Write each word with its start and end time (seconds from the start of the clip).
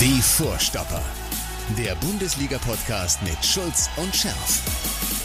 Die 0.00 0.20
Vorstopper. 0.20 1.02
Der 1.78 1.94
Bundesliga-Podcast 1.96 3.22
mit 3.22 3.42
Schulz 3.44 3.88
und 3.96 4.14
Scherf. 4.14 4.62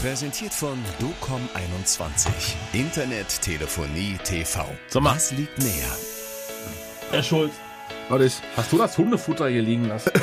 Präsentiert 0.00 0.52
von 0.54 0.78
DOCOM21. 1.00 2.28
Internet, 2.72 3.40
Telefonie, 3.42 4.18
TV. 4.24 4.64
Mal. 4.94 5.14
Was 5.14 5.32
liegt 5.32 5.58
näher? 5.58 5.96
Herr 7.10 7.22
Schulz, 7.22 7.52
Was 8.08 8.22
ist? 8.22 8.42
hast 8.56 8.72
du 8.72 8.78
das 8.78 8.96
Hundefutter 8.96 9.48
hier 9.48 9.62
liegen 9.62 9.88
lassen? 9.88 10.10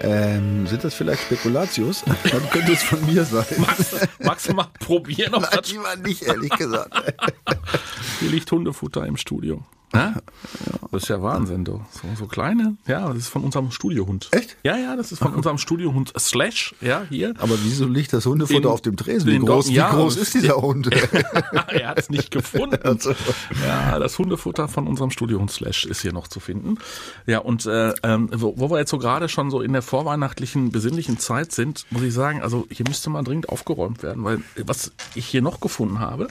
Ähm, 0.00 0.66
sind 0.66 0.84
das 0.84 0.92
vielleicht 0.92 1.22
Spekulatius? 1.22 2.04
Dann 2.30 2.50
könnte 2.50 2.72
es 2.72 2.82
von 2.82 3.02
mir 3.06 3.24
sein. 3.24 3.46
Magst, 3.56 4.08
magst 4.22 4.48
du 4.50 4.52
mal 4.52 4.66
probieren, 4.78 5.32
ob 5.32 5.42
Nein, 5.42 5.50
das 5.56 5.72
lieber 5.72 5.96
nicht, 5.96 6.22
ehrlich 6.22 6.50
gesagt. 6.50 6.92
Hier 8.20 8.28
liegt 8.28 8.52
Hundefutter 8.52 9.06
im 9.06 9.16
Studio. 9.16 9.64
Ja? 9.94 10.14
Das 10.90 11.04
ist 11.04 11.08
ja 11.08 11.22
Wahnsinn, 11.22 11.64
du. 11.64 11.80
So, 11.90 12.08
so 12.16 12.26
kleine. 12.26 12.76
Ja, 12.86 13.08
das 13.08 13.18
ist 13.18 13.28
von 13.28 13.42
unserem 13.42 13.70
Studiohund. 13.70 14.28
Echt? 14.32 14.56
Ja, 14.62 14.76
ja, 14.76 14.96
das 14.96 15.12
ist 15.12 15.18
von 15.18 15.34
unserem 15.34 15.58
Studiohund 15.58 16.12
Slash. 16.18 16.74
Ja, 16.80 17.02
hier. 17.08 17.34
Aber 17.38 17.54
wieso 17.62 17.86
liegt 17.86 18.12
das 18.12 18.26
Hundefutter 18.26 18.60
Den- 18.60 18.70
auf 18.70 18.80
dem 18.80 18.96
Tresen? 18.96 19.30
Wie 19.30 19.38
groß, 19.38 19.68
wie 19.68 19.74
ja, 19.74 19.90
groß 19.90 20.16
ist 20.16 20.34
dieser 20.34 20.56
Hund? 20.56 20.90
er 21.68 21.88
hat 21.88 21.98
es 21.98 22.10
nicht 22.10 22.30
gefunden. 22.30 22.74
Ja, 23.66 23.98
das 23.98 24.18
Hundefutter 24.18 24.68
von 24.68 24.86
unserem 24.86 25.10
Studiohund 25.10 25.50
Slash 25.50 25.84
ist 25.86 26.02
hier 26.02 26.12
noch 26.12 26.28
zu 26.28 26.40
finden. 26.40 26.78
Ja, 27.26 27.38
und 27.38 27.66
äh, 27.66 27.92
ähm, 28.02 28.28
wo, 28.34 28.54
wo 28.56 28.70
wir 28.70 28.78
jetzt 28.78 28.90
so 28.90 28.98
gerade 28.98 29.28
schon 29.28 29.50
so 29.50 29.60
in 29.60 29.72
der 29.72 29.82
vorweihnachtlichen, 29.82 30.70
besinnlichen 30.70 31.18
Zeit 31.18 31.52
sind, 31.52 31.86
muss 31.90 32.02
ich 32.02 32.12
sagen, 32.12 32.42
also 32.42 32.66
hier 32.70 32.86
müsste 32.86 33.10
mal 33.10 33.22
dringend 33.22 33.48
aufgeräumt 33.48 34.02
werden, 34.02 34.24
weil 34.24 34.42
was 34.64 34.92
ich 35.14 35.26
hier 35.26 35.42
noch 35.42 35.60
gefunden 35.60 35.98
habe, 36.00 36.28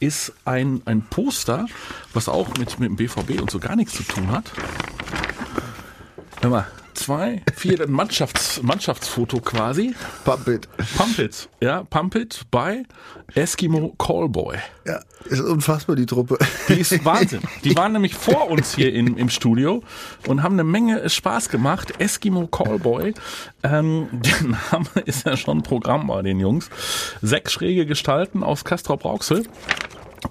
ist 0.00 0.32
ein, 0.44 0.82
ein 0.84 1.02
Poster, 1.02 1.66
was 2.18 2.28
auch 2.28 2.48
mit, 2.58 2.80
mit 2.80 2.88
dem 2.88 2.96
BVB 2.96 3.40
und 3.40 3.48
so 3.48 3.60
gar 3.60 3.76
nichts 3.76 3.94
zu 3.94 4.02
tun 4.02 4.32
hat. 4.32 4.50
Hör 6.40 6.50
mal, 6.50 6.66
zwei, 6.94 7.42
vier, 7.54 7.80
ein 7.80 7.92
Mannschafts, 7.92 8.60
Mannschaftsfoto 8.60 9.40
quasi. 9.40 9.94
Pump 10.24 10.48
it. 10.48 10.68
Pump 10.96 11.16
It, 11.20 11.48
ja, 11.60 11.84
Pump 11.84 12.16
It 12.16 12.40
bei 12.50 12.82
Eskimo 13.34 13.94
Callboy. 13.98 14.56
Ja, 14.84 14.98
ist 15.26 15.40
unfassbar, 15.40 15.94
die 15.94 16.06
Truppe. 16.06 16.38
Die 16.68 16.80
ist 16.80 17.04
Wahnsinn. 17.04 17.42
Die 17.62 17.76
waren 17.76 17.92
nämlich 17.92 18.16
vor 18.16 18.50
uns 18.50 18.74
hier 18.74 18.92
in, 18.92 19.16
im 19.16 19.28
Studio 19.28 19.84
und 20.26 20.42
haben 20.42 20.54
eine 20.54 20.64
Menge 20.64 21.08
Spaß 21.08 21.50
gemacht. 21.50 22.00
Eskimo 22.00 22.48
Callboy. 22.48 23.14
Ähm, 23.62 24.08
der 24.10 24.42
Name 24.42 24.88
ist 25.04 25.24
ja 25.24 25.36
schon 25.36 25.62
Programm 25.62 26.08
bei 26.08 26.22
den 26.22 26.40
Jungs. 26.40 26.68
Sechs 27.22 27.52
schräge 27.52 27.86
Gestalten 27.86 28.42
aus 28.42 28.64
Castrop 28.64 29.04
Rauxel 29.04 29.44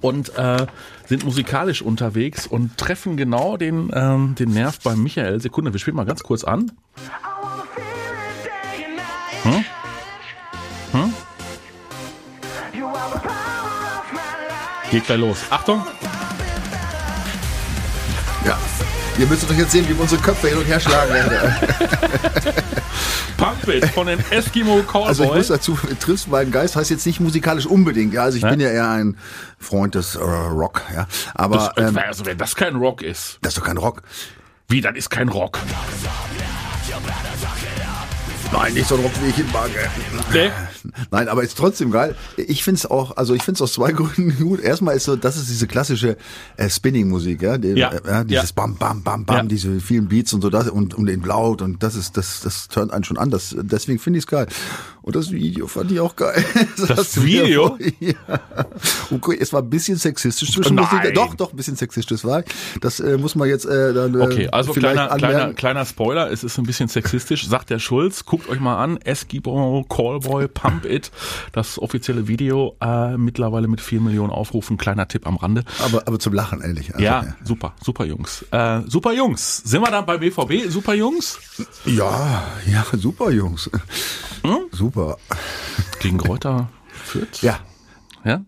und 0.01 0.35
äh, 0.37 0.65
sind 1.05 1.25
musikalisch 1.25 1.81
unterwegs 1.81 2.47
und 2.47 2.77
treffen 2.77 3.17
genau 3.17 3.57
den, 3.57 3.91
ähm, 3.93 4.35
den 4.35 4.51
Nerv 4.51 4.79
bei 4.81 4.95
Michael. 4.95 5.39
Sekunde, 5.41 5.73
wir 5.73 5.79
spielen 5.79 5.95
mal 5.95 6.05
ganz 6.05 6.23
kurz 6.23 6.43
an. 6.43 6.71
Hm? 9.43 9.65
Hm? 10.91 11.13
Geht 14.91 15.05
gleich 15.05 15.19
los. 15.19 15.39
Achtung! 15.49 15.85
Ja. 18.45 18.57
Ihr 19.17 19.25
müsst 19.25 19.49
doch 19.49 19.55
jetzt 19.55 19.71
sehen, 19.71 19.85
wie 19.89 19.95
wir 19.95 20.01
unsere 20.01 20.21
Köpfe 20.21 20.47
hin 20.47 20.57
und 20.57 20.65
her 20.65 20.79
schlagen. 20.79 21.13
Pump 23.47 23.67
It 23.69 23.85
von 23.91 24.07
den 24.07 24.19
Eskimo 24.29 24.81
Callboy. 24.83 25.07
Also 25.07 25.23
ich 25.23 25.33
muss 25.33 25.47
dazu, 25.47 25.77
triffst 25.99 26.27
meinen 26.27 26.51
Geist 26.51 26.75
heißt 26.75 26.89
jetzt 26.89 27.05
nicht 27.05 27.19
musikalisch 27.19 27.65
unbedingt. 27.65 28.13
Ja, 28.13 28.23
also 28.23 28.37
ich 28.37 28.43
Hä? 28.43 28.49
bin 28.49 28.59
ja 28.59 28.69
eher 28.69 28.89
ein 28.89 29.17
Freund 29.57 29.95
des 29.95 30.15
äh, 30.15 30.19
Rock. 30.19 30.81
Ja, 30.93 31.07
aber 31.33 31.71
das, 31.75 31.89
ähm, 31.89 31.97
also 31.97 32.25
wenn 32.25 32.37
das 32.37 32.55
kein 32.55 32.75
Rock 32.75 33.01
ist. 33.01 33.39
das 33.41 33.53
ist 33.53 33.59
doch 33.59 33.65
kein 33.65 33.77
Rock. 33.77 34.01
Wie, 34.67 34.81
das 34.81 34.95
ist 34.95 35.09
kein 35.09 35.29
Rock. 35.29 35.59
Nein, 38.53 38.73
nicht 38.73 38.87
so 38.87 38.95
ein 38.95 39.01
Rock, 39.01 39.11
wie 39.23 39.29
ich 39.29 39.37
ihn 39.39 39.51
mag. 39.51 39.69
Nee? 40.33 40.49
Nein, 41.11 41.27
aber 41.27 41.43
ist 41.43 41.57
trotzdem 41.57 41.91
geil. 41.91 42.15
Ich 42.37 42.63
find's 42.63 42.85
auch, 42.85 43.17
also 43.17 43.33
ich 43.33 43.43
find's 43.43 43.61
aus 43.61 43.73
zwei 43.73 43.91
Gründen 43.93 44.35
gut. 44.37 44.61
Erstmal 44.61 44.95
ist 44.95 45.03
so, 45.03 45.15
das 45.15 45.35
ist 45.37 45.49
diese 45.49 45.67
klassische 45.67 46.17
äh, 46.55 46.69
Spinning-Musik, 46.69 47.41
ja, 47.41 47.57
die, 47.57 47.69
Ja. 47.69 47.91
äh, 47.91 47.99
ja 48.07 48.23
dieses 48.23 48.49
Ja. 48.49 48.55
Bam, 48.55 48.75
Bam, 48.77 49.03
Bam, 49.03 49.25
Bam, 49.25 49.35
Ja. 49.37 49.43
diese 49.43 49.79
vielen 49.81 50.07
Beats 50.07 50.33
und 50.33 50.41
so 50.41 50.49
das 50.49 50.69
und 50.69 50.93
und 50.95 51.05
den 51.07 51.21
laut 51.23 51.61
und 51.61 51.83
das 51.83 51.95
ist, 51.95 52.15
das, 52.17 52.41
das 52.41 52.67
turnt 52.69 52.93
einen 52.93 53.03
schon 53.03 53.17
an. 53.17 53.29
Das, 53.31 53.55
deswegen 53.59 53.99
finde 53.99 54.19
ich's 54.19 54.27
geil. 54.27 54.47
Und 55.01 55.15
das 55.15 55.31
Video 55.31 55.67
fand 55.67 55.91
ich 55.91 55.99
auch 55.99 56.15
geil. 56.15 56.43
Das 56.87 57.15
mir 57.17 57.23
Video? 57.25 57.77
Ja. 57.99 58.13
Okay, 59.11 59.37
es 59.39 59.51
war 59.53 59.61
ein 59.61 59.69
bisschen 59.69 59.97
sexistisch 59.97 60.51
zwischen 60.53 60.75
Nein. 60.75 61.13
Doch, 61.13 61.33
doch, 61.35 61.51
ein 61.51 61.55
bisschen 61.57 61.75
sexistisch 61.75 62.23
war. 62.23 62.43
Das 62.81 62.99
äh, 62.99 63.17
muss 63.17 63.35
man 63.35 63.47
jetzt 63.49 63.65
äh, 63.65 63.93
dann 63.93 64.13
äh, 64.15 64.23
Okay, 64.23 64.49
also 64.51 64.73
vielleicht 64.73 64.93
kleiner, 64.95 65.11
anmerken. 65.11 65.35
kleiner, 65.35 65.53
kleiner 65.53 65.85
Spoiler, 65.85 66.31
es 66.31 66.43
ist 66.43 66.57
ein 66.57 66.65
bisschen 66.65 66.87
sexistisch, 66.87 67.47
sagt 67.47 67.69
der 67.69 67.79
Schulz. 67.79 68.23
Guckt 68.37 68.49
euch 68.51 68.59
mal 68.59 68.77
an, 68.83 68.97
Eskimo 68.97 69.83
Callboy 69.89 70.47
Pump 70.47 70.85
It, 70.85 71.09
das 71.53 71.79
offizielle 71.79 72.27
Video, 72.27 72.75
äh, 72.79 73.17
mittlerweile 73.17 73.67
mit 73.67 73.81
vier 73.81 73.99
Millionen 73.99 74.29
Aufrufen. 74.29 74.77
Kleiner 74.77 75.07
Tipp 75.07 75.25
am 75.25 75.37
Rande. 75.37 75.63
Aber, 75.83 76.07
aber 76.07 76.19
zum 76.19 76.33
Lachen, 76.33 76.61
ehrlich. 76.61 76.93
Also, 76.93 77.03
Ja, 77.03 77.35
super, 77.43 77.73
super 77.83 78.05
Jungs. 78.05 78.45
Äh, 78.51 78.81
super 78.85 79.11
Jungs. 79.13 79.63
Sind 79.65 79.81
wir 79.81 79.89
dann 79.89 80.05
bei 80.05 80.19
BVB? 80.19 80.69
Super 80.69 80.93
Jungs? 80.93 81.39
Ja, 81.85 82.43
ja, 82.67 82.85
super, 82.93 83.31
Jungs. 83.31 83.71
Hm? 84.43 84.67
Super. 84.71 85.17
Gegen 85.99 86.19
Kräuter 86.19 86.69
Fürth? 86.89 87.41
Ja. 87.41 87.57
Ja? 88.23 88.41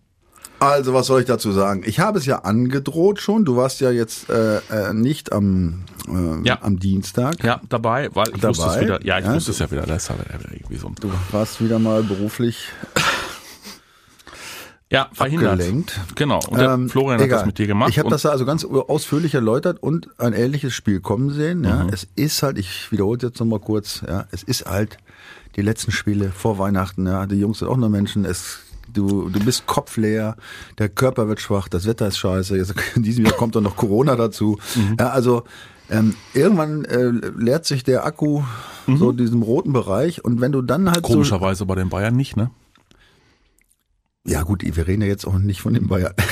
Also, 0.60 0.94
was 0.94 1.08
soll 1.08 1.22
ich 1.22 1.28
dazu 1.28 1.52
sagen? 1.54 1.84
Ich 1.86 2.00
habe 2.00 2.18
es 2.20 2.26
ja 2.26 2.40
angedroht 2.40 3.22
schon. 3.22 3.46
Du 3.46 3.56
warst 3.56 3.80
ja 3.80 3.92
jetzt 3.92 4.30
äh, 4.30 4.58
äh, 4.58 4.94
nicht 4.94 5.32
am, 5.32 5.84
äh, 6.08 6.46
Ja. 6.48 6.60
am 6.62 6.80
Dienstag. 6.80 7.42
Ja, 7.44 7.62
dabei, 7.70 8.10
weil 8.14 8.28
ich 8.30 8.42
Dabei? 8.42 8.50
wusste 8.50 8.68
es 8.68 8.82
wieder. 8.82 9.06
Ja, 9.06 9.20
ich 9.20 9.26
Ja, 9.26 9.34
wusste 9.34 9.52
es 9.52 9.60
ja 9.60 9.72
wieder. 9.72 9.84
Das 9.84 10.08
ja 10.10 10.16
wieder 10.16 10.52
irgendwie 10.52 10.76
so 10.78 10.88
ein 10.88 10.96
Du 11.00 11.10
warst 11.32 11.64
wieder 11.64 11.80
mal 11.80 12.04
beruflich 12.04 12.68
Ja, 14.92 15.08
verhindert. 15.14 15.52
abgelenkt. 15.54 16.00
Genau. 16.16 16.40
Und 16.50 16.58
der 16.60 16.72
Ähm, 16.72 16.90
Florian 16.90 17.20
hat 17.20 17.26
egal. 17.28 17.38
das 17.40 17.46
mit 17.46 17.60
dir 17.60 17.68
gemacht. 17.68 17.92
Ich 17.92 18.00
habe 18.00 18.10
das 18.10 18.26
also 18.26 18.44
ganz 18.44 18.66
ausführlich 18.66 19.36
erläutert 19.36 19.82
und 19.84 20.10
ein 20.20 20.34
ähnliches 20.34 20.74
Spiel 20.74 21.00
kommen 21.00 21.30
sehen. 21.30 21.64
Ja, 21.64 21.84
Mhm. 21.84 21.90
es 21.94 22.08
ist 22.16 22.42
halt, 22.42 22.58
ich 22.58 22.92
wiederhole 22.92 23.20
jetzt 23.22 23.40
nochmal 23.40 23.60
kurz. 23.60 24.02
Ja, 24.08 24.26
es 24.32 24.42
ist 24.42 24.66
halt 24.66 24.98
die 25.58 25.62
letzten 25.62 25.92
Spiele 25.92 26.32
vor 26.36 26.58
Weihnachten. 26.58 27.06
Ja, 27.06 27.28
die 27.28 27.36
Jungs 27.40 27.60
sind 27.60 27.68
auch 27.68 27.78
nur 27.78 27.90
Menschen. 27.90 28.26
Es 28.26 28.60
Du, 28.94 29.30
du 29.30 29.40
bist 29.40 29.66
kopfleer, 29.66 30.36
der 30.78 30.90
Körper 30.90 31.28
wird 31.28 31.40
schwach, 31.42 31.68
das 31.68 31.86
Wetter 31.86 32.08
ist 32.08 32.18
scheiße, 32.18 32.58
jetzt 32.58 32.74
in 32.96 33.04
diesem 33.04 33.26
Jahr 33.26 33.36
kommt 33.36 33.56
dann 33.56 33.64
noch 33.64 33.76
Corona 33.76 34.16
dazu. 34.16 34.58
Mhm. 34.76 34.98
Ja, 35.00 35.10
also 35.10 35.44
ähm, 35.90 36.16
irgendwann 36.34 36.86
äh, 36.86 37.08
leert 37.38 37.66
sich 37.66 37.84
der 37.84 38.06
Akku 38.06 38.44
so 38.88 39.12
in 39.12 39.18
diesem 39.18 39.42
roten 39.44 39.74
Bereich 39.74 40.24
und 40.24 40.42
wenn 40.42 40.52
du 40.52 40.62
dann 40.62 40.90
halt 40.92 41.06
so 41.06 41.14
komischerweise 41.14 41.66
bei 41.66 41.76
den 41.76 41.90
Bayern 41.90 42.16
nicht, 42.16 42.38
ne? 42.38 42.52
ja 44.26 44.44
gut, 44.44 44.64
wir 44.64 44.88
reden 44.88 45.02
ja 45.02 45.08
jetzt 45.08 45.26
auch 45.26 45.38
nicht 45.40 45.62
von 45.62 45.74
den 45.74 45.88
Bayern. 45.88 46.14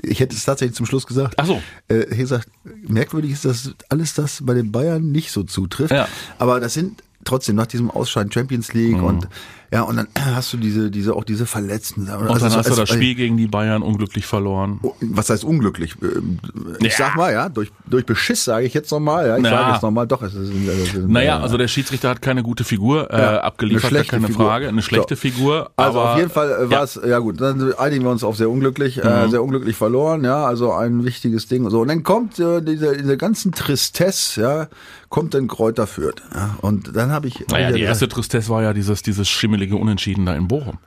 Ich 0.00 0.20
hätte 0.20 0.36
es 0.36 0.44
tatsächlich 0.44 0.76
zum 0.76 0.86
Schluss 0.86 1.08
gesagt. 1.08 1.34
Ach 1.38 1.46
so. 1.46 1.60
Äh, 1.88 2.04
ich 2.12 2.18
gesagt, 2.18 2.48
merkwürdig 2.86 3.32
ist, 3.32 3.44
dass 3.44 3.72
alles 3.88 4.14
das 4.14 4.44
bei 4.46 4.54
den 4.54 4.70
Bayern 4.70 5.10
nicht 5.10 5.32
so 5.32 5.42
zutrifft. 5.42 5.90
Ja. 5.92 6.06
Aber 6.38 6.60
das 6.60 6.74
sind 6.74 7.02
trotzdem 7.24 7.56
nach 7.56 7.66
diesem 7.66 7.90
Ausscheiden 7.90 8.30
Champions 8.30 8.72
League 8.74 8.98
Mhm. 8.98 9.04
und 9.04 9.28
ja, 9.72 9.82
und 9.82 9.96
dann 9.96 10.08
hast 10.34 10.52
du 10.52 10.56
diese, 10.56 10.90
diese, 10.90 11.14
auch 11.14 11.24
diese 11.24 11.46
Verletzten. 11.46 12.08
Also 12.08 12.24
Und 12.32 12.42
dann 12.42 12.52
hast 12.52 12.70
du 12.70 12.74
das 12.74 12.88
Spiel 12.88 13.14
gegen 13.14 13.36
die 13.36 13.46
Bayern 13.46 13.82
unglücklich 13.82 14.26
verloren. 14.26 14.80
Was 15.00 15.30
heißt 15.30 15.44
unglücklich? 15.44 15.94
Ähm, 16.02 16.38
Ich 16.80 16.92
Ja. 16.98 17.06
sag 17.06 17.16
mal, 17.16 17.32
ja, 17.32 17.48
durch, 17.48 17.70
durch 17.86 18.06
Beschiss 18.06 18.44
sage 18.44 18.66
ich 18.66 18.74
jetzt 18.74 18.90
nochmal, 18.90 19.26
ja, 19.26 19.36
ich 19.36 19.44
Ja. 19.44 19.50
sage 19.50 19.72
jetzt 19.72 19.82
nochmal, 19.82 20.06
doch, 20.06 20.22
es 20.22 20.34
ist, 20.34 20.50
es 20.50 20.94
ist 20.94 21.08
Naja, 21.08 21.40
also 21.40 21.56
der 21.58 21.68
Schiedsrichter 21.68 22.08
hat 22.10 22.22
keine 22.22 22.42
gute 22.42 22.64
Figur 22.64 23.10
äh, 23.12 23.18
Ja, 23.20 23.40
abgeliefert, 23.40 23.92
eine 23.92 24.04
keine 24.04 24.26
Figur. 24.28 24.46
Frage. 24.46 24.68
Eine 24.68 24.82
schlechte 24.82 25.16
So. 25.16 25.20
Figur. 25.20 25.70
Also 25.76 26.00
aber, 26.00 26.12
auf 26.12 26.18
jeden 26.18 26.30
Fall 26.30 26.50
äh, 26.50 26.70
war 26.70 26.78
ja. 26.78 26.82
es, 26.84 27.00
ja. 27.06 27.18
gut, 27.18 27.40
dann 27.40 27.72
einigen 27.74 28.04
wir 28.04 28.10
uns 28.10 28.24
auf 28.24 28.36
sehr 28.36 28.50
unglücklich, 28.50 28.98
äh, 29.04 29.28
sehr 29.28 29.42
unglücklich 29.42 29.76
verloren, 29.76 30.24
ja, 30.24 30.44
also 30.46 30.72
ein 30.72 31.04
wichtiges 31.04 31.46
Ding. 31.48 31.68
So, 31.70 31.80
und 31.82 31.88
dann 31.88 32.02
kommt 32.02 32.38
äh, 32.38 32.62
diese, 32.62 32.96
diese 32.96 33.16
ganzen 33.16 33.52
Tristesse, 33.52 34.40
ja, 34.40 34.68
kommt 35.08 35.34
dann 35.34 35.48
Kräuter 35.48 35.86
Fürth. 35.86 36.22
Ja, 36.34 36.56
und 36.60 36.94
dann 36.96 37.10
habe 37.10 37.28
ich. 37.28 37.44
Naja, 37.50 37.72
die 37.72 37.80
ja 37.80 37.88
erste 37.88 38.08
Tristesse 38.08 38.48
war 38.50 38.62
ja 38.62 38.72
dieses, 38.72 39.02
dieses 39.02 39.28
schimmelige 39.58 39.76
Unentschieden 39.76 40.24
da 40.26 40.34
in 40.34 40.46
Bochum. 40.48 40.78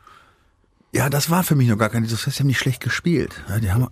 Ja, 0.93 1.09
das 1.09 1.29
war 1.29 1.43
für 1.43 1.55
mich 1.55 1.69
noch 1.69 1.77
gar 1.77 1.89
kein 1.89 2.03
Tristesse, 2.05 2.31
die 2.31 2.39
haben 2.39 2.47
nicht 2.47 2.59
schlecht 2.59 2.81
gespielt. 2.81 3.33
Ja, 3.47 3.59
die 3.59 3.71
haben, 3.71 3.87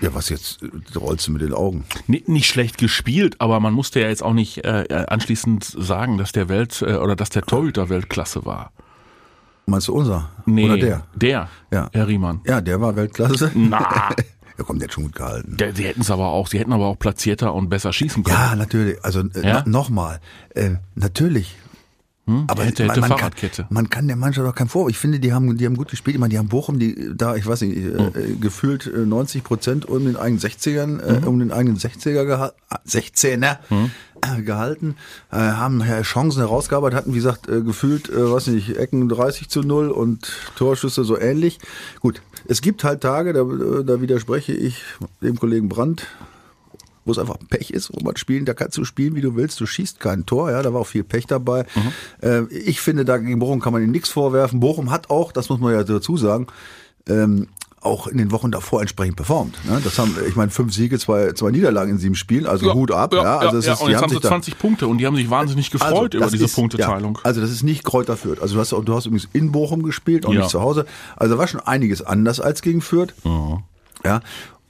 ja, 0.00 0.14
was 0.14 0.30
jetzt, 0.30 0.60
rollst 0.96 1.26
du 1.28 1.32
mit 1.32 1.42
den 1.42 1.52
Augen. 1.52 1.84
Nicht, 2.06 2.28
nicht 2.28 2.46
schlecht 2.46 2.78
gespielt, 2.78 3.36
aber 3.38 3.60
man 3.60 3.74
musste 3.74 4.00
ja 4.00 4.08
jetzt 4.08 4.22
auch 4.22 4.32
nicht 4.32 4.64
äh, 4.64 5.04
anschließend 5.08 5.62
sagen, 5.64 6.16
dass 6.16 6.32
der 6.32 6.48
Welt 6.48 6.80
äh, 6.82 6.94
oder 6.94 7.16
dass 7.16 7.28
der 7.28 7.42
Torhüter 7.42 7.90
Weltklasse 7.90 8.46
war. 8.46 8.72
Meinst 9.66 9.88
du 9.88 9.92
unser? 9.94 10.30
Nee, 10.46 10.64
Oder 10.64 10.78
der? 10.78 11.06
Der, 11.14 11.48
Ja. 11.70 11.90
Herr 11.92 12.08
Riemann. 12.08 12.40
Ja, 12.46 12.62
der 12.62 12.80
war 12.80 12.96
Weltklasse. 12.96 13.50
Na, 13.54 14.08
Ja, 14.58 14.64
komm, 14.64 14.78
der 14.80 14.88
hat 14.88 14.94
schon 14.94 15.04
gut 15.04 15.14
gehalten. 15.14 15.56
der, 15.58 15.72
die 15.72 15.84
hätten 15.84 16.00
es 16.00 16.10
aber 16.10 16.28
auch, 16.30 16.48
sie 16.48 16.58
hätten 16.58 16.72
aber 16.72 16.86
auch 16.86 16.98
platzierter 16.98 17.54
und 17.54 17.68
besser 17.68 17.92
schießen 17.92 18.24
können. 18.24 18.36
Ja, 18.36 18.56
natürlich. 18.56 19.04
Also 19.04 19.20
äh, 19.20 19.46
Ja? 19.46 19.62
no, 19.66 19.80
nochmal, 19.80 20.18
äh, 20.54 20.70
natürlich. 20.96 21.54
Aber 22.46 22.64
Hätte, 22.64 22.84
hätte 22.84 23.00
man, 23.00 23.00
man, 23.00 23.08
kann, 23.10 23.18
Fahrradkette. 23.18 23.66
man 23.70 23.88
kann 23.90 24.06
der 24.06 24.16
Mannschaft 24.16 24.46
doch 24.46 24.54
keinen 24.54 24.68
Vorwurf. 24.68 24.90
Ich 24.90 24.98
finde, 24.98 25.18
die 25.18 25.32
haben, 25.32 25.56
die 25.56 25.64
haben 25.66 25.76
gut 25.76 25.88
gespielt. 25.88 26.14
Ich 26.16 26.20
meine, 26.20 26.30
die 26.30 26.38
haben 26.38 26.48
Bochum, 26.48 26.78
die 26.78 27.10
da, 27.14 27.36
ich 27.36 27.46
weiß 27.46 27.62
nicht, 27.62 27.76
Hm. 27.76 27.98
äh, 28.14 28.34
gefühlt 28.40 28.86
äh, 28.86 29.06
90 29.06 29.42
Prozent 29.44 29.86
um 29.86 30.04
den 30.04 30.16
eigenen 30.16 30.40
60ern, 30.40 31.02
Hm. 31.02 31.22
äh, 31.24 31.26
um 31.26 31.38
den 31.38 31.52
eigenen 31.52 31.78
60er 31.78 32.24
gehabt, 32.24 32.54
16er. 32.86 33.58
Hm. 33.68 33.90
äh, 34.22 34.42
gehalten, 34.42 34.96
äh, 35.30 35.36
haben 35.36 35.82
Chancen 36.02 36.40
herausgearbeitet, 36.40 36.98
hatten 36.98 37.12
wie 37.12 37.16
gesagt 37.18 37.48
äh, 37.48 37.62
gefühlt, 37.62 38.08
äh, 38.10 38.30
weiß 38.32 38.48
nicht, 38.48 38.76
Ecken 38.76 39.08
30 39.08 39.48
zu 39.48 39.60
0 39.60 39.90
und 39.90 40.30
Torschüsse 40.56 41.04
so 41.04 41.18
ähnlich. 41.18 41.58
Gut, 42.00 42.20
es 42.48 42.60
gibt 42.60 42.82
halt 42.84 43.00
Tage, 43.00 43.32
da, 43.32 43.44
da 43.84 44.00
widerspreche 44.00 44.52
ich 44.52 44.82
dem 45.22 45.38
Kollegen 45.38 45.68
Brandt, 45.68 46.06
wo 47.08 47.12
es 47.12 47.18
einfach 47.18 47.38
Pech 47.48 47.70
ist, 47.70 47.90
wo 47.92 48.04
man 48.04 48.16
spielen, 48.16 48.44
da 48.44 48.54
kannst 48.54 48.76
du 48.76 48.84
spielen, 48.84 49.16
wie 49.16 49.20
du 49.20 49.34
willst, 49.34 49.58
du 49.60 49.66
schießt 49.66 49.98
kein 49.98 50.26
Tor, 50.26 50.50
ja, 50.50 50.62
da 50.62 50.72
war 50.72 50.82
auch 50.82 50.86
viel 50.86 51.02
Pech 51.02 51.26
dabei. 51.26 51.64
Mhm. 51.74 52.28
Äh, 52.28 52.42
ich 52.52 52.80
finde, 52.80 53.04
da 53.04 53.16
gegen 53.16 53.38
Bochum 53.38 53.60
kann 53.60 53.72
man 53.72 53.82
ihm 53.82 53.90
nichts 53.90 54.10
vorwerfen. 54.10 54.60
Bochum 54.60 54.90
hat 54.90 55.10
auch, 55.10 55.32
das 55.32 55.48
muss 55.48 55.58
man 55.58 55.72
ja 55.72 55.82
dazu 55.82 56.16
sagen, 56.16 56.46
ähm, 57.08 57.48
auch 57.80 58.06
in 58.06 58.18
den 58.18 58.32
Wochen 58.32 58.50
davor 58.50 58.80
entsprechend 58.80 59.16
performt. 59.16 59.56
Ne? 59.64 59.80
Das 59.82 59.98
haben, 59.98 60.14
ich 60.28 60.36
meine, 60.36 60.50
fünf 60.50 60.74
Siege, 60.74 60.98
zwei, 60.98 61.32
zwei 61.32 61.50
Niederlagen 61.50 61.92
in 61.92 61.98
sieben 61.98 62.14
Spielen, 62.14 62.46
also 62.46 62.66
ja, 62.66 62.74
Hut 62.74 62.90
ab. 62.90 63.14
Ja, 63.14 63.22
ja, 63.22 63.38
also 63.38 63.60
ja, 63.66 63.72
ist, 63.72 63.80
und 63.80 63.90
jetzt 63.90 64.02
haben 64.02 64.10
sie 64.10 64.20
20 64.20 64.58
Punkte 64.58 64.88
und 64.88 64.98
die 64.98 65.06
haben 65.06 65.16
sich 65.16 65.30
wahnsinnig 65.30 65.70
gefreut 65.70 66.14
also, 66.14 66.18
über 66.18 66.30
diese 66.30 66.44
ist, 66.46 66.54
Punkteteilung. 66.54 67.16
Ja, 67.16 67.20
also 67.24 67.40
das 67.40 67.50
ist 67.50 67.62
nicht 67.62 67.84
Kräuter 67.84 68.16
Fürth. 68.16 68.42
Also 68.42 68.54
du 68.54 68.60
hast, 68.60 68.72
du 68.72 68.94
hast 68.94 69.06
übrigens 69.06 69.28
in 69.32 69.52
Bochum 69.52 69.82
gespielt, 69.82 70.26
auch 70.26 70.32
nicht 70.32 70.50
zu 70.50 70.60
Hause. 70.60 70.86
Also 71.16 71.38
war 71.38 71.46
schon 71.46 71.60
einiges 71.60 72.02
anders 72.02 72.40
als 72.40 72.62
gegen 72.62 72.80
Fürth. 72.80 73.14
Ja. 74.04 74.20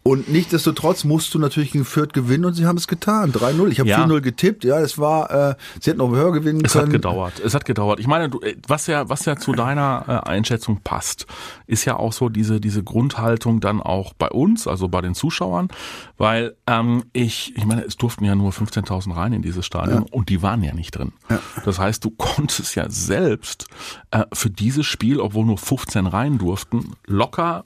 Und 0.03 0.31
nichtsdestotrotz 0.31 1.05
musst 1.05 1.35
du 1.35 1.39
natürlich 1.39 1.73
gegen 1.73 1.85
Fürth 1.85 2.13
gewinnen 2.13 2.47
und 2.47 2.55
sie 2.55 2.65
haben 2.65 2.79
es 2.79 2.89
getan. 2.89 3.33
3-0. 3.33 3.69
Ich 3.69 3.79
habe 3.79 3.91
ja. 3.91 4.05
4-0 4.05 4.21
getippt. 4.21 4.65
Ja, 4.65 4.81
es 4.81 4.99
war, 4.99 5.31
äh, 5.51 5.55
sie 5.81 5.91
hätten 5.91 5.99
noch 5.99 6.11
höher 6.11 6.33
gewinnen 6.33 6.63
es 6.65 6.73
können. 6.73 6.85
Es 6.85 6.89
hat 6.89 6.93
gedauert. 6.93 7.41
Es 7.45 7.55
hat 7.55 7.65
gedauert. 7.65 8.01
Ich 8.01 8.07
meine, 8.07 8.31
du, 8.31 8.41
äh, 8.41 8.57
was 8.67 8.87
ja, 8.87 9.09
was 9.09 9.27
ja 9.27 9.37
zu 9.37 9.53
deiner 9.53 10.05
äh, 10.09 10.29
Einschätzung 10.29 10.81
passt, 10.83 11.27
ist 11.67 11.85
ja 11.85 11.97
auch 11.97 12.13
so 12.13 12.29
diese, 12.31 12.61
diese 12.61 12.83
Grundhaltung 12.83 13.61
dann 13.61 13.83
auch 13.83 14.15
bei 14.15 14.31
uns, 14.31 14.67
also 14.67 14.89
bei 14.89 15.03
den 15.03 15.15
Zuschauern, 15.15 15.69
weil 16.17 16.57
ähm, 16.67 17.05
ich, 17.13 17.55
ich 17.57 17.67
meine, 17.67 17.85
es 17.85 17.97
durften 17.97 18.25
ja 18.25 18.35
nur 18.35 18.53
15.000 18.53 19.15
rein 19.15 19.33
in 19.35 19.43
dieses 19.43 19.67
Stadion 19.67 20.07
ja. 20.07 20.13
und 20.13 20.31
die 20.31 20.43
waren 20.43 20.63
ja 20.63 20.73
nicht 20.73 20.93
drin. 20.93 21.13
Ja. 21.29 21.41
Das 21.65 21.79
heißt, 21.79 22.05
du 22.05 22.11
konntest 22.11 22.75
ja 22.77 22.89
selbst 22.89 23.67
äh, 24.11 24.25
für 24.33 24.49
dieses 24.49 24.87
Spiel, 24.87 25.21
obwohl 25.21 25.45
nur 25.45 25.59
15 25.59 26.07
rein 26.07 26.39
durften, 26.39 26.95
locker 27.07 27.65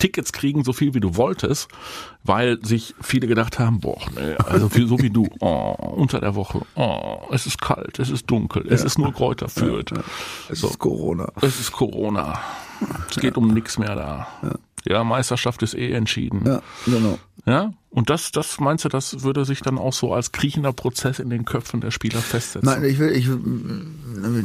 Tickets 0.00 0.32
kriegen, 0.32 0.64
so 0.64 0.72
viel 0.72 0.94
wie 0.94 1.00
du 1.00 1.14
wolltest, 1.14 1.68
weil 2.24 2.58
sich 2.64 2.96
viele 3.00 3.28
gedacht 3.28 3.60
haben, 3.60 3.78
boah, 3.78 4.00
nee, 4.16 4.34
also 4.44 4.68
viel, 4.68 4.88
so 4.88 4.98
wie 5.00 5.10
du, 5.10 5.28
oh, 5.40 5.76
unter 5.94 6.20
der 6.20 6.34
Woche, 6.34 6.62
oh, 6.74 7.20
es 7.30 7.46
ist 7.46 7.60
kalt, 7.60 8.00
es 8.00 8.10
ist 8.10 8.28
dunkel, 8.28 8.66
es 8.68 8.82
ist 8.82 8.98
nur 8.98 9.12
Kräuter 9.12 9.48
führt. 9.48 9.92
Ja, 9.92 9.98
ja. 9.98 10.02
Es 10.48 10.60
so. 10.60 10.68
ist 10.68 10.78
Corona. 10.80 11.30
Es 11.40 11.60
ist 11.60 11.70
Corona. 11.70 12.40
Es 13.08 13.16
geht 13.16 13.36
um 13.36 13.54
nichts 13.54 13.78
mehr 13.78 13.94
da. 13.94 14.26
Ja, 14.86 15.04
Meisterschaft 15.04 15.62
ist 15.62 15.74
eh 15.74 15.92
entschieden. 15.92 16.42
Ja, 16.46 16.62
genau. 16.86 17.18
Ja, 17.46 17.72
und 17.92 18.08
das, 18.08 18.30
das 18.30 18.60
meinst 18.60 18.84
du, 18.84 18.88
das 18.88 19.24
würde 19.24 19.44
sich 19.44 19.62
dann 19.62 19.76
auch 19.76 19.92
so 19.92 20.14
als 20.14 20.30
kriechender 20.30 20.72
Prozess 20.72 21.18
in 21.18 21.28
den 21.28 21.44
Köpfen 21.44 21.80
der 21.80 21.90
Spieler 21.90 22.20
festsetzen? 22.20 22.68
Nein, 22.68 22.84
ich 22.84 23.00
will, 23.00 23.10
ich, 23.10 23.28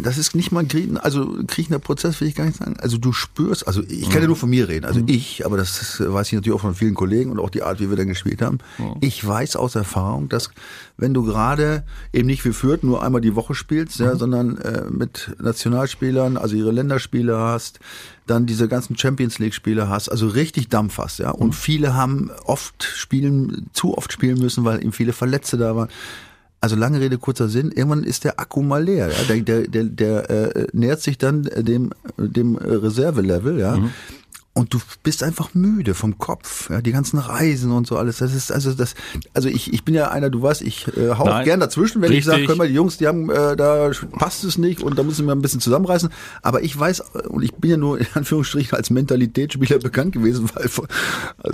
das 0.01 0.17
ist 0.17 0.35
nicht 0.35 0.51
mal 0.51 0.61
ein 0.61 0.67
kriechender, 0.67 1.05
also 1.05 1.43
kriechender 1.45 1.77
Prozess 1.77 2.19
will 2.21 2.27
ich 2.27 2.33
gar 2.33 2.45
nicht 2.45 2.57
sagen. 2.57 2.75
Also 2.79 2.97
du 2.97 3.13
spürst, 3.13 3.67
also 3.67 3.83
ich 3.83 4.05
kann 4.05 4.15
ja 4.15 4.21
mhm. 4.21 4.27
nur 4.27 4.35
von 4.35 4.49
mir 4.49 4.67
reden, 4.67 4.85
also 4.85 4.99
mhm. 4.99 5.09
ich, 5.09 5.45
aber 5.45 5.57
das 5.57 5.99
weiß 5.99 6.27
ich 6.27 6.33
natürlich 6.33 6.57
auch 6.57 6.61
von 6.61 6.73
vielen 6.73 6.95
Kollegen 6.95 7.29
und 7.29 7.39
auch 7.39 7.51
die 7.51 7.61
Art, 7.61 7.79
wie 7.79 7.89
wir 7.89 7.97
dann 7.97 8.07
gespielt 8.07 8.41
haben. 8.41 8.57
Mhm. 8.79 8.95
Ich 9.01 9.25
weiß 9.25 9.57
aus 9.57 9.75
Erfahrung, 9.75 10.27
dass 10.27 10.49
wenn 10.97 11.13
du 11.13 11.23
gerade 11.23 11.83
eben 12.13 12.25
nicht 12.25 12.43
wie 12.45 12.53
Fürth 12.53 12.81
nur 12.81 13.03
einmal 13.03 13.21
die 13.21 13.35
Woche 13.35 13.53
spielst, 13.53 13.99
ja, 13.99 14.15
mhm. 14.15 14.17
sondern 14.17 14.57
äh, 14.57 14.85
mit 14.89 15.35
Nationalspielern, 15.39 16.37
also 16.37 16.55
ihre 16.55 16.71
Länderspiele 16.71 17.37
hast, 17.37 17.79
dann 18.27 18.45
diese 18.45 18.67
ganzen 18.67 18.97
Champions 18.97 19.39
League 19.39 19.53
Spiele 19.53 19.89
hast, 19.89 20.09
also 20.09 20.27
richtig 20.27 20.69
Dampf 20.69 20.97
hast, 20.97 21.19
ja. 21.19 21.31
Und 21.31 21.47
mhm. 21.47 21.53
viele 21.53 21.93
haben 21.93 22.31
oft 22.45 22.83
spielen, 22.83 23.67
zu 23.73 23.97
oft 23.97 24.11
spielen 24.11 24.39
müssen, 24.39 24.65
weil 24.65 24.81
eben 24.81 24.91
viele 24.91 25.13
Verletzte 25.13 25.57
da 25.57 25.75
waren. 25.75 25.89
Also 26.61 26.75
lange 26.75 26.99
Rede, 26.99 27.19
kurzer 27.19 27.47
Sinn, 27.47 27.71
irgendwann 27.71 28.03
ist 28.03 28.23
der 28.23 28.39
Akku 28.39 28.63
mal 28.63 28.83
leer. 28.83 29.09
Ja? 29.09 29.23
Der, 29.27 29.41
der, 29.41 29.67
der, 29.67 29.83
der 29.83 30.29
äh, 30.29 30.67
nähert 30.73 31.01
sich 31.01 31.17
dann 31.19 31.43
dem, 31.43 31.91
dem 32.17 32.55
Reservelevel, 32.55 33.59
ja. 33.59 33.77
Mhm 33.77 33.91
und 34.57 34.73
du 34.73 34.79
bist 35.03 35.21
einfach 35.21 35.53
müde 35.53 35.93
vom 35.93 36.17
Kopf, 36.17 36.69
ja, 36.69 36.81
die 36.81 36.93
ganzen 36.93 37.19
Reisen 37.19 37.73
und 37.73 37.87
so 37.87 37.97
alles. 37.97 38.19
Das 38.19 38.33
ist 38.33 38.53
also 38.53 38.73
das, 38.73 38.95
also 39.33 39.49
ich, 39.49 39.73
ich 39.73 39.83
bin 39.83 39.93
ja 39.93 40.11
einer, 40.11 40.29
du 40.29 40.41
weißt, 40.41 40.61
ich 40.61 40.87
äh, 40.95 41.13
hau 41.17 41.25
Nein, 41.25 41.43
gern 41.43 41.59
dazwischen, 41.59 42.01
wenn 42.01 42.09
richtig. 42.09 42.19
ich 42.19 42.25
sage, 42.25 42.45
können 42.45 42.59
wir 42.59 42.67
die 42.67 42.73
Jungs, 42.73 42.97
die 42.97 43.05
haben, 43.05 43.29
äh, 43.29 43.57
da 43.57 43.91
passt 44.13 44.45
es 44.45 44.57
nicht 44.57 44.81
und 44.81 44.97
da 44.97 45.03
müssen 45.03 45.25
wir 45.25 45.33
ein 45.33 45.41
bisschen 45.41 45.59
zusammenreißen. 45.59 46.09
Aber 46.41 46.63
ich 46.63 46.77
weiß 46.79 47.01
und 47.27 47.43
ich 47.43 47.53
bin 47.55 47.71
ja 47.71 47.75
nur 47.75 47.99
in 47.99 48.07
Anführungsstrichen 48.13 48.77
als 48.77 48.89
Mentalitätsspieler 48.89 49.79
bekannt 49.83 50.13
gewesen, 50.13 50.49
weil 50.53 50.63
also 50.63 50.87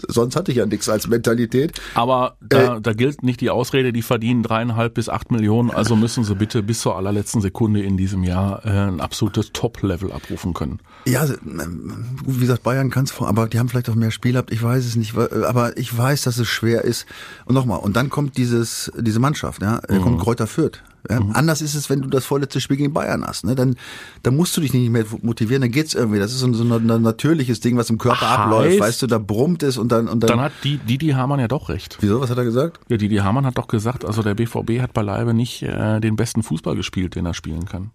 sonst 0.07 0.35
hatte 0.35 0.51
ich 0.51 0.57
ja 0.57 0.67
nichts 0.67 0.87
als 0.87 1.07
Mentalität. 1.07 1.81
Aber 1.95 2.37
da, 2.39 2.77
äh, 2.77 2.81
da 2.81 2.93
gilt 2.93 3.23
nicht 3.23 3.41
die 3.41 3.49
Ausrede, 3.49 3.93
die 3.93 4.03
verdienen 4.03 4.43
dreieinhalb 4.43 4.93
bis 4.93 5.09
acht 5.09 5.31
Millionen, 5.31 5.71
also 5.71 5.95
müssen 5.95 6.23
sie 6.23 6.35
bitte 6.35 6.61
bis 6.61 6.81
zur 6.81 6.97
allerletzten 6.97 7.41
Sekunde 7.41 7.81
in 7.81 7.97
diesem 7.97 8.23
Jahr 8.23 8.63
äh, 8.63 8.69
ein 8.69 9.01
absolutes 9.01 9.53
Top-Level 9.53 10.11
abrufen 10.11 10.53
können. 10.53 10.81
Ja, 11.07 11.21
also, 11.21 11.33
wie 11.41 12.41
gesagt, 12.41 12.61
Bayern 12.61 12.90
kann 12.91 13.05
es, 13.05 13.19
aber 13.19 13.47
die 13.47 13.59
haben 13.59 13.69
vielleicht 13.69 13.89
auch 13.89 13.95
mehr 13.95 14.11
Spiel 14.11 14.33
gehabt, 14.33 14.51
ich 14.51 14.61
weiß 14.61 14.85
es 14.85 14.95
nicht, 14.95 15.17
aber 15.17 15.77
ich 15.77 15.97
weiß, 15.97 16.23
dass 16.23 16.37
es 16.37 16.47
schwer 16.47 16.83
ist. 16.83 17.05
Und 17.45 17.55
nochmal, 17.55 17.79
und 17.79 17.95
dann 17.95 18.09
kommt 18.09 18.37
dieses, 18.37 18.91
diese 18.97 19.19
Mannschaft, 19.19 19.61
ja, 19.61 19.81
mhm. 19.89 20.01
kommt 20.01 20.19
Kräuter 20.21 20.47
Fürth. 20.47 20.83
Ja? 21.09 21.19
Mhm. 21.19 21.31
Anders 21.33 21.61
ist 21.61 21.75
es, 21.75 21.89
wenn 21.89 22.01
du 22.01 22.09
das 22.09 22.25
vorletzte 22.25 22.61
Spiel 22.61 22.77
gegen 22.77 22.93
Bayern 22.93 23.25
hast. 23.25 23.45
Ne? 23.45 23.55
Dann, 23.55 23.75
dann 24.23 24.35
musst 24.35 24.55
du 24.55 24.61
dich 24.61 24.73
nicht 24.73 24.89
mehr 24.89 25.05
motivieren, 25.21 25.61
dann 25.61 25.71
geht's 25.71 25.93
irgendwie. 25.93 26.19
Das 26.19 26.31
ist 26.31 26.39
so, 26.39 26.53
so 26.53 26.63
ein, 26.63 26.89
ein 26.89 27.01
natürliches 27.01 27.59
Ding, 27.59 27.77
was 27.77 27.89
im 27.89 27.97
Körper 27.97 28.29
heißt, 28.29 28.39
abläuft, 28.39 28.79
weißt 28.79 29.01
du, 29.01 29.07
da 29.07 29.17
brummt 29.17 29.63
es 29.63 29.77
und 29.77 29.91
dann 29.91 30.07
und 30.07 30.21
dann. 30.21 30.29
Dann 30.29 30.41
hat 30.41 30.53
die 30.63 30.77
Didi 30.77 31.09
Hamann 31.09 31.39
ja 31.39 31.47
doch 31.47 31.69
recht. 31.69 31.97
Wieso? 32.01 32.21
Was 32.21 32.29
hat 32.29 32.37
er 32.37 32.43
gesagt? 32.43 32.79
Ja, 32.89 32.97
Didi 32.97 33.17
Hamann 33.17 33.45
hat 33.45 33.57
doch 33.57 33.67
gesagt, 33.67 34.05
also 34.05 34.21
der 34.21 34.35
BVB 34.35 34.81
hat 34.81 34.93
beileibe 34.93 35.33
nicht 35.33 35.63
äh, 35.63 35.99
den 35.99 36.15
besten 36.15 36.43
Fußball 36.43 36.75
gespielt, 36.75 37.15
den 37.15 37.25
er 37.25 37.33
spielen 37.33 37.65
kann. 37.65 37.91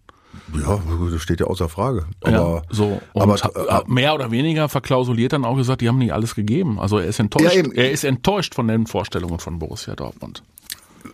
Ja, 0.55 0.81
das 1.11 1.23
steht 1.23 1.41
ja 1.41 1.47
außer 1.47 1.69
Frage. 1.69 2.07
Aber, 2.23 2.33
ja, 2.33 2.63
so. 2.71 3.01
aber 3.15 3.35
äh, 3.35 3.83
mehr 3.87 4.15
oder 4.15 4.31
weniger 4.31 4.69
verklausuliert 4.69 5.33
dann 5.33 5.45
auch 5.45 5.57
gesagt, 5.57 5.81
die 5.81 5.89
haben 5.89 5.99
nicht 5.99 6.13
alles 6.13 6.35
gegeben. 6.35 6.79
Also 6.79 6.99
er 6.99 7.07
ist 7.07 7.19
enttäuscht. 7.19 7.55
Ja, 7.55 7.63
er 7.75 7.91
ist 7.91 8.05
enttäuscht 8.05 8.55
von 8.55 8.69
den 8.69 8.87
Vorstellungen 8.87 9.39
von 9.39 9.59
Borussia 9.59 9.95
Dortmund. 9.97 10.43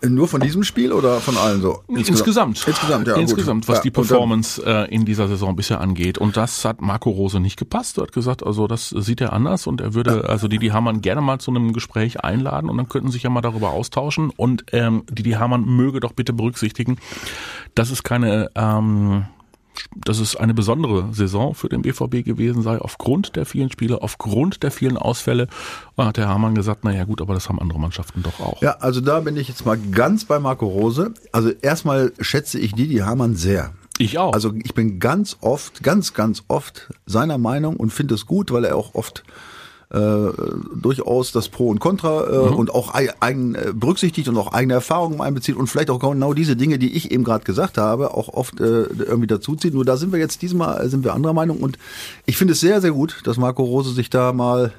Nur 0.07 0.29
von 0.29 0.41
diesem 0.41 0.65
Spiel 0.65 0.93
oder 0.93 1.21
von 1.21 1.37
allen 1.37 1.61
so? 1.61 1.83
Insgesamt. 1.89 2.65
Insgesamt, 2.67 3.07
ja. 3.07 3.17
Insgesamt, 3.17 3.69
was 3.69 3.79
ja, 3.79 3.83
die 3.83 3.91
Performance 3.91 4.63
äh, 4.65 4.93
in 4.95 5.05
dieser 5.05 5.29
Saison 5.29 5.57
bisher 5.57 5.81
angeht. 5.81 6.19
Und 6.19 6.37
das 6.37 6.65
hat 6.65 6.81
Marco 6.81 7.11
Rose 7.11 7.41
nicht 7.41 7.59
gepasst. 7.59 7.99
Er 7.99 8.05
hat 8.05 8.13
gesagt, 8.13 8.45
also 8.45 8.67
das 8.67 8.91
sieht 8.91 9.21
er 9.21 9.33
anders 9.33 9.67
und 9.67 9.81
er 9.81 9.95
würde, 9.95 10.29
also 10.29 10.49
Didi 10.49 10.69
Hamann 10.69 11.01
gerne 11.01 11.21
mal 11.21 11.39
zu 11.39 11.51
einem 11.51 11.73
Gespräch 11.73 12.25
einladen 12.25 12.71
und 12.71 12.77
dann 12.77 12.89
könnten 12.89 13.11
sich 13.11 13.23
ja 13.23 13.31
mal 13.31 13.41
darüber 13.41 13.71
austauschen. 13.71 14.31
Und 14.37 14.65
ähm, 14.73 15.05
Didi 15.11 15.33
Hamann 15.33 15.65
möge 15.65 16.01
doch 16.01 16.13
bitte 16.13 16.33
berücksichtigen, 16.33 16.99
dass 17.75 17.91
es 17.91 18.03
keine 18.03 18.51
ähm, 18.55 19.27
dass 19.95 20.19
es 20.19 20.37
eine 20.37 20.55
besondere 20.55 21.13
Saison 21.13 21.55
für 21.55 21.69
den 21.69 21.83
BVB 21.83 22.25
gewesen 22.25 22.63
sei, 22.63 22.79
aufgrund 22.79 23.37
der 23.37 23.47
vielen 23.47 23.71
Spiele, 23.71 24.03
aufgrund 24.03 24.63
der 24.63 24.71
vielen 24.71 24.97
Ausfälle. 24.97 25.49
Und 25.97 26.07
hat 26.07 26.17
der 26.17 26.29
Hamann 26.29 26.55
gesagt, 26.55 26.85
naja 26.85 27.05
gut, 27.05 27.21
aber 27.21 27.35
das 27.35 27.49
haben 27.49 27.59
andere 27.61 27.79
Mannschaften 27.79 28.23
doch 28.23 28.41
auch. 28.41 28.63
Ja, 28.63 28.77
also 28.81 29.01
da 29.01 29.21
bin 29.21 29.37
ich 29.37 29.49
jetzt 29.49 29.67
mal 29.67 29.79
ganz 29.79 30.25
bei 30.25 30.39
Marco 30.39 30.67
Rose. 30.67 31.13
Also 31.33 31.51
erstmal 31.51 32.13
schätze 32.21 32.59
ich 32.59 32.75
Didi 32.75 32.99
Hamann 32.99 33.35
sehr. 33.37 33.73
Ich 33.99 34.19
auch. 34.19 34.33
Also 34.33 34.53
ich 34.65 34.75
bin 34.75 34.99
ganz 34.99 35.37
oft, 35.41 35.83
ganz, 35.83 36.15
ganz 36.15 36.45
oft 36.49 36.93
seiner 37.07 37.39
Meinung 37.39 37.77
und 37.77 37.93
finde 37.93 38.15
es 38.15 38.27
gut, 38.27 38.51
weil 38.51 38.65
er 38.65 38.77
auch 38.77 38.95
oft 38.95 39.23
äh, 39.93 40.33
durchaus 40.75 41.33
das 41.33 41.49
Pro 41.49 41.69
und 41.69 41.79
Contra 41.79 42.27
äh, 42.27 42.51
mhm. 42.51 42.57
und 42.57 42.75
auch 42.75 42.95
eigen 42.95 43.55
äh, 43.55 43.73
berücksichtigt 43.75 44.29
und 44.29 44.37
auch 44.39 44.53
eigene 44.53 44.75
Erfahrungen 44.75 45.21
einbezieht 45.21 45.57
und 45.57 45.67
vielleicht 45.67 45.91
auch 45.91 45.99
genau 45.99 46.33
diese 46.33 46.57
Dinge, 46.57 46.79
die 46.79 46.95
ich 46.97 47.11
eben 47.11 47.25
gerade 47.25 47.45
gesagt 47.45 47.79
habe, 47.79 48.15
auch 48.15 48.29
oft 48.29 48.59
äh, 48.61 48.85
irgendwie 48.85 49.27
dazuzieht. 49.27 49.75
Nur 49.75 49.85
da 49.85 49.97
sind 49.97 50.13
wir 50.13 50.19
jetzt 50.19 50.41
diesmal 50.43 50.89
sind 50.89 51.05
wir 51.05 51.15
anderer 51.15 51.35
Meinung 51.35 51.59
und 51.59 51.79
ich 52.25 52.37
finde 52.37 52.53
es 52.53 52.61
sehr 52.61 52.81
sehr 52.81 52.93
gut, 52.93 53.21
dass 53.25 53.37
Marco 53.37 53.63
Rose 53.65 53.93
sich 53.93 54.09
da 54.09 54.33
mal 54.33 54.73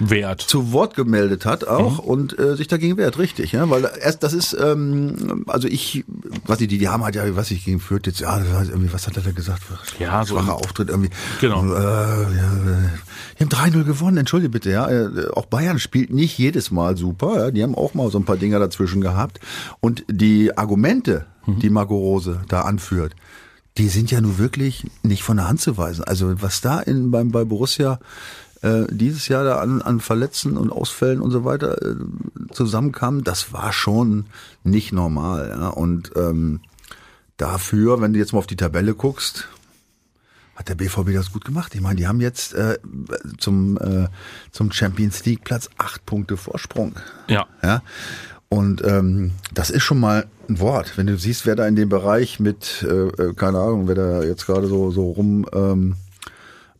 wehrt. 0.00 0.40
zu 0.40 0.72
Wort 0.72 0.94
gemeldet 0.94 1.44
hat 1.44 1.66
auch 1.66 2.02
mhm. 2.02 2.08
und 2.10 2.38
äh, 2.38 2.56
sich 2.56 2.68
dagegen 2.68 2.96
wehrt, 2.96 3.18
richtig, 3.18 3.52
ja, 3.52 3.68
weil 3.70 3.88
erst 4.00 4.22
das 4.22 4.32
ist, 4.32 4.56
ähm, 4.58 5.44
also 5.46 5.68
ich, 5.68 6.04
was 6.46 6.60
ich, 6.60 6.68
die, 6.68 6.78
die 6.78 6.88
haben 6.88 7.04
halt 7.04 7.14
ja, 7.14 7.36
was 7.36 7.50
ich 7.50 7.64
gegen 7.64 7.80
führt 7.80 8.06
jetzt, 8.06 8.20
ja, 8.20 8.38
irgendwie, 8.38 8.92
was 8.92 9.06
hat 9.06 9.16
er 9.16 9.22
da 9.22 9.30
gesagt? 9.30 9.62
Ja, 9.98 10.24
so 10.24 10.34
schwacher 10.34 10.54
Auftritt 10.54 10.88
irgendwie. 10.88 11.10
Genau. 11.40 11.60
Und, 11.60 11.70
äh, 11.70 11.74
ja, 11.74 12.90
die 13.38 13.44
haben 13.44 13.74
3-0 13.74 13.84
gewonnen, 13.84 14.16
entschuldige 14.16 14.50
bitte, 14.50 14.70
ja. 14.70 14.88
Äh, 14.88 15.28
auch 15.34 15.46
Bayern 15.46 15.78
spielt 15.78 16.12
nicht 16.12 16.38
jedes 16.38 16.70
Mal 16.70 16.96
super, 16.96 17.38
ja. 17.38 17.50
Die 17.50 17.62
haben 17.62 17.74
auch 17.74 17.94
mal 17.94 18.10
so 18.10 18.18
ein 18.18 18.24
paar 18.24 18.36
Dinger 18.36 18.58
dazwischen 18.58 19.00
gehabt. 19.00 19.40
Und 19.80 20.04
die 20.08 20.56
Argumente, 20.56 21.26
mhm. 21.46 21.60
die 21.60 21.70
Marco 21.70 21.96
Rose 21.96 22.42
da 22.48 22.62
anführt, 22.62 23.14
die 23.78 23.88
sind 23.88 24.10
ja 24.10 24.20
nun 24.20 24.38
wirklich 24.38 24.86
nicht 25.02 25.22
von 25.22 25.36
der 25.36 25.48
Hand 25.48 25.60
zu 25.60 25.76
weisen. 25.78 26.04
Also 26.04 26.42
was 26.42 26.60
da 26.60 26.80
in, 26.80 27.10
beim, 27.10 27.30
bei 27.30 27.44
Borussia 27.44 28.00
äh, 28.62 28.84
dieses 28.90 29.28
Jahr 29.28 29.44
da 29.44 29.60
an, 29.60 29.82
an 29.82 30.00
Verletzten 30.00 30.56
und 30.56 30.70
Ausfällen 30.70 31.20
und 31.20 31.30
so 31.30 31.44
weiter 31.44 31.80
äh, 31.82 31.94
zusammenkam, 32.52 33.24
das 33.24 33.52
war 33.52 33.72
schon 33.72 34.26
nicht 34.64 34.92
normal. 34.92 35.48
Ja? 35.48 35.68
Und 35.68 36.12
ähm, 36.16 36.60
dafür, 37.36 38.00
wenn 38.00 38.12
du 38.12 38.18
jetzt 38.18 38.32
mal 38.32 38.38
auf 38.38 38.46
die 38.46 38.56
Tabelle 38.56 38.94
guckst, 38.94 39.48
hat 40.56 40.68
der 40.68 40.74
BVB 40.74 41.14
das 41.14 41.32
gut 41.32 41.46
gemacht. 41.46 41.74
Ich 41.74 41.80
meine, 41.80 41.96
die 41.96 42.06
haben 42.06 42.20
jetzt 42.20 42.52
äh, 42.52 42.78
zum, 43.38 43.78
äh, 43.78 44.08
zum 44.52 44.70
Champions 44.72 45.24
League 45.24 45.42
Platz 45.42 45.70
acht 45.78 46.04
Punkte 46.04 46.36
Vorsprung. 46.36 46.94
Ja. 47.28 47.46
ja? 47.62 47.82
Und 48.50 48.84
ähm, 48.84 49.30
das 49.54 49.70
ist 49.70 49.84
schon 49.84 50.00
mal 50.00 50.26
ein 50.50 50.58
Wort. 50.58 50.98
Wenn 50.98 51.06
du 51.06 51.16
siehst, 51.16 51.46
wer 51.46 51.56
da 51.56 51.66
in 51.66 51.76
dem 51.76 51.88
Bereich 51.88 52.40
mit, 52.40 52.84
äh, 52.86 53.06
äh, 53.06 53.34
keine 53.34 53.58
Ahnung, 53.58 53.88
wer 53.88 53.94
da 53.94 54.22
jetzt 54.22 54.44
gerade 54.44 54.66
so, 54.66 54.90
so 54.90 55.12
rum 55.12 55.46
ähm, 55.54 55.94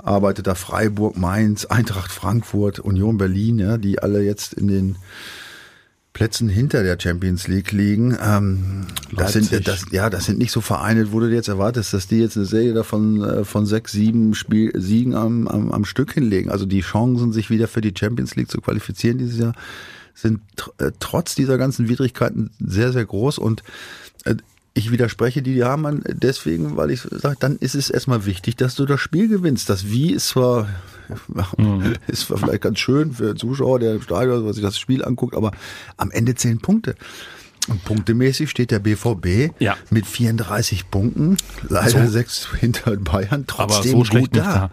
arbeitet, 0.04 0.46
da 0.46 0.54
Freiburg, 0.54 1.16
Mainz, 1.16 1.64
Eintracht 1.66 2.10
Frankfurt, 2.10 2.78
Union 2.78 3.18
Berlin, 3.18 3.58
ja, 3.58 3.78
die 3.78 4.02
alle 4.02 4.22
jetzt 4.22 4.54
in 4.54 4.68
den 4.68 4.96
Plätzen 6.12 6.48
hinter 6.48 6.82
der 6.82 6.98
Champions 7.00 7.46
League 7.46 7.70
liegen. 7.70 8.16
Ähm, 8.20 8.86
das 9.16 9.32
sind 9.32 9.66
das, 9.66 9.86
ja, 9.92 10.10
das 10.10 10.26
sind 10.26 10.38
nicht 10.38 10.50
so 10.50 10.60
Vereine, 10.60 11.12
wo 11.12 11.20
du 11.20 11.28
jetzt 11.28 11.48
erwartest, 11.48 11.94
dass 11.94 12.08
die 12.08 12.18
jetzt 12.18 12.36
eine 12.36 12.46
Serie 12.46 12.74
davon 12.74 13.22
äh, 13.22 13.44
von 13.44 13.64
sechs, 13.64 13.92
sieben 13.92 14.34
Spiel, 14.34 14.72
Siegen 14.74 15.14
am, 15.14 15.46
am, 15.46 15.70
am 15.70 15.84
Stück 15.84 16.12
hinlegen. 16.12 16.50
Also 16.50 16.66
die 16.66 16.80
Chancen, 16.80 17.32
sich 17.32 17.48
wieder 17.48 17.68
für 17.68 17.80
die 17.80 17.94
Champions 17.96 18.34
League 18.34 18.50
zu 18.50 18.60
qualifizieren 18.60 19.18
dieses 19.18 19.38
Jahr, 19.38 19.54
sind 20.14 20.40
äh, 20.78 20.90
trotz 20.98 21.36
dieser 21.36 21.58
ganzen 21.58 21.88
Widrigkeiten 21.88 22.50
sehr, 22.58 22.92
sehr 22.92 23.04
groß 23.04 23.38
und 23.38 23.62
äh, 24.24 24.34
ich 24.80 24.90
widerspreche 24.90 25.42
die, 25.42 25.54
die 25.54 25.64
haben 25.64 26.02
deswegen, 26.06 26.76
weil 26.76 26.90
ich 26.90 27.02
sage, 27.02 27.36
dann 27.38 27.56
ist 27.56 27.74
es 27.74 27.90
erstmal 27.90 28.24
wichtig, 28.24 28.56
dass 28.56 28.74
du 28.74 28.86
das 28.86 29.00
Spiel 29.00 29.28
gewinnst. 29.28 29.68
Das 29.68 29.88
Wie 29.88 30.12
ist 30.12 30.28
zwar, 30.28 30.68
mhm. 31.58 31.96
ist 32.06 32.22
zwar 32.22 32.38
vielleicht 32.38 32.62
ganz 32.62 32.78
schön 32.78 33.12
für 33.12 33.34
Zuschauer, 33.34 33.78
der 33.78 33.94
im 33.94 34.02
Stadion 34.02 34.50
sich 34.52 34.62
das 34.62 34.78
Spiel 34.78 35.04
anguckt, 35.04 35.36
aber 35.36 35.52
am 35.98 36.10
Ende 36.10 36.34
zehn 36.34 36.60
Punkte. 36.60 36.94
Und 37.68 37.84
punktemäßig 37.84 38.48
steht 38.48 38.70
der 38.70 38.78
BVB 38.78 39.52
ja. 39.58 39.76
mit 39.90 40.06
34 40.06 40.90
Punkten, 40.90 41.36
leider 41.68 42.06
so. 42.06 42.10
sechs 42.10 42.48
hinter 42.58 42.96
Bayern, 42.96 43.44
trotzdem 43.46 43.96
aber 43.96 44.04
so 44.06 44.18
gut 44.18 44.34
da. 44.34 44.42
da. 44.42 44.70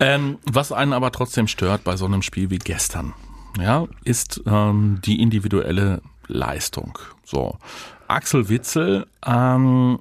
Ähm, 0.00 0.38
was 0.50 0.72
einen 0.72 0.94
aber 0.94 1.12
trotzdem 1.12 1.48
stört 1.48 1.84
bei 1.84 1.96
so 1.96 2.06
einem 2.06 2.22
Spiel 2.22 2.48
wie 2.48 2.58
gestern, 2.58 3.12
ja, 3.60 3.86
ist 4.04 4.42
ähm, 4.46 5.00
die 5.04 5.20
individuelle 5.20 6.00
Leistung. 6.26 6.98
So, 7.24 7.58
Axel 8.14 8.48
Witzel 8.48 9.06
ähm, 9.26 9.98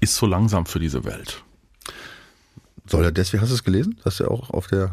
ist 0.00 0.16
so 0.16 0.26
langsam 0.26 0.64
für 0.64 0.78
diese 0.78 1.04
Welt. 1.04 1.44
Soll 2.86 3.04
er 3.04 3.12
deswegen, 3.12 3.42
hast 3.42 3.50
du 3.50 3.54
es 3.54 3.64
gelesen? 3.64 4.00
Dass 4.04 4.20
er 4.20 4.30
auch 4.30 4.50
auf 4.50 4.66
der 4.66 4.90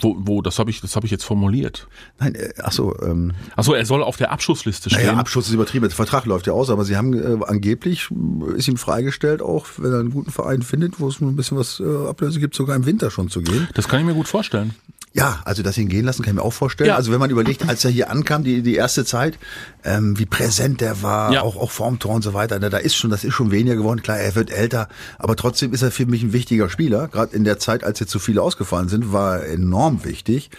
wo, 0.00 0.16
wo, 0.18 0.42
das 0.42 0.58
habe 0.58 0.70
ich, 0.70 0.80
das 0.80 0.96
habe 0.96 1.06
ich 1.06 1.12
jetzt 1.12 1.24
formuliert. 1.24 1.88
Nein, 2.18 2.34
äh, 2.34 2.52
ach 2.62 2.72
so. 2.72 2.96
Ähm, 3.00 3.32
ach 3.56 3.64
so, 3.64 3.74
er 3.74 3.86
soll 3.86 4.02
auf 4.02 4.16
der 4.16 4.32
Abschussliste 4.32 4.90
stehen. 4.90 5.06
Naja, 5.06 5.18
Abschuss 5.18 5.48
ist 5.48 5.54
übertrieben. 5.54 5.86
Der 5.86 5.94
Vertrag 5.94 6.26
läuft 6.26 6.46
ja 6.46 6.52
aus, 6.52 6.70
aber 6.70 6.84
sie 6.84 6.96
haben 6.96 7.12
äh, 7.14 7.44
angeblich 7.44 8.08
ist 8.56 8.68
ihm 8.68 8.76
freigestellt, 8.76 9.42
auch 9.42 9.66
wenn 9.78 9.92
er 9.92 10.00
einen 10.00 10.10
guten 10.10 10.30
Verein 10.30 10.62
findet, 10.62 11.00
wo 11.00 11.08
es 11.08 11.20
ein 11.20 11.36
bisschen 11.36 11.58
was 11.58 11.80
äh, 11.80 12.08
Ablöse 12.08 12.40
gibt, 12.40 12.54
sogar 12.54 12.76
im 12.76 12.86
Winter 12.86 13.10
schon 13.10 13.28
zu 13.28 13.42
gehen. 13.42 13.68
Das 13.74 13.88
kann 13.88 14.00
ich 14.00 14.06
mir 14.06 14.14
gut 14.14 14.28
vorstellen. 14.28 14.74
Ja, 15.14 15.40
also 15.44 15.62
das 15.62 15.76
ihn 15.76 15.88
gehen 15.88 16.06
lassen, 16.06 16.22
kann 16.22 16.32
ich 16.32 16.36
mir 16.36 16.42
auch 16.42 16.52
vorstellen. 16.52 16.88
Ja. 16.88 16.96
Also 16.96 17.12
wenn 17.12 17.20
man 17.20 17.28
überlegt, 17.28 17.68
als 17.68 17.84
er 17.84 17.90
hier 17.90 18.10
ankam, 18.10 18.44
die, 18.44 18.62
die 18.62 18.76
erste 18.76 19.04
Zeit, 19.04 19.38
ähm, 19.84 20.18
wie 20.18 20.24
präsent 20.24 20.80
er 20.80 21.02
war, 21.02 21.32
ja. 21.32 21.42
auch, 21.42 21.56
auch 21.56 21.70
vorm 21.70 21.98
Tor 21.98 22.14
und 22.14 22.22
so 22.22 22.32
weiter, 22.32 22.58
da 22.58 22.78
ist 22.78 22.96
schon, 22.96 23.10
das 23.10 23.22
ist 23.22 23.34
schon 23.34 23.50
weniger 23.50 23.76
geworden. 23.76 24.02
Klar, 24.02 24.18
er 24.18 24.34
wird 24.34 24.50
älter, 24.50 24.88
aber 25.18 25.36
trotzdem 25.36 25.74
ist 25.74 25.82
er 25.82 25.90
für 25.90 26.06
mich 26.06 26.22
ein 26.22 26.32
wichtiger 26.32 26.70
Spieler. 26.70 27.08
Gerade 27.08 27.36
in 27.36 27.44
der 27.44 27.58
Zeit, 27.58 27.84
als 27.84 28.00
jetzt 28.00 28.10
so 28.10 28.18
viele 28.18 28.40
ausgefallen 28.40 28.88
sind, 28.88 29.12
war 29.12 29.40
er 29.40 29.58
enorm 29.82 30.04
wichtig. 30.04 30.50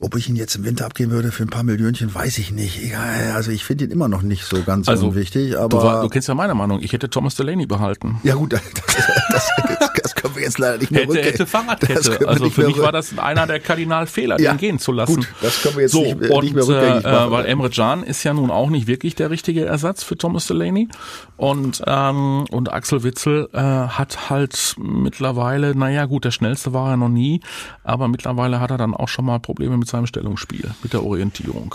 Ob 0.00 0.16
ich 0.16 0.28
ihn 0.28 0.34
jetzt 0.34 0.56
im 0.56 0.64
Winter 0.64 0.84
abgeben 0.84 1.12
würde 1.12 1.30
für 1.30 1.44
ein 1.44 1.50
paar 1.50 1.62
Millionchen, 1.62 2.12
weiß 2.12 2.38
ich 2.38 2.50
nicht. 2.50 2.82
Ja, 2.90 3.34
also 3.36 3.52
ich 3.52 3.64
finde 3.64 3.84
ihn 3.84 3.92
immer 3.92 4.08
noch 4.08 4.22
nicht 4.22 4.44
so 4.44 4.60
ganz 4.64 4.88
also, 4.88 5.08
unwichtig. 5.08 5.56
Aber 5.56 5.68
du, 5.68 5.84
war, 5.84 6.02
du, 6.02 6.08
kennst 6.08 6.26
ja 6.26 6.34
meine 6.34 6.54
Meinung. 6.54 6.80
Ich 6.82 6.92
hätte 6.92 7.08
Thomas 7.08 7.36
Delaney 7.36 7.66
behalten. 7.66 8.18
Ja 8.24 8.34
gut, 8.34 8.52
das, 8.52 8.62
das, 8.74 9.48
das, 9.78 9.91
können 10.22 10.36
wir 10.36 10.42
jetzt 10.42 10.58
leider 10.58 10.78
nicht 10.78 10.90
mehr 10.90 11.02
hätte, 11.02 11.10
rückgängig. 11.10 11.32
Hätte 11.32 11.46
Fahrradkette. 11.46 12.28
Also 12.28 12.50
für 12.50 12.66
mich 12.66 12.78
war 12.78 12.92
das 12.92 13.18
einer 13.18 13.46
der 13.46 13.60
Kardinalfehler, 13.60 14.40
ja, 14.40 14.52
den 14.52 14.58
gehen 14.58 14.78
zu 14.78 14.92
lassen. 14.92 15.16
Gut, 15.16 15.28
das 15.42 15.62
können 15.62 15.76
wir 15.76 15.82
jetzt 15.82 15.92
so, 15.92 16.02
nicht, 16.02 16.30
und, 16.30 16.44
nicht 16.44 16.54
mehr 16.54 16.66
rückgängig 16.66 17.04
äh, 17.04 17.12
machen. 17.12 17.30
Weil 17.32 17.46
Emre 17.46 17.70
Can 17.70 18.02
ist 18.02 18.22
ja 18.24 18.32
nun 18.32 18.50
auch 18.50 18.70
nicht 18.70 18.86
wirklich 18.86 19.14
der 19.14 19.30
richtige 19.30 19.64
Ersatz 19.64 20.02
für 20.02 20.16
Thomas 20.16 20.46
Delaney. 20.46 20.88
Und, 21.36 21.82
ähm, 21.86 22.44
und 22.50 22.72
Axel 22.72 23.02
Witzel 23.02 23.48
äh, 23.52 23.58
hat 23.58 24.30
halt 24.30 24.76
mittlerweile, 24.78 25.74
naja 25.74 26.06
gut, 26.06 26.24
der 26.24 26.30
schnellste 26.30 26.72
war 26.72 26.90
er 26.90 26.96
noch 26.96 27.08
nie, 27.08 27.40
aber 27.84 28.08
mittlerweile 28.08 28.60
hat 28.60 28.70
er 28.70 28.78
dann 28.78 28.94
auch 28.94 29.08
schon 29.08 29.24
mal 29.24 29.40
Probleme 29.40 29.76
mit 29.76 29.88
seinem 29.88 30.06
Stellungsspiel 30.06 30.70
mit 30.82 30.92
der 30.92 31.04
Orientierung. 31.04 31.74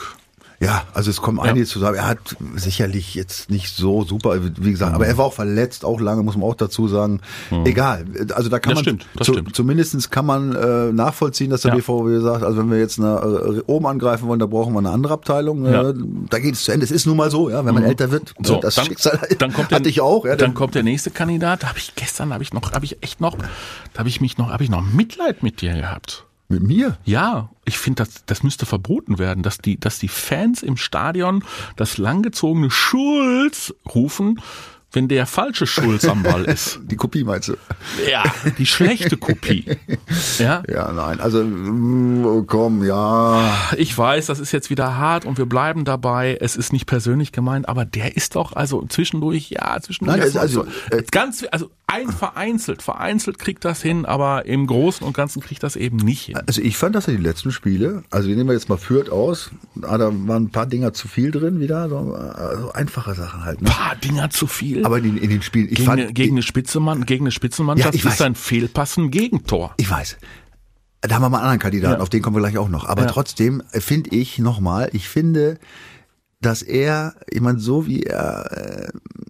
Ja, 0.59 0.85
also 0.93 1.11
es 1.11 1.21
kommen 1.21 1.39
einige 1.39 1.65
ja. 1.65 1.65
zusammen. 1.65 1.97
Er 1.97 2.07
hat 2.07 2.35
sicherlich 2.55 3.13
jetzt 3.13 3.51
nicht 3.51 3.75
so 3.75 4.03
super, 4.03 4.39
wie 4.43 4.71
gesagt, 4.71 4.91
mhm. 4.91 4.95
aber 4.95 5.05
er 5.05 5.17
war 5.17 5.25
auch 5.25 5.33
verletzt, 5.33 5.85
auch 5.85 5.99
lange, 5.99 6.23
muss 6.23 6.35
man 6.35 6.49
auch 6.49 6.55
dazu 6.55 6.87
sagen. 6.87 7.21
Mhm. 7.51 7.65
Egal. 7.65 8.05
Also 8.33 8.49
da 8.49 8.57
kann 8.57 8.73
das 8.73 8.83
man 8.83 8.99
stimmt, 8.99 9.07
zu, 9.23 9.51
zumindest 9.51 10.09
kann 10.09 10.25
man 10.25 10.55
äh, 10.55 10.91
nachvollziehen, 10.91 11.51
dass 11.51 11.61
der 11.61 11.71
ja. 11.71 11.77
BVB 11.77 12.23
sagt, 12.23 12.43
also 12.43 12.57
wenn 12.57 12.71
wir 12.71 12.79
jetzt 12.79 12.99
eine, 12.99 13.17
äh, 13.17 13.61
oben 13.67 13.85
angreifen 13.85 14.27
wollen, 14.27 14.39
da 14.39 14.47
brauchen 14.47 14.73
wir 14.73 14.79
eine 14.79 14.89
andere 14.89 15.13
Abteilung. 15.13 15.65
Äh, 15.65 15.71
ja. 15.71 15.89
Äh, 15.89 15.93
da 16.29 16.39
geht 16.39 16.55
es 16.55 16.63
zu 16.63 16.71
Ende. 16.71 16.85
Es 16.85 16.91
ist 16.91 17.05
nun 17.05 17.17
mal 17.17 17.29
so, 17.29 17.51
ja, 17.51 17.63
wenn 17.63 17.75
man 17.75 17.83
mhm. 17.83 17.89
älter 17.89 18.09
wird, 18.09 18.33
so, 18.41 18.59
das 18.59 18.75
dann, 18.75 18.85
Schicksal 18.85 19.19
dann 19.37 19.53
kommt 19.53 19.69
der, 19.69 19.77
hatte 19.77 19.89
ich 19.89 20.01
auch. 20.01 20.25
Ja, 20.25 20.35
dann 20.35 20.55
kommt 20.55 20.73
der 20.73 20.83
nächste 20.83 21.11
Kandidat. 21.11 21.61
Da 21.63 21.69
habe 21.69 21.77
ich 21.77 21.93
gestern, 21.95 22.33
habe 22.33 22.41
ich 22.41 22.53
noch, 22.53 22.71
habe 22.71 22.85
ich 22.85 23.03
echt 23.03 23.21
noch, 23.21 23.37
da 23.93 23.99
habe 23.99 24.09
ich 24.09 24.21
mich 24.21 24.39
noch, 24.39 24.49
habe 24.49 24.63
ich 24.63 24.71
noch 24.71 24.81
Mitleid 24.81 25.43
mit 25.43 25.61
dir 25.61 25.75
gehabt. 25.75 26.26
Mit 26.49 26.63
mir? 26.63 26.97
Ja, 27.03 27.49
ich 27.65 27.77
finde, 27.77 28.03
das, 28.03 28.25
das 28.25 28.41
müsste 28.41 28.65
verboten 28.65 29.19
werden, 29.19 29.43
dass 29.43 29.57
die, 29.57 29.77
dass 29.79 29.99
die 29.99 30.07
Fans 30.07 30.63
im 30.63 30.77
Stadion 30.77 31.43
das 31.75 31.97
langgezogene 31.97 32.71
Schulz 32.71 33.73
rufen, 33.93 34.39
wenn 34.91 35.07
der 35.07 35.25
falsche 35.25 35.67
Schulz 35.67 36.05
am 36.05 36.23
Ball 36.23 36.45
ist. 36.45 36.79
Die 36.83 36.95
Kopie 36.95 37.23
meinst 37.23 37.49
du? 37.49 37.57
Ja, 38.09 38.23
die 38.57 38.65
schlechte 38.65 39.17
Kopie. 39.17 39.65
Ja? 40.39 40.63
Ja, 40.67 40.91
nein, 40.91 41.19
also 41.19 41.43
mm, 41.43 42.47
komm, 42.47 42.85
ja. 42.85 43.53
Ich 43.77 43.97
weiß, 43.97 44.27
das 44.27 44.39
ist 44.39 44.51
jetzt 44.51 44.69
wieder 44.69 44.97
hart 44.97 45.25
und 45.25 45.37
wir 45.37 45.45
bleiben 45.45 45.83
dabei. 45.85 46.37
Es 46.39 46.55
ist 46.55 46.71
nicht 46.73 46.85
persönlich 46.85 47.31
gemeint, 47.31 47.67
aber 47.67 47.85
der 47.85 48.15
ist 48.15 48.35
doch 48.35 48.53
also 48.53 48.85
zwischendurch, 48.87 49.49
ja, 49.49 49.79
zwischendurch. 49.81 50.19
Nein, 50.19 50.37
also, 50.37 50.65
äh, 50.89 51.03
ganz, 51.11 51.45
also 51.51 51.69
ein 51.87 52.09
vereinzelt, 52.09 52.81
vereinzelt 52.81 53.39
kriegt 53.39 53.63
das 53.63 53.81
hin, 53.81 54.05
aber 54.05 54.45
im 54.45 54.67
Großen 54.67 55.07
und 55.07 55.15
Ganzen 55.15 55.41
kriegt 55.41 55.63
das 55.63 55.77
eben 55.77 55.95
nicht 55.97 56.25
hin. 56.25 56.37
Also 56.45 56.61
ich 56.61 56.77
fand, 56.77 56.95
dass 56.95 57.07
er 57.07 57.15
die 57.15 57.23
letzten 57.23 57.51
Spiele, 57.51 58.03
also 58.11 58.27
nehmen 58.27 58.47
wir 58.47 58.53
jetzt 58.53 58.67
mal 58.67 58.77
Fürth 58.77 59.09
aus, 59.09 59.51
da 59.75 59.99
waren 59.99 60.43
ein 60.43 60.49
paar 60.49 60.65
Dinger 60.65 60.91
zu 60.91 61.07
viel 61.07 61.31
drin 61.31 61.61
wieder, 61.61 61.87
so, 61.87 61.97
also 61.97 62.73
einfache 62.73 63.15
Sachen 63.15 63.45
halt. 63.45 63.61
Ne? 63.61 63.69
Paar 63.69 63.95
Dinger 63.95 64.29
zu 64.29 64.47
viel? 64.47 64.76
Aber 64.85 64.99
in, 64.99 65.17
in 65.17 65.29
den 65.29 65.41
Spielen, 65.41 65.67
ich 65.67 65.75
gegen, 65.75 65.85
fand, 65.85 66.15
gegen 66.15 66.35
eine 66.35 66.41
Spitzenmann, 66.41 67.05
gegen 67.05 67.23
eine 67.23 67.31
Spitzenmannschaft 67.31 68.03
ja, 68.03 68.09
ist 68.09 68.21
ein 68.21 68.35
Fehlpassen 68.35 69.11
Gegentor. 69.11 69.73
Ich 69.77 69.89
weiß. 69.89 70.17
Da 71.01 71.15
haben 71.15 71.21
wir 71.21 71.29
mal 71.29 71.37
einen 71.37 71.45
anderen 71.45 71.59
Kandidaten, 71.59 71.95
ja. 71.95 72.01
auf 72.01 72.09
den 72.09 72.21
kommen 72.21 72.35
wir 72.35 72.41
gleich 72.41 72.57
auch 72.57 72.69
noch. 72.69 72.85
Aber 72.85 73.03
ja. 73.03 73.07
trotzdem 73.07 73.63
finde 73.71 74.15
ich 74.15 74.39
nochmal, 74.39 74.89
ich 74.93 75.07
finde, 75.07 75.59
dass 76.41 76.61
er, 76.61 77.15
ich 77.29 77.41
meine, 77.41 77.59
so 77.59 77.87
wie 77.87 78.03
er 78.03 78.51
äh, 78.51 78.87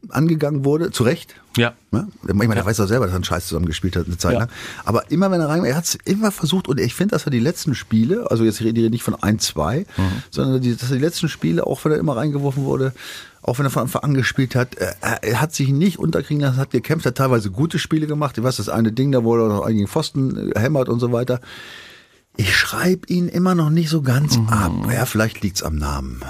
angegangen 0.10 0.66
wurde, 0.66 0.92
zu 0.92 1.04
Recht. 1.04 1.36
Ja. 1.56 1.74
Ne? 1.92 2.08
Ich 2.28 2.34
meine, 2.34 2.54
ja. 2.54 2.62
er 2.62 2.66
weiß 2.66 2.78
doch 2.78 2.88
selber, 2.88 3.06
dass 3.06 3.14
er 3.14 3.18
einen 3.18 3.24
Scheiß 3.24 3.48
zusammengespielt 3.48 3.96
hat 3.96 4.08
eine 4.08 4.18
Zeit 4.18 4.34
ja. 4.34 4.40
lang. 4.40 4.50
Aber 4.84 5.10
immer 5.10 5.32
wenn 5.32 5.40
er 5.40 5.50
rein, 5.50 5.64
er 5.64 5.76
hat 5.76 5.86
es 5.86 5.96
immer 6.06 6.32
versucht 6.32 6.68
und 6.68 6.80
ich 6.80 6.94
finde, 6.94 7.14
dass 7.14 7.26
er 7.26 7.32
die 7.32 7.40
letzten 7.40 7.76
Spiele, 7.76 8.30
also 8.30 8.44
jetzt 8.44 8.62
rede 8.62 8.82
ich 8.82 8.90
nicht 8.90 9.04
von 9.04 9.16
ein, 9.16 9.40
zwei, 9.40 9.86
mhm. 9.98 10.24
sondern 10.32 10.62
die, 10.62 10.76
dass 10.76 10.90
er 10.90 10.98
die 10.98 11.04
letzten 11.04 11.30
Spiele, 11.30 11.66
auch 11.66 11.84
wenn 11.86 11.94
er 11.94 11.98
immer 11.98 12.18
reingeworfen 12.18 12.64
wurde, 12.64 12.94
auch 13.48 13.58
wenn 13.58 13.66
er 13.66 13.70
von 13.70 13.84
Anfang 13.84 14.04
an 14.04 14.14
gespielt 14.14 14.56
hat, 14.56 14.76
er, 14.76 15.24
er 15.24 15.42
hat 15.42 15.56
sich 15.56 15.70
nicht 15.70 16.00
unterkriegen 16.00 16.42
lassen, 16.42 16.58
hat 16.58 16.72
gekämpft, 16.72 17.06
hat 17.06 17.16
teilweise 17.16 17.50
gute 17.50 17.80
Spiele 17.80 18.06
gemacht. 18.06 18.38
Ich 18.38 18.44
weiß, 18.44 18.58
das 18.58 18.68
eine 18.68 18.92
Ding, 18.92 19.14
da 19.14 19.24
wo 19.24 19.38
er 19.38 19.48
noch 19.48 19.66
einigen 19.66 19.88
Pfosten 19.88 20.52
hämmert 20.56 20.90
und 20.90 21.00
so 21.00 21.14
weiter. 21.14 21.40
Ich 22.36 22.56
schreibe 22.56 23.08
ihn 23.08 23.30
immer 23.30 23.56
noch 23.56 23.70
nicht 23.70 23.90
so 23.90 24.02
ganz 24.02 24.38
mhm. 24.38 24.50
ab. 24.50 24.72
Ja, 24.94 25.06
vielleicht 25.06 25.42
liegt's 25.42 25.64
am 25.64 25.78
Namen. 25.78 26.22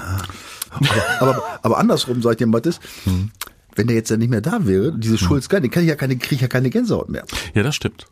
Aber, 0.70 0.86
aber, 1.18 1.60
aber 1.62 1.78
andersrum, 1.78 2.22
sag 2.22 2.32
ich 2.32 2.36
dir, 2.36 2.46
Mathis, 2.46 2.78
mhm. 3.04 3.32
wenn 3.74 3.88
der 3.88 3.96
jetzt 3.96 4.10
ja 4.10 4.16
nicht 4.16 4.30
mehr 4.30 4.40
da 4.40 4.64
wäre, 4.66 4.96
diese 4.96 5.14
mhm. 5.14 5.18
Schulz, 5.18 5.48
den 5.48 5.70
kann 5.70 5.82
ich 5.82 5.88
ja 5.88 5.96
keine, 5.96 6.16
kriege 6.16 6.36
ich 6.36 6.40
ja 6.40 6.48
keine 6.48 6.70
Gänsehaut 6.70 7.08
mehr. 7.08 7.24
Ja, 7.52 7.64
das 7.64 7.74
stimmt. 7.74 8.06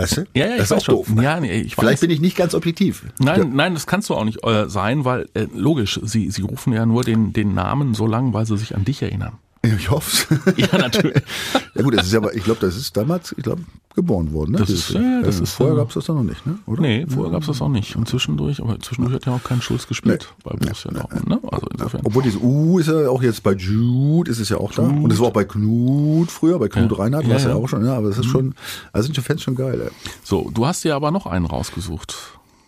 Weißt 0.00 0.16
du? 0.16 0.24
Ja, 0.34 0.46
ja, 0.46 0.56
das 0.56 0.70
ist 0.70 0.72
auch 0.72 0.84
schon. 0.84 0.94
doof. 0.94 1.10
Ne? 1.10 1.22
Ja, 1.22 1.40
nee, 1.40 1.60
ich 1.60 1.74
Vielleicht 1.74 1.94
weiß. 1.94 2.00
bin 2.00 2.10
ich 2.10 2.20
nicht 2.20 2.36
ganz 2.36 2.54
objektiv. 2.54 3.04
Nein, 3.18 3.38
ja. 3.38 3.44
nein, 3.44 3.74
das 3.74 3.86
kannst 3.86 4.08
du 4.08 4.14
auch 4.14 4.24
nicht 4.24 4.44
äh, 4.46 4.68
sein, 4.68 5.04
weil 5.04 5.28
äh, 5.34 5.46
logisch, 5.54 6.00
sie, 6.02 6.30
sie 6.30 6.42
rufen 6.42 6.72
ja 6.72 6.86
nur 6.86 7.04
den, 7.04 7.32
den 7.32 7.54
Namen 7.54 7.94
so 7.94 8.06
lang, 8.06 8.32
weil 8.32 8.46
sie 8.46 8.56
sich 8.56 8.74
an 8.74 8.84
dich 8.84 9.02
erinnern. 9.02 9.38
Ich 9.62 9.90
hoffe 9.90 10.38
Ja, 10.56 10.78
natürlich. 10.78 11.22
ja 11.74 11.82
gut, 11.82 11.94
das 11.94 12.06
ist 12.06 12.14
aber, 12.14 12.34
ich 12.34 12.44
glaube, 12.44 12.60
das 12.60 12.76
ist 12.76 12.96
damals, 12.96 13.34
ich 13.36 13.44
glaube, 13.44 13.62
geboren 13.94 14.32
worden. 14.32 14.52
Ne? 14.52 14.58
Das, 14.58 14.70
ist, 14.70 14.90
ja, 14.90 15.20
das 15.20 15.40
ist 15.40 15.52
vorher 15.52 15.76
gab 15.76 15.88
es 15.88 15.94
das 15.94 16.06
dann 16.06 16.16
noch 16.16 16.22
nicht, 16.22 16.46
ne? 16.46 16.58
Oder? 16.64 16.80
Nee, 16.80 17.06
vorher 17.06 17.32
gab 17.32 17.42
es 17.42 17.48
das 17.48 17.60
auch 17.60 17.68
nicht. 17.68 17.94
Und 17.96 18.08
zwischendurch, 18.08 18.62
aber 18.62 18.78
zwischendurch 18.78 19.14
hat 19.14 19.26
ja 19.26 19.34
auch 19.34 19.42
kein 19.42 19.60
Schulz 19.60 19.86
gespielt 19.86 20.28
nee. 20.30 20.50
bei 20.50 20.56
Borussia 20.56 20.90
Dortmund, 20.90 21.28
ne? 21.28 21.40
Also 21.50 21.66
insofern. 21.72 22.00
Obwohl 22.04 22.22
dieses 22.22 22.40
U 22.40 22.78
ist 22.78 22.86
ja 22.86 23.08
auch 23.10 23.22
jetzt 23.22 23.42
bei 23.42 23.52
Jude, 23.52 24.30
ist 24.30 24.38
es 24.38 24.48
ja 24.48 24.56
auch 24.56 24.72
da. 24.72 24.82
Und 24.82 25.12
es 25.12 25.18
war 25.18 25.28
auch 25.28 25.32
bei 25.32 25.44
Knut 25.44 26.30
früher, 26.30 26.58
bei 26.58 26.68
Knut 26.68 26.90
ja. 26.90 26.96
Reinhardt 26.96 27.28
war 27.28 27.36
es 27.36 27.44
ja, 27.44 27.50
ja, 27.50 27.56
auch 27.56 27.68
schon, 27.68 27.84
ja, 27.84 27.96
aber 27.96 28.08
das 28.08 28.18
ist 28.18 28.26
mhm. 28.26 28.30
schon, 28.30 28.54
also 28.92 29.06
sind 29.06 29.16
die 29.16 29.20
Fans 29.20 29.42
schon 29.42 29.56
geil, 29.56 29.80
ey. 29.82 29.90
So, 30.22 30.50
du 30.54 30.66
hast 30.66 30.84
dir 30.84 30.94
aber 30.94 31.10
noch 31.10 31.26
einen 31.26 31.44
rausgesucht. 31.44 32.16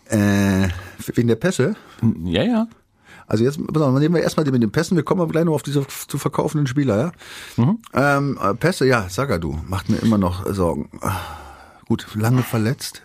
Äh, 0.09 0.67
wegen 1.15 1.27
der 1.27 1.37
Pässe? 1.37 1.75
Ja, 2.25 2.43
ja. 2.43 2.67
Also 3.33 3.45
jetzt 3.45 3.57
nehmen 3.57 4.13
wir 4.13 4.21
erstmal 4.21 4.45
mit 4.45 4.61
den 4.61 4.71
Pässen, 4.71 4.95
wir 4.95 5.01
kommen 5.01 5.19
aber 5.19 5.31
gleich 5.31 5.43
noch 5.45 5.55
auf 5.55 5.63
diese 5.63 5.87
zu 5.87 6.19
verkaufenden 6.19 6.67
Spieler, 6.67 6.99
ja. 7.57 7.63
Mhm. 7.65 7.79
Ähm, 7.91 8.39
äh, 8.39 8.53
Pässe, 8.53 8.85
ja, 8.85 9.09
Sagadu, 9.09 9.57
macht 9.67 9.89
mir 9.89 9.95
immer 9.97 10.19
noch 10.19 10.45
Sorgen. 10.53 10.91
Gut, 11.87 12.05
lange 12.13 12.43
verletzt. 12.43 13.01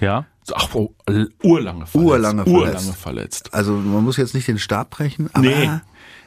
Ja. 0.00 0.24
Ach, 0.54 0.74
oh, 0.74 0.94
urlange 1.42 1.84
verletzt. 1.84 1.94
Urlange 1.96 2.44
verletzt. 2.44 2.64
Urlange 2.66 2.92
verletzt. 2.94 3.52
Also 3.52 3.74
man 3.74 4.02
muss 4.04 4.16
jetzt 4.16 4.32
nicht 4.32 4.48
den 4.48 4.58
Stab 4.58 4.88
brechen, 4.88 5.28
aber 5.34 5.44
Nee. 5.44 5.70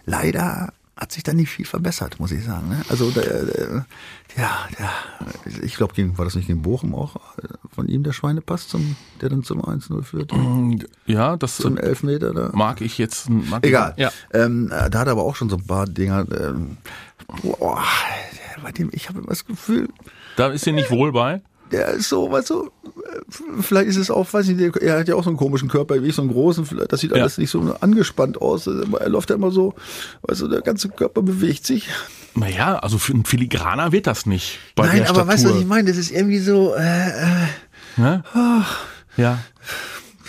leider 0.06 0.72
hat 1.02 1.12
sich 1.12 1.24
da 1.24 1.34
nicht 1.34 1.50
viel 1.50 1.66
verbessert, 1.66 2.20
muss 2.20 2.32
ich 2.32 2.44
sagen. 2.44 2.70
Ne? 2.70 2.80
Also 2.88 3.10
der, 3.10 3.44
der, 3.44 3.86
ja, 4.38 4.68
der, 4.78 5.64
ich 5.64 5.76
glaube, 5.76 5.96
war 6.16 6.26
das 6.26 6.36
nicht 6.36 6.46
gegen 6.46 6.62
Bochum 6.62 6.94
auch 6.94 7.16
äh, 7.40 7.48
von 7.74 7.88
ihm 7.88 8.04
der 8.04 8.14
Schweinepass, 8.14 8.68
zum, 8.68 8.96
der 9.20 9.30
dann 9.30 9.44
zum 9.44 9.64
1-0 9.64 10.04
führte? 10.04 10.36
Ja, 11.08 11.38
das 11.38 11.58
Zum 11.58 11.78
Elfmeter 11.78 12.36
da? 12.36 12.52
mag 12.54 12.82
ich 12.82 13.00
jetzt. 13.00 13.32
Mag 13.32 13.66
Egal. 13.66 13.94
Ich, 13.98 14.04
ja. 14.04 14.12
Ähm, 14.32 14.70
da 14.70 14.84
hat 15.00 15.08
er 15.08 15.14
aber 15.14 15.24
auch 15.24 15.36
schon 15.36 15.50
so 15.50 15.58
ein 15.58 15.66
paar 15.66 15.88
Dinger. 15.88 16.28
Ähm, 16.40 16.78
boah, 17.42 17.82
bei 18.62 18.72
dem, 18.72 18.92
ich 18.94 19.10
habe 19.10 19.20
immer 19.20 19.30
das 19.30 19.46
Gefühl, 19.46 19.90
Da 20.38 20.50
ist 20.50 20.66
sie 20.66 20.72
nicht 20.72 20.92
wohl 20.92 21.12
bei. 21.12 21.42
Der 21.72 21.88
ist 21.90 22.10
so, 22.10 22.32
weißt 22.32 22.50
du, 22.50 22.70
vielleicht 23.62 23.88
ist 23.88 23.98
es 23.98 24.12
auch, 24.12 24.32
weiß 24.34 24.48
ich 24.50 24.58
nicht, 24.58 24.76
er 24.78 25.00
hat 25.00 25.08
ja 25.08 25.16
auch 25.16 25.24
so 25.24 25.30
einen 25.30 25.38
komischen 25.38 25.70
Körper 25.70 26.02
wie 26.04 26.08
ich, 26.08 26.16
so 26.16 26.22
einen 26.22 26.32
großen, 26.32 26.68
das 26.90 27.00
sieht 27.00 27.12
Ja. 27.12 27.18
alles 27.22 27.38
nicht 27.38 27.50
so 27.50 27.76
angespannt 27.80 28.42
aus. 28.42 28.68
Er 28.68 29.10
läuft 29.10 29.30
ja 29.30 29.36
immer 29.36 29.52
so, 29.52 29.74
weißt 30.24 30.42
du, 30.42 30.48
der 30.48 30.62
ganze 30.62 30.90
Körper 30.90 31.22
bewegt 31.22 31.66
sich. 31.66 31.88
Naja, 32.36 32.80
also 32.80 32.98
für 32.98 33.14
einen 33.14 33.26
Filigraner 33.26 33.92
wird 33.92 34.08
das 34.08 34.26
nicht. 34.26 34.60
Nein, 34.78 35.06
aber 35.08 35.28
weißt 35.28 35.46
du, 35.46 35.50
was 35.50 35.60
ich 35.60 35.66
meine? 35.66 35.90
Das 35.90 35.98
ist 35.98 36.12
irgendwie 36.12 36.40
so, 36.40 36.74
äh, 36.76 37.10
äh, 37.10 37.48
Ne? 37.98 38.24
Ja. 39.18 39.40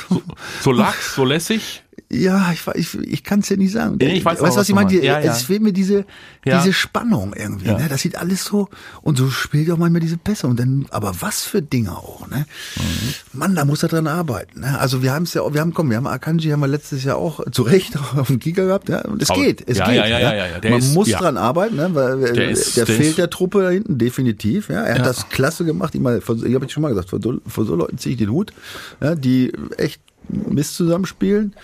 So, 0.08 0.22
so 0.62 0.72
lax, 0.72 1.14
so 1.14 1.24
lässig. 1.24 1.81
Ja, 2.14 2.52
ich, 2.52 2.66
ich, 2.74 2.98
ich 2.98 3.24
kann 3.24 3.40
es 3.40 3.48
ja 3.48 3.56
nicht 3.56 3.72
sagen. 3.72 3.96
Nee, 4.00 4.14
ich 4.16 4.24
weiß 4.24 4.40
weißt 4.40 4.40
auch, 4.42 4.44
du, 4.44 4.50
was 4.50 4.56
was 4.56 4.68
ich 4.68 4.74
meine? 4.74 4.92
Ja, 4.94 5.18
ja. 5.20 5.32
Es 5.32 5.44
fehlt 5.44 5.62
mir 5.62 5.72
diese, 5.72 6.04
Ja. 6.44 6.60
diese 6.60 6.72
Spannung 6.72 7.32
irgendwie. 7.34 7.66
Ja. 7.68 7.78
Ne? 7.78 7.86
Das 7.88 8.02
sieht 8.02 8.16
alles 8.16 8.44
so, 8.44 8.68
und 9.00 9.16
so 9.16 9.30
spielt 9.30 9.70
auch 9.70 9.78
manchmal 9.78 10.00
diese 10.00 10.18
Pässe. 10.18 10.46
Und 10.46 10.58
dann, 10.60 10.86
aber 10.90 11.12
was 11.20 11.42
für 11.44 11.62
Dinge 11.62 11.92
auch, 11.92 12.28
ne? 12.28 12.44
Mhm. 12.76 13.38
Mann, 13.38 13.54
da 13.54 13.64
muss 13.64 13.82
er 13.82 13.88
dran 13.88 14.06
arbeiten. 14.06 14.60
Ne? 14.60 14.78
Also 14.78 15.02
wir 15.02 15.12
haben 15.12 15.22
es 15.22 15.34
ja, 15.34 15.42
auch- 15.42 15.54
wir 15.54 15.60
haben, 15.60 15.72
komm, 15.72 15.88
wir 15.90 15.96
haben 15.96 16.06
Akanji 16.06 16.50
haben 16.50 16.60
wir 16.60 16.68
letztes 16.68 17.02
Jahr 17.04 17.16
auch 17.16 17.40
zu 17.50 17.62
Recht 17.62 17.96
auf 18.16 18.26
dem 18.26 18.38
Giga 18.38 18.64
gehabt, 18.66 18.88
ja. 18.88 19.00
Und 19.06 19.22
es 19.22 19.30
Aber- 19.30 19.40
geht, 19.42 19.64
es 19.68 19.78
ja, 19.78 19.86
geht. 19.86 19.96
ja, 19.96 20.06
ja, 20.06 20.18
ja, 20.20 20.46
ja, 20.48 20.58
der 20.60 20.70
Man 20.70 20.80
ist- 20.80 20.94
muss 20.94 21.08
ja. 21.08 21.18
dran 21.18 21.36
arbeiten, 21.36 21.76
ne? 21.76 21.88
Weil 21.94 22.20
Der 22.20 22.32
der, 22.32 22.50
ist- 22.50 22.76
der 22.76 22.86
fehlt 22.86 23.00
ist- 23.00 23.18
der 23.18 23.30
Truppe 23.30 23.62
da 23.62 23.70
hinten, 23.70 23.96
definitiv. 23.98 24.68
Ja, 24.68 24.82
er 24.82 24.96
Ja. 24.96 24.98
hat 25.00 25.06
das 25.06 25.28
klasse 25.30 25.64
gemacht. 25.64 25.94
Ich 25.94 26.00
ich 26.02 26.54
habe 26.54 26.64
ich 26.66 26.72
schon 26.72 26.82
mal 26.82 26.90
gesagt, 26.90 27.08
vor 27.10 27.20
so, 27.22 27.38
vor 27.46 27.64
so 27.64 27.74
Leuten 27.74 27.96
ziehe 27.98 28.12
ich 28.14 28.18
den 28.18 28.30
Hut, 28.30 28.52
ja, 29.00 29.14
die 29.14 29.52
echt 29.78 30.00
Mist 30.28 30.74
zusammenspielen, 30.76 31.54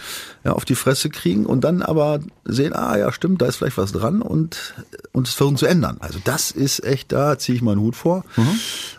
ja, 0.44 0.52
auf 0.52 0.64
die 0.64 0.74
Fresse 0.74 1.10
kriegen 1.10 1.46
und 1.46 1.62
dann 1.62 1.82
aber 1.82 2.20
sehen, 2.44 2.74
ah 2.74 2.96
ja, 2.96 3.12
stimmt, 3.12 3.42
da 3.42 3.46
ist 3.46 3.56
vielleicht 3.56 3.78
was 3.78 3.92
dran 3.92 4.22
und, 4.22 4.74
und 5.12 5.28
es 5.28 5.34
versuchen 5.34 5.56
zu 5.56 5.66
ändern. 5.66 5.96
Also 6.00 6.18
das 6.22 6.50
ist 6.50 6.84
echt, 6.84 7.12
da 7.12 7.38
ziehe 7.38 7.56
ich 7.56 7.62
meinen 7.62 7.80
Hut 7.80 7.96
vor. 7.96 8.24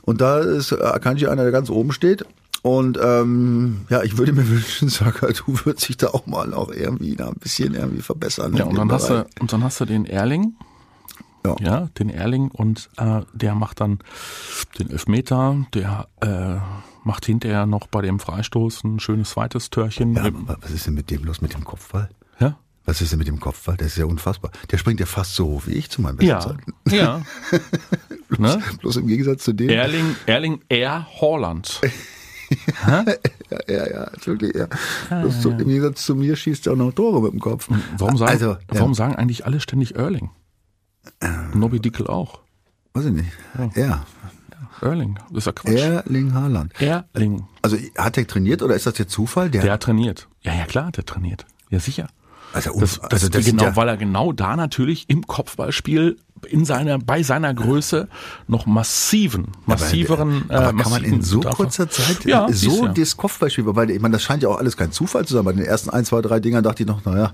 Und 0.02 0.22
da 0.22 0.40
ist 0.40 0.74
Akanji 0.74 1.28
einer, 1.28 1.44
der 1.44 1.52
ganz 1.52 1.70
oben 1.70 1.92
steht. 1.92 2.26
Und 2.62 3.00
ähm, 3.02 3.82
ja, 3.90 4.04
ich 4.04 4.18
würde 4.18 4.34
mir 4.34 4.48
wünschen, 4.50 4.90
Saka, 4.90 5.28
du 5.28 5.60
würdest 5.66 5.88
dich 5.88 5.98
da 5.98 6.08
auch 6.08 6.26
mal 6.26 6.54
auch 6.54 6.72
irgendwie 6.72 7.16
da 7.16 7.30
ein 7.30 7.36
bisschen 7.40 7.74
irgendwie 7.74 8.02
verbessern. 8.02 8.56
Ja, 8.56 8.66
und 8.66 8.78
dann 8.78 8.92
hast 8.92 9.10
du, 9.10 9.26
und 9.40 9.54
dann 9.54 9.64
hast 9.64 9.80
du 9.80 9.86
den 9.86 10.06
Erling. 10.06 10.56
Ja. 11.46 11.56
Ja, 11.62 11.90
den 11.98 12.10
Erling 12.10 12.50
und 12.52 12.90
äh, 12.98 13.22
der 13.32 13.56
macht 13.56 13.80
dann 13.80 14.00
den 14.78 14.90
Elfmeter, 14.90 15.66
der 15.74 16.08
äh, 16.20 16.58
macht 17.04 17.26
hinterher 17.26 17.66
noch 17.66 17.88
bei 17.88 18.02
dem 18.02 18.20
Freistoß 18.20 18.84
ein 18.84 19.00
schönes 19.00 19.32
zweites 19.32 19.70
Törchen. 19.70 20.16
Ja, 20.16 20.30
was 20.62 20.72
ist 20.72 20.88
denn 20.88 20.94
mit 20.94 21.10
dem 21.10 21.24
los 21.24 21.42
mit 21.42 21.54
dem 21.54 21.64
Kopfball? 21.64 22.10
ja, 22.40 22.58
Was 22.86 23.02
ist 23.02 23.12
denn 23.12 23.20
mit 23.20 23.28
dem 23.28 23.40
Kopfball? 23.40 23.78
Der 23.78 23.88
ist 23.88 23.98
ja 23.98 24.06
unfassbar. 24.06 24.52
Der 24.72 24.78
springt 24.78 25.00
ja 25.00 25.06
fast 25.06 25.36
so 25.36 25.46
hoch 25.48 25.64
wie 25.68 25.74
ich 25.74 25.90
zu 25.90 26.02
meinen 26.02 26.18
besten 26.18 26.30
ja, 26.30 26.40
Zeiten. 26.40 26.74
ja. 26.90 27.22
ne? 28.38 28.62
Bloß 28.80 28.98
im 28.98 29.08
Gegensatz 29.08 29.44
zu 29.44 29.54
dem. 29.54 29.70
Erling, 29.70 30.16
Erling 30.26 30.62
R. 30.70 31.08
Holland. 31.20 31.82
Ja, 32.88 33.06
ja, 33.68 33.92
ja, 33.92 34.12
wirklich, 34.26 34.56
ja. 34.56 34.68
Bloß 35.22 35.42
zu, 35.42 35.52
Im 35.52 35.68
Gegensatz 35.68 36.04
zu 36.04 36.16
mir 36.16 36.36
schießt 36.36 36.66
er 36.66 36.74
auch 36.74 36.78
noch 36.78 36.92
Tore 36.92 37.22
mit 37.22 37.34
dem 37.34 37.40
Kopf. 37.40 37.70
Warum 37.98 38.18
sagen, 38.18 38.32
also, 38.32 38.58
warum 38.68 38.92
ja, 38.92 38.96
sagen 38.96 39.16
eigentlich 39.16 39.46
alle 39.46 39.60
ständig 39.60 39.96
Erling? 39.96 40.32
Nobby 41.54 41.80
Dickel 41.80 42.08
auch. 42.08 42.40
weiß 42.94 43.06
ich 43.06 43.12
nicht. 43.12 43.30
Ja. 43.76 44.06
Erling, 44.82 45.18
das 45.30 45.38
ist 45.40 45.46
ja 45.48 45.52
Quatsch. 45.52 45.74
Erling 45.76 46.34
Haaland. 46.34 46.74
Erling, 46.82 47.44
Also 47.62 47.78
hat 47.98 48.18
er 48.18 48.28
trainiert 48.28 48.62
oder 48.62 48.76
ist 48.76 48.86
das 48.86 48.98
jetzt 48.98 49.12
Zufall? 49.12 49.50
Der, 49.50 49.62
der 49.62 49.74
hat 49.74 49.84
trainiert. 49.84 50.28
Ja, 50.42 50.54
ja 50.54 50.66
klar, 50.66 50.92
der 50.92 51.06
trainiert. 51.06 51.46
Ja, 51.70 51.80
sicher. 51.80 52.08
also, 52.54 52.80
Das, 52.80 53.00
das, 53.00 53.12
also 53.12 53.30
das 53.30 53.46
genau, 53.46 53.64
ja, 53.64 53.76
weil 53.76 53.88
er 53.90 53.98
genau 53.98 54.32
da 54.34 54.56
natürlich 54.56 55.06
im 55.10 55.28
Kopfballspiel 55.28 56.18
in 56.48 56.64
seiner, 56.64 56.98
bei 57.00 57.22
seiner 57.22 57.54
Größe 57.54 58.08
noch 58.48 58.66
massiven, 58.66 59.48
massiveren, 59.66 60.50
aber 60.50 60.70
äh, 60.70 60.82
kann 60.82 60.92
man 60.92 61.04
in 61.04 61.22
so 61.22 61.42
Treffer- 61.42 61.56
kurzer 61.56 61.90
Zeit 61.90 62.24
ja, 62.24 62.48
so 62.50 62.86
ja. 62.86 62.94
das 62.94 63.18
Kopfballspiel, 63.18 63.66
weil 63.68 63.90
ich 63.92 64.00
meine, 64.00 64.14
das 64.14 64.24
scheint 64.24 64.42
ja 64.44 64.50
auch 64.50 64.58
alles 64.58 64.78
kein 64.78 64.94
Zufall 64.94 65.26
zu 65.26 65.34
sein. 65.34 65.44
Bei 65.44 65.52
den 65.52 65.66
ersten 65.66 65.90
ein, 65.90 66.06
zwei, 66.06 66.22
drei 66.22 66.40
Dingern 66.40 66.64
dachte 66.64 66.84
ich 66.84 66.88
noch, 66.88 67.04
naja, 67.04 67.34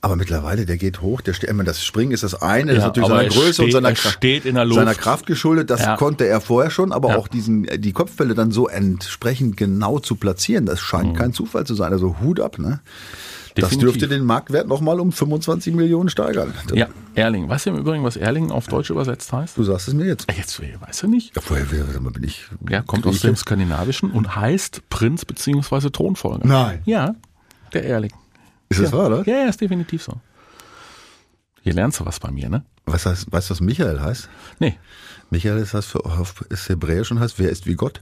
aber 0.00 0.16
mittlerweile, 0.16 0.64
der 0.66 0.76
geht 0.76 1.00
hoch, 1.02 1.20
der 1.20 1.32
steht, 1.34 1.50
das 1.66 1.84
Springen 1.84 2.12
ist 2.12 2.22
das 2.22 2.40
eine, 2.40 2.72
das 2.74 2.76
Ja, 2.76 2.78
ist 2.82 2.86
natürlich 2.88 3.08
seiner 3.08 3.22
er 3.22 3.28
Größe 3.28 3.46
und 3.62 3.68
steht- 3.68 3.72
seiner, 3.72 3.88
er 3.88 3.94
Kraft- 3.94 4.74
seiner 4.74 4.94
Kraft 4.94 5.26
geschuldet, 5.26 5.70
das 5.70 5.82
Ja. 5.82 5.96
konnte 5.96 6.26
er 6.26 6.40
vorher 6.40 6.70
schon, 6.70 6.92
aber 6.92 7.10
Ja. 7.10 7.16
auch 7.16 7.28
diesen, 7.28 7.64
die 7.80 7.92
Kopfbälle 7.92 8.34
dann 8.34 8.50
so 8.52 8.68
entsprechend 8.68 9.56
genau 9.56 9.98
zu 9.98 10.14
platzieren, 10.16 10.66
das 10.66 10.80
scheint 10.80 11.16
kein 11.16 11.32
Zufall 11.32 11.64
zu 11.66 11.74
sein. 11.74 11.92
Also 11.92 12.16
Hut 12.20 12.40
ab, 12.40 12.58
ne? 12.58 12.80
Das 13.54 13.70
Mhm. 13.72 13.80
Definitiv. 13.80 13.80
dürfte 14.00 14.08
den 14.14 14.24
Marktwert 14.24 14.68
nochmal 14.68 15.00
um 15.00 15.10
25 15.10 15.74
Millionen 15.74 16.08
steigern. 16.10 16.54
Ja, 16.74 16.86
Erling. 17.16 17.48
Weißt 17.48 17.66
du 17.66 17.70
im 17.70 17.76
Übrigen, 17.78 18.04
was 18.04 18.16
Erling 18.16 18.52
auf 18.52 18.68
Deutsch 18.68 18.90
übersetzt 18.90 19.32
heißt? 19.32 19.58
Du 19.58 19.64
sagst 19.64 19.88
es 19.88 19.94
mir 19.94 20.06
jetzt. 20.06 20.26
Jetzt 20.36 20.60
weißt 20.62 21.02
du 21.02 21.08
nicht. 21.08 21.34
Ja, 21.34 21.42
vorher 21.42 21.64
bin 21.66 22.22
ich. 22.22 22.46
Ja, 22.70 22.82
kommt 22.82 23.04
aus 23.04 23.20
dem 23.20 23.34
Skandinavischen 23.34 24.12
und 24.12 24.36
heißt 24.36 24.88
Prinz 24.90 25.24
beziehungsweise 25.24 25.90
Thronfolger. 25.90 26.46
Nein. 26.46 26.82
Ja, 26.84 27.16
der 27.72 27.84
Erling. 27.84 28.12
Ist 28.68 28.80
das 28.80 28.92
wahr, 28.92 29.06
oder? 29.06 29.22
Ja, 29.26 29.44
ja, 29.44 29.48
ist 29.48 29.60
definitiv 29.60 30.02
so. 30.02 30.20
Hier 31.62 31.72
lernst 31.74 32.00
du 32.00 32.06
was 32.06 32.20
bei 32.20 32.30
mir, 32.30 32.48
ne? 32.48 32.64
Was 32.86 33.04
heißt, 33.06 33.30
weißt 33.32 33.50
du, 33.50 33.54
was 33.54 33.60
Michael 33.60 34.00
heißt? 34.00 34.28
Nee. 34.58 34.78
Michael 35.30 35.58
ist, 35.58 35.74
heißt 35.74 35.88
für, 35.88 36.04
auf- 36.04 36.40
ist 36.48 36.68
hebräisch 36.68 37.10
und 37.10 37.20
heißt, 37.20 37.38
wer 37.38 37.50
ist 37.50 37.66
wie 37.66 37.74
Gott? 37.74 38.00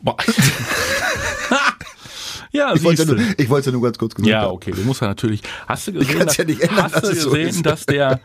Boah. 0.00 0.16
ja, 2.52 2.74
Ich 2.74 2.82
wollte 2.84 3.06
nur, 3.06 3.18
ich 3.36 3.48
wollte 3.48 3.72
nur 3.72 3.82
ganz 3.82 3.98
kurz 3.98 4.14
gesagt 4.14 4.30
Ja, 4.30 4.48
okay, 4.48 4.70
du 4.72 4.82
musst 4.82 5.00
ja 5.00 5.08
natürlich. 5.08 5.42
Hast 5.66 5.88
du 5.88 5.92
gesehen, 5.92 6.18
kann's 6.18 6.36
ja 6.36 6.44
ändern, 6.44 6.68
hast 6.82 6.94
dass 6.96 7.02
du 7.02 7.08
es 7.10 7.22
so 7.22 7.30
gesehen 7.30 7.48
ist. 7.48 7.66
dass 7.66 7.86
der, 7.86 8.20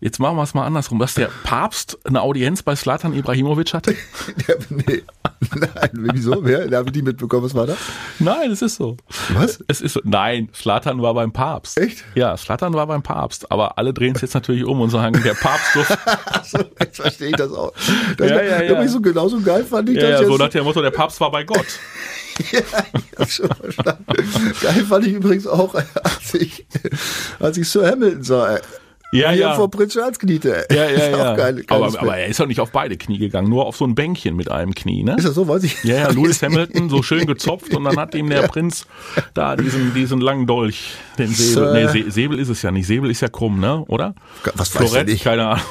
jetzt 0.00 0.18
machen 0.20 0.36
wir 0.36 0.42
es 0.42 0.54
mal 0.54 0.64
andersrum, 0.66 0.98
dass 0.98 1.14
der 1.14 1.28
Papst 1.42 1.98
eine 2.04 2.22
Audienz 2.22 2.62
bei 2.62 2.76
Slatan 2.76 3.12
Ibrahimovic 3.14 3.74
hatte? 3.74 3.94
Der, 4.48 4.56
nee. 4.70 5.02
Nein, 5.56 5.90
wieso? 5.92 6.44
Wer? 6.44 6.68
Da 6.68 6.78
habe 6.78 6.88
ich 6.88 6.94
nie 6.96 7.02
mitbekommen, 7.02 7.42
was 7.44 7.54
war 7.54 7.66
das? 7.66 7.76
Nein, 8.18 8.50
es 8.50 8.62
ist 8.62 8.76
so. 8.76 8.96
Was? 9.34 9.62
Es 9.68 9.80
ist 9.82 9.92
so. 9.94 10.00
Nein, 10.04 10.48
Slatan 10.54 11.02
war 11.02 11.12
beim 11.14 11.32
Papst. 11.32 11.76
Echt? 11.78 12.02
Ja, 12.14 12.36
Slatan 12.36 12.72
war 12.74 12.86
beim 12.86 13.02
Papst. 13.02 13.50
Aber 13.52 13.76
alle 13.76 13.92
drehen 13.92 14.14
es 14.14 14.22
jetzt 14.22 14.34
natürlich 14.34 14.64
um 14.64 14.80
und 14.80 14.90
sagen, 14.90 15.20
der 15.22 15.34
Papst 15.34 15.66
durfte. 15.74 15.98
Achso, 16.26 16.58
jetzt 16.80 16.96
verstehe 17.00 17.28
ich 17.30 17.36
das 17.36 17.52
auch. 17.52 17.72
Das 18.16 18.30
Ja, 18.30 18.42
ja, 18.42 18.62
ja. 18.62 18.70
übrigens 18.72 18.92
so 18.92 19.00
genauso 19.00 19.40
geil 19.40 19.64
fand 19.64 19.90
ich 19.90 19.96
Ja, 19.96 20.02
das 20.02 20.10
ja, 20.12 20.18
jetzt. 20.20 20.28
so 20.28 20.36
nach 20.38 20.48
dem 20.48 20.64
Motto, 20.64 20.80
der 20.80 20.90
Papst 20.92 21.20
war 21.20 21.30
bei 21.30 21.44
Gott. 21.44 21.66
ja, 22.52 22.60
ich 22.60 23.18
hab 23.18 23.30
schon 23.30 23.48
verstanden. 23.48 24.04
Geil 24.62 24.84
fand 24.88 25.06
ich 25.06 25.12
übrigens 25.14 25.46
auch, 25.46 25.74
als 25.74 26.34
ich, 26.34 26.66
als 27.40 27.56
ich 27.58 27.68
Sir 27.68 27.90
Hamilton 27.90 28.22
sah. 28.22 28.58
Ja, 29.12 29.28
Wie 29.30 29.34
er 29.34 29.34
ja. 29.36 29.54
vor 29.54 29.70
Prinz 29.70 29.92
Charles 29.92 30.18
kniete. 30.18 30.66
Ja, 30.72 30.90
ja, 30.90 31.08
ja. 31.16 31.36
Geil, 31.36 31.62
geiles 31.62 31.68
aber, 31.94 32.00
aber 32.00 32.16
er 32.16 32.26
ist 32.26 32.40
doch 32.40 32.46
nicht 32.48 32.58
auf 32.58 32.72
beide 32.72 32.96
Knie 32.96 33.18
gegangen, 33.18 33.48
nur 33.48 33.64
auf 33.66 33.76
so 33.76 33.84
ein 33.84 33.94
Bänkchen 33.94 34.34
mit 34.34 34.50
einem 34.50 34.74
Knie, 34.74 35.04
ne? 35.04 35.14
ist 35.16 35.24
das 35.24 35.34
so, 35.36 35.46
weiß 35.46 35.62
ich. 35.62 35.84
Ja, 35.84 35.96
ja, 35.98 36.10
Lewis 36.10 36.42
Hamilton, 36.42 36.90
so 36.90 37.00
schön 37.04 37.24
gezopft 37.26 37.72
und 37.74 37.84
dann 37.84 37.96
hat 37.96 38.16
ihm 38.16 38.28
der 38.28 38.40
Ja. 38.42 38.48
Prinz 38.48 38.86
da 39.34 39.54
diesen, 39.54 39.94
diesen 39.94 40.20
langen 40.20 40.48
Dolch, 40.48 40.94
den 41.16 41.28
Sir- 41.28 41.72
Säbel. 41.72 41.72
Nee, 41.94 42.02
Se- 42.04 42.10
Säbel 42.10 42.38
ist 42.40 42.48
es 42.48 42.62
ja 42.62 42.72
nicht. 42.72 42.88
Säbel 42.88 43.08
ist 43.08 43.20
ja 43.20 43.28
krumm, 43.28 43.60
ne? 43.60 43.84
Oder? 43.86 44.16
Was 44.56 44.74
weiß 44.74 44.82
ich 44.82 44.90
Florett, 44.90 45.22
keine 45.22 45.46
Ahnung. 45.46 45.62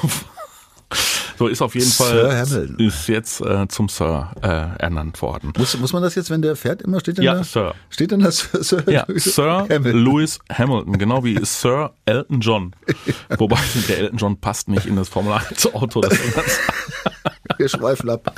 So 1.38 1.48
ist 1.48 1.62
auf 1.62 1.74
jeden 1.74 1.86
Sir 1.86 2.04
Fall 2.04 2.36
Hamilton. 2.38 2.78
ist 2.78 3.08
jetzt 3.08 3.40
äh, 3.40 3.66
zum 3.68 3.88
Sir 3.88 4.30
äh, 4.42 4.82
ernannt 4.82 5.20
worden. 5.22 5.52
Muss, 5.58 5.76
muss 5.78 5.92
man 5.92 6.02
das 6.02 6.14
jetzt, 6.14 6.30
wenn 6.30 6.42
der 6.42 6.54
fährt, 6.56 6.82
immer 6.82 7.00
steht 7.00 7.18
denn 7.18 7.24
Ja, 7.24 7.34
da? 7.34 7.44
Sir. 7.44 7.74
Steht 7.90 8.10
denn 8.12 8.20
das 8.20 8.48
Sir? 8.52 8.82
Ja, 8.88 9.04
Sir 9.16 9.66
Hamilton. 9.68 10.04
Lewis 10.04 10.38
Hamilton, 10.52 10.98
genau 10.98 11.24
wie 11.24 11.38
Sir 11.44 11.92
Elton 12.04 12.40
John. 12.40 12.74
Wobei 13.38 13.58
der 13.88 13.98
Elton 13.98 14.18
John 14.18 14.40
passt 14.40 14.68
nicht 14.68 14.86
in 14.86 14.96
das 14.96 15.08
Formel 15.08 15.32
1 15.32 15.74
Auto. 15.74 16.00
Das 16.00 16.12
ist 16.12 16.34
ganz 16.34 16.58
Wir 17.58 17.68
schweifen 17.68 18.10
ab. 18.10 18.32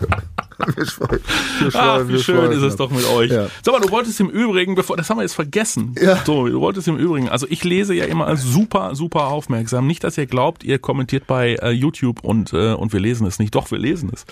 Wir 0.74 0.86
schweifen, 0.86 1.18
wir 1.60 1.68
Ach, 1.68 1.70
schweifen, 1.72 2.08
wie 2.08 2.12
wir 2.14 2.18
schön 2.20 2.50
ist 2.52 2.62
es 2.62 2.72
ab. 2.74 2.78
doch 2.78 2.90
mit 2.90 3.06
euch. 3.10 3.30
Ja. 3.30 3.46
Sag 3.62 3.72
mal, 3.74 3.80
du 3.80 3.90
wolltest 3.90 4.18
im 4.20 4.30
Übrigen, 4.30 4.74
bevor, 4.74 4.96
das 4.96 5.10
haben 5.10 5.18
wir 5.18 5.22
jetzt 5.22 5.34
vergessen. 5.34 5.94
Ja. 6.00 6.18
So, 6.24 6.46
du 6.46 6.60
wolltest 6.60 6.88
im 6.88 6.96
Übrigen, 6.96 7.28
also 7.28 7.46
ich 7.50 7.62
lese 7.64 7.94
ja 7.94 8.06
immer 8.06 8.36
super, 8.36 8.94
super 8.94 9.26
aufmerksam. 9.26 9.86
Nicht, 9.86 10.02
dass 10.04 10.16
ihr 10.16 10.26
glaubt, 10.26 10.64
ihr 10.64 10.78
kommentiert 10.78 11.26
bei 11.26 11.56
äh, 11.56 11.70
YouTube 11.70 12.24
und, 12.24 12.52
äh, 12.54 12.72
und 12.72 12.92
wir 12.92 13.00
lesen 13.00 13.26
es 13.26 13.38
nicht. 13.38 13.54
Doch, 13.54 13.70
wir 13.70 13.78
lesen 13.78 14.10
es. 14.12 14.24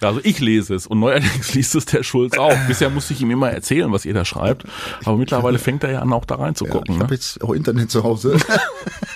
Also 0.00 0.20
ich 0.24 0.40
lese 0.40 0.74
es 0.74 0.88
und 0.88 0.98
neuerdings 0.98 1.54
liest 1.54 1.74
es 1.76 1.86
der 1.86 2.02
Schulz 2.02 2.36
auch. 2.36 2.56
Bisher 2.66 2.90
musste 2.90 3.12
ich 3.12 3.20
ihm 3.20 3.30
immer 3.30 3.50
erzählen, 3.50 3.92
was 3.92 4.04
ihr 4.04 4.14
da 4.14 4.24
schreibt. 4.24 4.64
Aber 5.04 5.16
mittlerweile 5.16 5.58
fängt 5.60 5.84
er 5.84 5.92
ja 5.92 5.98
an, 6.00 6.12
auch 6.12 6.24
da 6.24 6.34
Ja, 6.36 6.40
reinzugucken. 6.42 6.94
ich 6.94 6.98
ne? 6.98 7.04
habe 7.04 7.14
jetzt 7.14 7.40
auch 7.42 7.52
Internet 7.52 7.90
zu 7.90 8.02
Hause. 8.02 8.36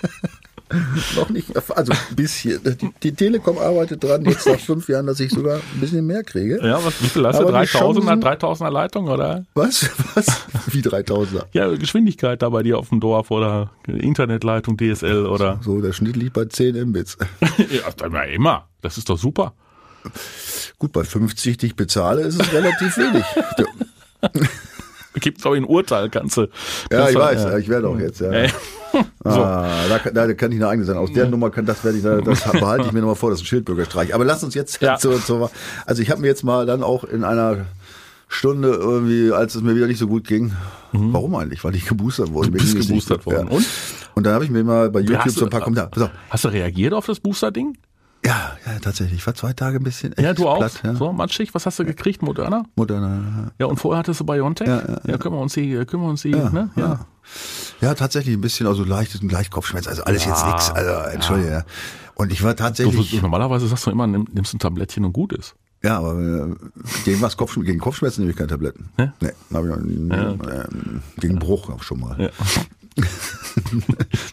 noch 1.16 1.28
nicht, 1.30 1.56
also 1.56 1.92
ein 1.92 2.16
bisschen. 2.16 2.60
Die, 2.64 2.90
die 3.02 3.12
Telekom 3.12 3.58
arbeitet 3.58 4.02
dran, 4.02 4.24
jetzt 4.24 4.46
nach 4.46 4.58
fünf 4.58 4.88
Jahren, 4.88 5.06
dass 5.06 5.20
ich 5.20 5.30
sogar 5.30 5.56
ein 5.56 5.80
bisschen 5.80 6.04
mehr 6.04 6.24
kriege. 6.24 6.58
Ja, 6.62 6.84
was, 6.84 7.00
wie 7.02 7.06
viel 7.06 7.24
hast 7.24 7.38
du? 7.38 7.46
Aber 7.46 7.60
die 7.60 7.68
3000er, 7.68 8.04
Chancen- 8.04 8.22
3000er 8.22 8.70
Leitung 8.70 9.08
oder? 9.08 9.44
Was? 9.54 9.88
Was? 10.14 10.26
Wie 10.66 10.80
3000er? 10.80 11.44
Ja, 11.52 11.68
Geschwindigkeit 11.68 12.42
da 12.42 12.48
bei 12.48 12.64
dir 12.64 12.78
auf 12.78 12.88
dem 12.88 12.98
Dorf 12.98 13.30
oder 13.30 13.70
Internetleitung 13.86 14.76
DSL 14.76 15.26
oder? 15.26 15.60
So, 15.62 15.80
der 15.80 15.92
Schnitt 15.92 16.16
liegt 16.16 16.32
bei 16.32 16.46
10 16.46 16.88
Mbits. 16.88 17.16
ja, 17.70 18.22
immer. 18.24 18.68
Das 18.82 18.98
ist 18.98 19.08
doch 19.08 19.18
super. 19.18 19.54
Gut, 20.78 20.92
bei 20.92 21.04
50, 21.04 21.58
die 21.58 21.66
ich 21.66 21.76
bezahle, 21.76 22.22
ist 22.22 22.40
es 22.40 22.52
relativ 22.52 22.96
wenig. 22.96 23.24
Gibt 25.14 25.44
auch 25.46 25.54
ein 25.54 25.64
Urteil, 25.64 26.10
kannst 26.10 26.36
du. 26.36 26.48
Ja, 26.90 27.08
ich 27.08 27.16
weiß, 27.16 27.44
ja. 27.44 27.58
ich 27.58 27.68
werde 27.68 27.88
auch 27.88 27.98
jetzt, 27.98 28.20
ja. 28.20 28.30
Ey. 29.24 29.30
Ah, 29.32 29.68
da, 29.88 29.98
kann- 29.98 30.14
da 30.14 30.32
kann 30.34 30.52
ich 30.52 30.58
eine 30.58 30.68
eigene 30.68 30.86
sein. 30.86 30.96
Aus 30.96 31.12
der 31.12 31.28
Nummer 31.28 31.50
kann 31.50 31.66
das 31.66 31.84
werde 31.84 31.98
ich, 31.98 32.04
da- 32.04 32.20
das 32.20 32.44
behalte 32.52 32.86
ich 32.86 32.92
mir 32.92 33.00
nochmal 33.00 33.16
vor, 33.16 33.30
das 33.30 33.40
ist 33.40 33.44
ein 33.44 33.48
Schildbürgerstreich. 33.48 34.14
Aber 34.14 34.24
lass 34.24 34.42
uns 34.44 34.54
jetzt 34.54 34.80
Ja. 34.82 34.96
zu, 34.96 35.12
zu, 35.18 35.50
also 35.84 36.02
ich 36.02 36.10
habe 36.10 36.20
mir 36.20 36.26
jetzt 36.28 36.44
mal 36.44 36.66
dann 36.66 36.82
auch 36.82 37.04
in 37.04 37.24
einer 37.24 37.66
Stunde 38.28 38.70
irgendwie, 38.70 39.32
als 39.32 39.54
es 39.54 39.62
mir 39.62 39.76
wieder 39.76 39.86
nicht 39.86 39.98
so 39.98 40.08
gut 40.08 40.26
ging, 40.26 40.52
warum 40.92 41.34
eigentlich? 41.36 41.62
Weil 41.62 41.74
ich 41.76 41.86
geboostert 41.86 42.32
wurde. 42.32 42.48
Mhm. 42.50 42.54
Du 42.56 42.58
bist 42.62 42.76
geboostert 42.88 43.24
worden. 43.26 43.48
Ja. 43.50 43.56
Und? 43.56 43.66
Und 44.14 44.24
dann 44.26 44.34
habe 44.34 44.44
ich 44.44 44.50
mir 44.50 44.64
mal 44.64 44.90
bei 44.90 45.00
YouTube 45.00 45.30
so 45.30 45.44
ein 45.44 45.50
paar 45.50 45.60
Kommentare. 45.60 45.88
Pass 45.90 46.02
auf. 46.04 46.10
Hast 46.30 46.44
du 46.44 46.48
reagiert 46.48 46.92
auf 46.94 47.06
das 47.06 47.20
Booster-Ding? 47.20 47.76
Ja, 48.26 48.56
ja, 48.66 48.78
tatsächlich. 48.80 49.20
Ich 49.20 49.26
war 49.26 49.34
zwei 49.34 49.52
Tage 49.52 49.78
ein 49.78 49.84
bisschen 49.84 50.12
echt 50.12 50.20
Ja, 50.22 50.34
du 50.34 50.48
auch. 50.48 50.58
platt. 50.58 50.80
Ja. 50.82 50.94
So, 50.94 51.12
matschig. 51.12 51.54
Was 51.54 51.64
hast 51.66 51.78
du 51.78 51.84
gekriegt? 51.84 52.22
Moderna? 52.22 52.64
Moderna, 52.74 53.52
Ja, 53.58 53.66
und 53.66 53.76
vorher 53.78 54.00
hattest 54.00 54.18
du 54.20 54.24
BioNTech? 54.24 54.66
Ja, 54.66 54.78
ja, 54.80 55.00
ja, 55.06 55.18
können 55.18 55.34
wir 55.36 55.40
uns 55.40 55.52
die, 55.54 55.70
können 55.84 56.02
wir 56.02 56.08
uns 56.10 56.22
die, 56.22 56.30
ne? 56.30 56.70
Ja. 56.74 57.06
ja. 57.80 57.94
Tatsächlich 57.94 58.34
ein 58.36 58.40
bisschen, 58.40 58.66
also 58.66 58.82
leichtes 58.84 59.20
und 59.22 59.30
leicht 59.30 59.50
Kopfschmerz. 59.52 59.86
Also 59.86 60.02
alles 60.04 60.24
jetzt 60.24 60.44
nix. 60.44 60.70
Also, 60.70 60.90
entschuldige. 61.10 61.50
Ja. 61.50 61.64
Und 62.16 62.32
ich 62.32 62.42
war 62.42 62.56
tatsächlich. 62.56 63.10
du, 63.12 63.20
normalerweise 63.20 63.68
sagst 63.68 63.86
du 63.86 63.90
immer, 63.90 64.06
nimm, 64.06 64.26
nimmst 64.32 64.54
ein 64.54 64.58
Tablettchen 64.58 65.04
und 65.04 65.12
gut 65.12 65.32
ist. 65.32 65.54
Ja, 65.84 65.98
aber 65.98 66.14
äh, 66.18 66.54
gegen 67.04 67.20
was 67.20 67.36
Kopfschmerzen, 67.36 67.66
gegen 67.66 67.78
Kopfschmerzen 67.78 68.22
nehme 68.22 68.32
ich 68.32 68.36
keine 68.36 68.48
Tabletten. 68.48 68.88
Ne? 68.96 69.12
Nee, 69.20 69.32
hab 69.52 69.62
ich 69.62 69.70
noch 69.70 69.76
nie, 69.76 70.10
ähm, 70.12 71.02
gegen 71.18 71.38
Bruch 71.38 71.70
auch 71.70 71.82
schon 71.82 72.00
mal. 72.00 72.20
Ja. 72.20 72.30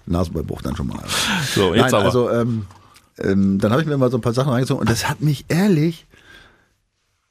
Nasenbeibruch 0.06 0.62
dann 0.62 0.76
schon 0.76 0.88
mal. 0.88 1.04
So, 1.54 1.74
jetzt 1.74 1.82
Nein, 1.84 1.94
aber. 1.94 2.06
also 2.06 2.30
ähm, 2.32 2.66
ähm, 3.20 3.60
dann 3.60 3.72
habe 3.72 3.82
ich 3.82 3.88
mir 3.88 3.98
mal 3.98 4.12
so 4.12 4.18
ein 4.18 4.22
paar 4.22 4.34
Sachen 4.34 4.52
reingezogen 4.52 4.82
und 4.82 4.90
das 4.90 5.10
hat 5.10 5.22
mich 5.22 5.46
ehrlich, 5.48 6.08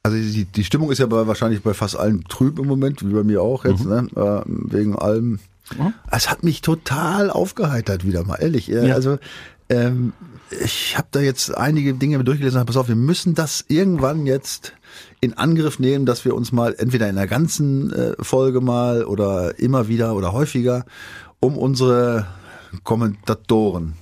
also 0.03 0.17
die, 0.17 0.45
die 0.45 0.63
Stimmung 0.63 0.91
ist 0.91 0.99
ja 0.99 1.05
bei, 1.05 1.27
wahrscheinlich 1.27 1.61
bei 1.61 1.73
fast 1.73 1.97
allen 1.97 2.23
trüb 2.25 2.59
im 2.59 2.67
Moment, 2.67 3.07
wie 3.07 3.13
bei 3.13 3.23
mir 3.23 3.41
auch 3.41 3.65
jetzt, 3.65 3.85
ne, 3.85 4.07
äh, 4.15 4.41
wegen 4.45 4.97
allem. 4.97 5.39
Mhm. 5.77 5.93
Es 6.11 6.29
hat 6.29 6.43
mich 6.43 6.61
total 6.61 7.29
aufgeheitert 7.29 8.05
wieder 8.05 8.23
mal, 8.25 8.35
ehrlich. 8.35 8.69
Äh, 8.69 8.87
Ja. 8.87 8.95
Also 8.95 9.17
ähm, 9.69 10.13
ich 10.61 10.97
habe 10.97 11.07
da 11.11 11.19
jetzt 11.19 11.55
einige 11.57 11.93
Dinge 11.93 12.23
durchgelesen. 12.23 12.57
und 12.57 12.61
hab, 12.61 12.67
Pass 12.67 12.77
auf, 12.77 12.89
wir 12.89 12.95
müssen 12.95 13.33
das 13.33 13.65
irgendwann 13.69 14.25
jetzt 14.25 14.73
in 15.21 15.33
Angriff 15.37 15.79
nehmen, 15.79 16.05
dass 16.05 16.25
wir 16.25 16.35
uns 16.35 16.51
mal 16.51 16.75
entweder 16.77 17.09
in 17.09 17.15
der 17.15 17.27
ganzen 17.27 17.91
äh, 17.93 18.13
Folge 18.19 18.61
mal 18.61 19.05
oder 19.05 19.57
immer 19.57 19.87
wieder 19.87 20.15
oder 20.15 20.33
häufiger 20.33 20.85
um 21.39 21.57
unsere 21.57 22.27
Kommentatoren 22.83 23.93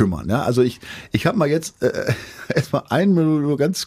kümmern. 0.00 0.30
Ja, 0.30 0.42
also 0.44 0.62
ich 0.62 0.80
ich 1.12 1.26
habe 1.26 1.36
mal 1.36 1.48
jetzt 1.48 1.82
äh, 1.82 2.14
erstmal 2.54 2.84
einen 2.88 3.14
Minute 3.14 3.42
nur 3.42 3.58
ganz 3.58 3.86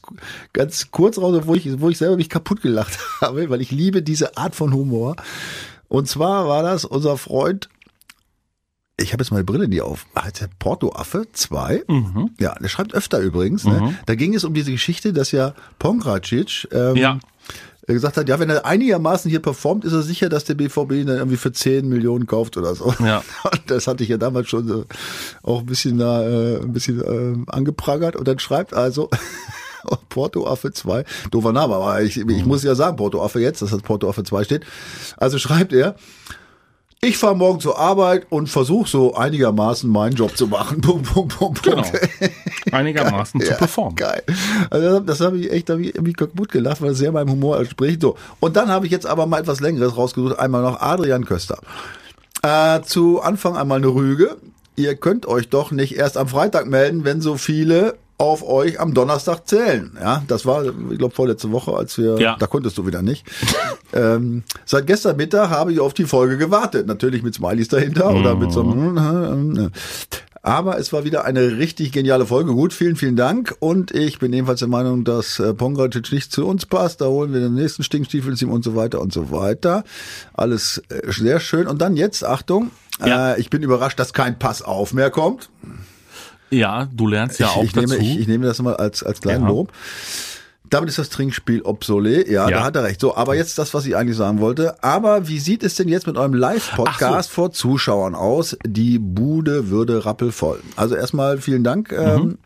ganz 0.54 0.91
kurz 0.91 1.17
raus, 1.17 1.41
wo 1.45 1.56
ich 1.56 1.82
wo 1.82 1.89
ich 1.89 1.97
selber 1.97 2.17
mich 2.17 2.30
kaputt 2.30 2.62
gelacht 2.62 2.99
habe, 3.21 3.49
weil 3.49 3.62
ich 3.62 3.71
liebe 3.71 4.04
diese 4.04 4.38
Art 4.38 4.56
von 4.56 4.73
Humor. 4.73 5.15
Und 5.88 6.08
zwar 6.08 6.47
war 6.47 6.62
das 6.62 6.86
unser 6.86 7.17
Freund 7.17 7.69
ich 8.95 9.12
habe 9.12 9.23
jetzt 9.23 9.32
meine 9.32 9.43
Brille 9.43 9.67
nie 9.67 9.82
auf. 9.82 10.06
Heißt 10.15 10.41
der 10.41 10.49
Porto-Affe 10.60 11.26
2? 11.34 11.84
Mhm. 11.88 12.30
Ja, 12.39 12.54
der 12.54 12.69
schreibt 12.69 12.93
öfter 12.93 13.19
übrigens. 13.19 13.65
Ne? 13.65 13.95
Da 14.06 14.13
ging 14.13 14.36
es 14.36 14.43
um 14.43 14.54
diese 14.54 14.71
Geschichte, 14.71 15.13
dass 15.13 15.32
ja 15.32 15.56
Pongracic 15.80 16.67
ähm, 16.71 16.95
Ja. 16.95 17.19
Gesagt 17.87 18.15
hat, 18.15 18.29
ja, 18.29 18.39
wenn 18.39 18.49
er 18.49 18.65
einigermaßen 18.65 19.29
hier 19.29 19.41
performt, 19.41 19.83
ist 19.83 19.91
er 19.91 20.03
sicher, 20.03 20.29
dass 20.29 20.45
der 20.45 20.53
BVB 20.53 20.91
ihn 20.93 21.07
dann 21.07 21.17
irgendwie 21.17 21.37
für 21.37 21.51
10 21.51 21.87
Millionen 21.89 22.27
kauft 22.27 22.55
oder 22.55 22.75
so. 22.75 22.93
Ja. 23.03 23.23
Und 23.51 23.61
das 23.67 23.87
hatte 23.87 24.03
ich 24.03 24.09
ja 24.09 24.17
damals 24.17 24.47
schon 24.47 24.67
so 24.67 24.85
auch 25.41 25.59
ein 25.59 25.65
bisschen 25.65 25.99
äh, 25.99 26.59
ein 26.61 26.71
bisschen 26.71 27.01
äh, 27.01 27.51
angeprangert. 27.51 28.15
Und 28.15 28.27
dann 28.27 28.39
schreibt 28.39 28.73
also 28.73 29.09
Porto 30.09 30.47
Affe 30.47 30.71
2, 30.71 31.03
doofer 31.31 31.51
Name, 31.51 31.75
aber 31.75 32.01
ich, 32.01 32.17
ich 32.17 32.45
muss 32.45 32.63
ja 32.63 32.75
sagen, 32.75 32.95
Porto 32.95 33.21
Affe 33.21 33.41
jetzt, 33.41 33.61
dass 33.61 33.71
das 33.71 33.81
Porto 33.81 34.09
Affe 34.09 34.23
2 34.23 34.45
steht. 34.45 34.65
Also 35.17 35.37
schreibt 35.37 35.73
er, 35.73 35.95
ich 37.03 37.17
fahre 37.17 37.35
morgen 37.35 37.59
zur 37.59 37.77
Arbeit 37.77 38.25
und 38.29 38.47
versuche 38.47 38.89
so 38.89 39.13
einigermaßen 39.15 39.89
meinen 39.89 40.15
Job 40.15 40.37
zu 40.37 40.47
machen. 40.47 40.79
Punkt, 40.81 41.13
Punkt, 41.13 41.37
Punkt, 41.37 41.63
Genau. 41.63 41.81
Punkt. 41.81 42.73
Einigermaßen 42.73 43.41
zu 43.41 43.47
Ja, 43.51 43.55
performen. 43.57 43.95
Geil. 43.95 44.23
Also 44.69 45.01
das, 45.01 45.19
habe 45.19 45.37
ich 45.37 45.51
echt 45.51 45.69
hab 45.69 45.79
ich 45.79 45.93
irgendwie 45.93 46.13
kaputt 46.13 46.49
gelacht, 46.51 46.81
weil 46.81 46.91
es 46.91 46.97
sehr 46.97 47.11
meinem 47.11 47.29
Humor 47.31 47.59
entspricht. 47.59 48.01
So. 48.01 48.15
Und 48.39 48.55
dann 48.55 48.69
habe 48.69 48.85
ich 48.85 48.91
jetzt 48.91 49.05
aber 49.05 49.25
mal 49.25 49.39
etwas 49.41 49.59
längeres 49.59 49.97
rausgesucht. 49.97 50.39
Einmal 50.39 50.61
noch 50.61 50.79
Adrian 50.81 51.25
Köster. 51.25 51.59
Äh, 52.41 52.81
zu 52.83 53.21
Anfang 53.21 53.57
einmal 53.57 53.79
eine 53.79 53.87
Rüge. 53.87 54.37
Ihr 54.75 54.95
könnt 54.95 55.25
euch 55.27 55.49
doch 55.49 55.71
nicht 55.71 55.95
erst 55.97 56.17
am 56.17 56.27
Freitag 56.29 56.67
melden, 56.67 57.03
wenn 57.03 57.21
so 57.21 57.35
viele 57.35 57.95
auf 58.23 58.43
euch 58.47 58.79
am 58.79 58.93
Donnerstag 58.93 59.47
zählen. 59.47 59.91
Ja, 59.99 60.23
das 60.27 60.45
war, 60.45 60.63
ich 60.91 60.97
glaube, 60.97 61.13
vorletzte 61.13 61.51
Woche, 61.51 61.73
als 61.75 61.97
wir, 61.97 62.17
Ja. 62.19 62.36
da 62.39 62.47
konntest 62.47 62.77
du 62.77 62.88
wieder 62.88 63.01
nicht. 63.01 63.25
ähm, 63.93 64.43
seit 64.65 64.88
gestern 64.88 65.17
Mittag 65.17 65.49
habe 65.49 65.73
ich 65.73 65.79
auf 65.79 65.93
die 65.93 66.05
Folge 66.05 66.38
gewartet. 66.38 66.88
Natürlich 66.88 67.21
mit 67.23 67.36
Smileys 67.36 67.67
dahinter 67.67 68.09
oder 68.13 68.36
mit 68.36 68.51
so 68.51 68.62
einem, 68.62 69.69
aber 70.45 70.77
es 70.77 70.91
war 70.91 71.05
wieder 71.05 71.23
eine 71.23 71.57
richtig 71.57 71.93
geniale 71.93 72.25
Folge. 72.25 72.51
Gut, 72.51 72.73
vielen, 72.73 72.97
vielen 72.97 73.15
Dank. 73.15 73.55
Und 73.59 73.91
ich 73.91 74.19
bin 74.19 74.33
ebenfalls 74.33 74.59
der 74.59 74.67
Meinung, 74.67 75.05
dass 75.05 75.39
äh, 75.39 75.53
Pongracic 75.53 76.12
nicht 76.12 76.33
zu 76.33 76.45
uns 76.45 76.65
passt. 76.65 76.99
Da 76.99 77.05
holen 77.05 77.31
wir 77.31 77.39
den 77.39 77.53
nächsten 77.53 77.81
Stinkstiefel 77.83 78.36
und 78.49 78.63
so 78.63 78.75
weiter 78.75 78.99
und 78.99 79.13
so 79.13 79.31
weiter. 79.31 79.86
Alles 80.33 80.81
äh, 80.89 81.09
sehr 81.13 81.39
schön. 81.39 81.65
Und 81.65 81.81
dann 81.81 81.95
jetzt, 81.95 82.25
Achtung, 82.25 82.71
Ja. 82.99 83.36
äh, 83.36 83.39
ich 83.39 83.49
bin 83.49 83.63
überrascht, 83.63 83.97
dass 83.99 84.12
kein 84.12 84.38
Pass 84.38 84.62
auf 84.62 84.93
mehr 84.93 85.12
kommt. 85.12 85.49
Ja, 86.53 86.87
du 86.93 87.07
lernst 87.07 87.39
ja 87.39 87.47
ich, 87.47 87.51
auch 87.55 87.63
ich, 87.63 87.73
dazu. 87.73 87.87
nehme, 87.87 88.03
ich, 88.03 88.19
ich 88.21 88.27
nehme 88.27 88.45
das 88.45 88.61
mal 88.61 88.75
als, 88.75 89.03
als 89.03 89.21
kleinen 89.21 89.43
Ja. 89.43 89.49
Lob. 89.49 89.71
Damit 90.69 90.89
ist 90.89 90.97
das 90.97 91.09
Trinkspiel 91.09 91.61
obsolet. 91.61 92.27
Ja, 92.27 92.49
Ja. 92.49 92.57
da 92.57 92.63
hat 92.63 92.75
er 92.75 92.83
recht. 92.83 92.99
So, 92.99 93.15
aber 93.15 93.35
jetzt 93.35 93.57
das, 93.59 93.73
was 93.75 93.85
ich 93.85 93.95
eigentlich 93.95 94.17
sagen 94.17 94.39
wollte. 94.39 94.81
Aber 94.83 95.27
wie 95.27 95.37
sieht 95.39 95.61
es 95.63 95.75
denn 95.75 95.87
jetzt 95.87 96.07
mit 96.07 96.17
eurem 96.17 96.33
Live-Podcast 96.33 97.29
vor 97.29 97.51
Zuschauern 97.51 98.15
aus? 98.15 98.57
Die 98.65 98.97
Bude 98.97 99.69
würde 99.69 100.05
rappelvoll. 100.05 100.61
Also 100.75 100.95
erstmal 100.95 101.37
vielen 101.39 101.63
Dank, 101.63 101.91
ähm, 101.91 102.37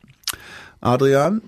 Adrian. 0.81 1.41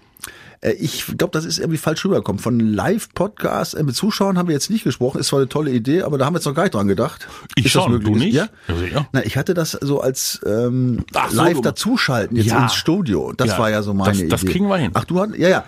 Äh, 0.61 0.71
Ich 0.73 1.05
glaube, 1.17 1.31
das 1.31 1.45
ist 1.45 1.57
irgendwie 1.59 1.77
falsch 1.77 2.03
rübergekommen. 2.05 2.39
Von 2.39 2.59
Live-Podcast 2.59 3.75
äh, 3.75 3.83
mit 3.83 3.95
Zuschauern 3.95 4.37
haben 4.37 4.47
wir 4.47 4.53
jetzt 4.53 4.69
nicht 4.69 4.83
gesprochen. 4.83 5.19
Ist 5.19 5.27
zwar 5.27 5.39
eine 5.39 5.49
tolle 5.49 5.71
Idee, 5.71 6.01
aber 6.03 6.17
da 6.17 6.25
haben 6.25 6.33
wir 6.33 6.39
jetzt 6.39 6.45
noch 6.45 6.53
gar 6.55 6.63
nicht 6.63 6.73
dran 6.75 6.87
gedacht. 6.87 7.27
Ich 7.55 7.65
ist 7.65 7.75
das 7.75 7.83
schon, 7.83 7.91
möglich? 7.93 8.13
du 8.13 8.19
nicht? 8.19 8.33
Ja? 8.33 8.47
Ja. 8.93 9.07
Na, 9.11 9.25
ich 9.25 9.37
hatte 9.37 9.53
das 9.53 9.71
so 9.71 10.01
als 10.01 10.41
ähm, 10.45 11.05
Ach 11.13 11.29
so, 11.29 11.37
live 11.37 11.55
du- 11.57 11.61
dazuschalten 11.61 12.37
jetzt 12.37 12.47
Ja. 12.47 12.63
ins 12.63 12.73
Studio. 12.75 13.33
Das 13.35 13.49
Ja, 13.51 13.59
war 13.59 13.69
ja 13.69 13.81
so 13.81 13.93
meine 13.93 14.11
das- 14.11 14.19
Idee. 14.19 14.29
das 14.29 14.45
kriegen 14.45 14.67
wir 14.67 14.77
hin. 14.77 14.91
Ach, 14.93 15.05
du 15.05 15.19
hast, 15.19 15.35
ja, 15.37 15.49
ja. 15.49 15.63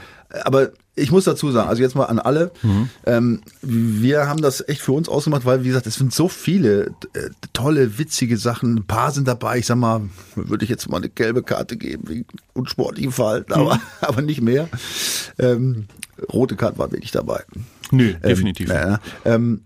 Aber 0.46 0.70
ich 0.96 1.12
muss 1.12 1.24
dazu 1.24 1.52
sagen, 1.52 1.70
also 1.70 1.82
jetzt 1.82 1.96
mal 1.96 2.06
an 2.06 2.20
alle, 2.20 2.52
Mhm. 2.64 2.90
ähm, 3.06 3.42
wir 3.62 4.28
haben 4.28 4.42
das 4.42 4.68
echt 4.68 4.82
für 4.82 4.92
uns 4.92 5.08
ausgemacht, 5.08 5.46
weil, 5.46 5.64
wie 5.64 5.68
gesagt, 5.70 5.88
es 5.88 5.96
sind 5.96 6.14
so 6.14 6.28
viele 6.28 6.88
äh, 7.14 7.30
tolle, 7.54 7.98
witzige 7.98 8.38
Sachen. 8.38 8.76
Ein 8.80 8.84
paar 8.86 9.12
sind 9.12 9.28
dabei. 9.28 9.60
Ich 9.60 9.66
sag 9.68 9.78
mal, 9.78 10.02
würde 10.36 10.64
ich 10.66 10.70
jetzt 10.70 10.90
mal 10.90 10.98
eine 10.98 11.10
gelbe 11.10 11.44
Karte 11.44 11.78
geben, 11.78 12.10
wegen 12.10 12.26
unsportlichem 12.54 13.12
Verhalten, 13.12 13.54
aber, 13.54 13.76
Mhm. 13.76 13.82
aber 14.02 14.22
nicht 14.22 14.42
mehr. 14.42 14.68
Ähm, 15.40 15.86
rote 16.32 16.56
Karte 16.56 16.78
war 16.78 16.92
wirklich 16.92 17.12
dabei. 17.12 17.44
Nö, 17.92 18.14
definitiv. 18.16 18.70
Ähm, 18.70 18.76
ja, 18.76 19.00
ähm, 19.26 19.62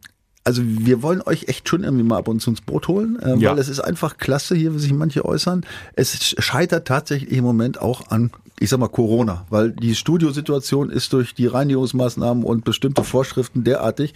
also 0.45 0.62
wir 0.63 1.01
wollen 1.03 1.21
euch 1.25 1.47
echt 1.49 1.67
schon 1.67 1.84
irgendwie 1.84 2.03
mal 2.03 2.17
ab 2.17 2.27
und 2.29 2.39
zu 2.39 2.51
ins 2.51 2.62
Boot 2.62 2.88
holen, 2.88 3.17
ähm, 3.23 3.39
Ja. 3.39 3.51
weil 3.51 3.60
es 3.60 3.67
ist 3.67 3.79
einfach 3.81 4.15
klasse 4.17 4.55
hier, 4.55 4.73
wie 4.73 4.79
sich 4.79 4.93
manche 4.93 5.25
äußern. 5.25 5.65
Es 5.95 6.36
scheitert 6.39 6.88
tatsächlich 6.88 7.31
im 7.31 7.43
Moment 7.43 7.81
auch 7.81 8.10
an, 8.12 8.31
ich 8.60 8.69
sag 8.69 8.79
mal, 8.79 8.88
Corona, 8.88 9.45
weil 9.49 9.71
die 9.71 9.95
Studiosituation 9.95 10.89
ist 10.89 11.12
durch 11.13 11.34
die 11.34 11.47
Reinigungsmaßnahmen 11.47 12.43
und 12.43 12.63
bestimmte 12.63 13.03
Vorschriften 13.03 13.63
derartig, 13.65 14.13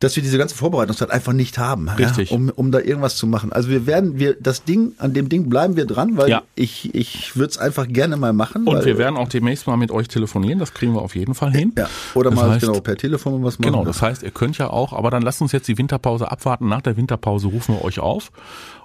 dass 0.00 0.16
wir 0.16 0.22
diese 0.22 0.38
ganze 0.38 0.54
Vorbereitungszeit 0.54 1.10
einfach 1.10 1.34
nicht 1.34 1.58
haben, 1.58 1.88
Richtig. 1.90 2.30
Ja, 2.30 2.36
um, 2.36 2.48
um 2.48 2.72
da 2.72 2.80
irgendwas 2.80 3.16
zu 3.16 3.26
machen. 3.26 3.52
Also 3.52 3.68
wir 3.68 3.86
werden, 3.86 4.18
wir 4.18 4.34
das 4.40 4.64
Ding, 4.64 4.92
an 4.98 5.12
dem 5.12 5.28
Ding 5.28 5.48
bleiben 5.50 5.76
wir 5.76 5.84
dran, 5.84 6.16
weil 6.16 6.30
Ja. 6.30 6.42
ich, 6.54 6.94
ich 6.94 7.36
würde 7.36 7.50
es 7.50 7.58
einfach 7.58 7.86
gerne 7.86 8.16
mal 8.16 8.32
machen. 8.32 8.66
Und 8.66 8.84
wir 8.84 8.96
werden 8.96 9.16
auch 9.18 9.28
demnächst 9.28 9.66
mal 9.66 9.76
mit 9.76 9.90
euch 9.90 10.08
telefonieren, 10.08 10.58
das 10.58 10.72
kriegen 10.72 10.94
wir 10.94 11.02
auf 11.02 11.14
jeden 11.14 11.34
Fall 11.34 11.52
hin. 11.52 11.72
ja, 11.76 11.88
oder 12.14 12.30
das 12.30 12.38
mal 12.38 12.50
heißt, 12.52 12.60
genau 12.66 12.80
per 12.80 12.96
Telefon 12.96 13.44
was 13.44 13.58
machen. 13.58 13.72
Genau, 13.72 13.84
das 13.84 14.00
heißt, 14.00 14.22
ihr 14.22 14.30
könnt 14.30 14.56
ja 14.56 14.70
auch, 14.70 14.94
aber 14.94 15.10
dann 15.10 15.22
lasst 15.22 15.42
uns 15.42 15.52
jetzt 15.52 15.68
die 15.68 15.76
Winterpause 15.76 16.30
abwarten. 16.30 16.66
Nach 16.68 16.80
der 16.80 16.96
Winterpause 16.96 17.48
rufen 17.48 17.74
wir 17.76 17.84
euch 17.84 18.00
auf. 18.00 18.32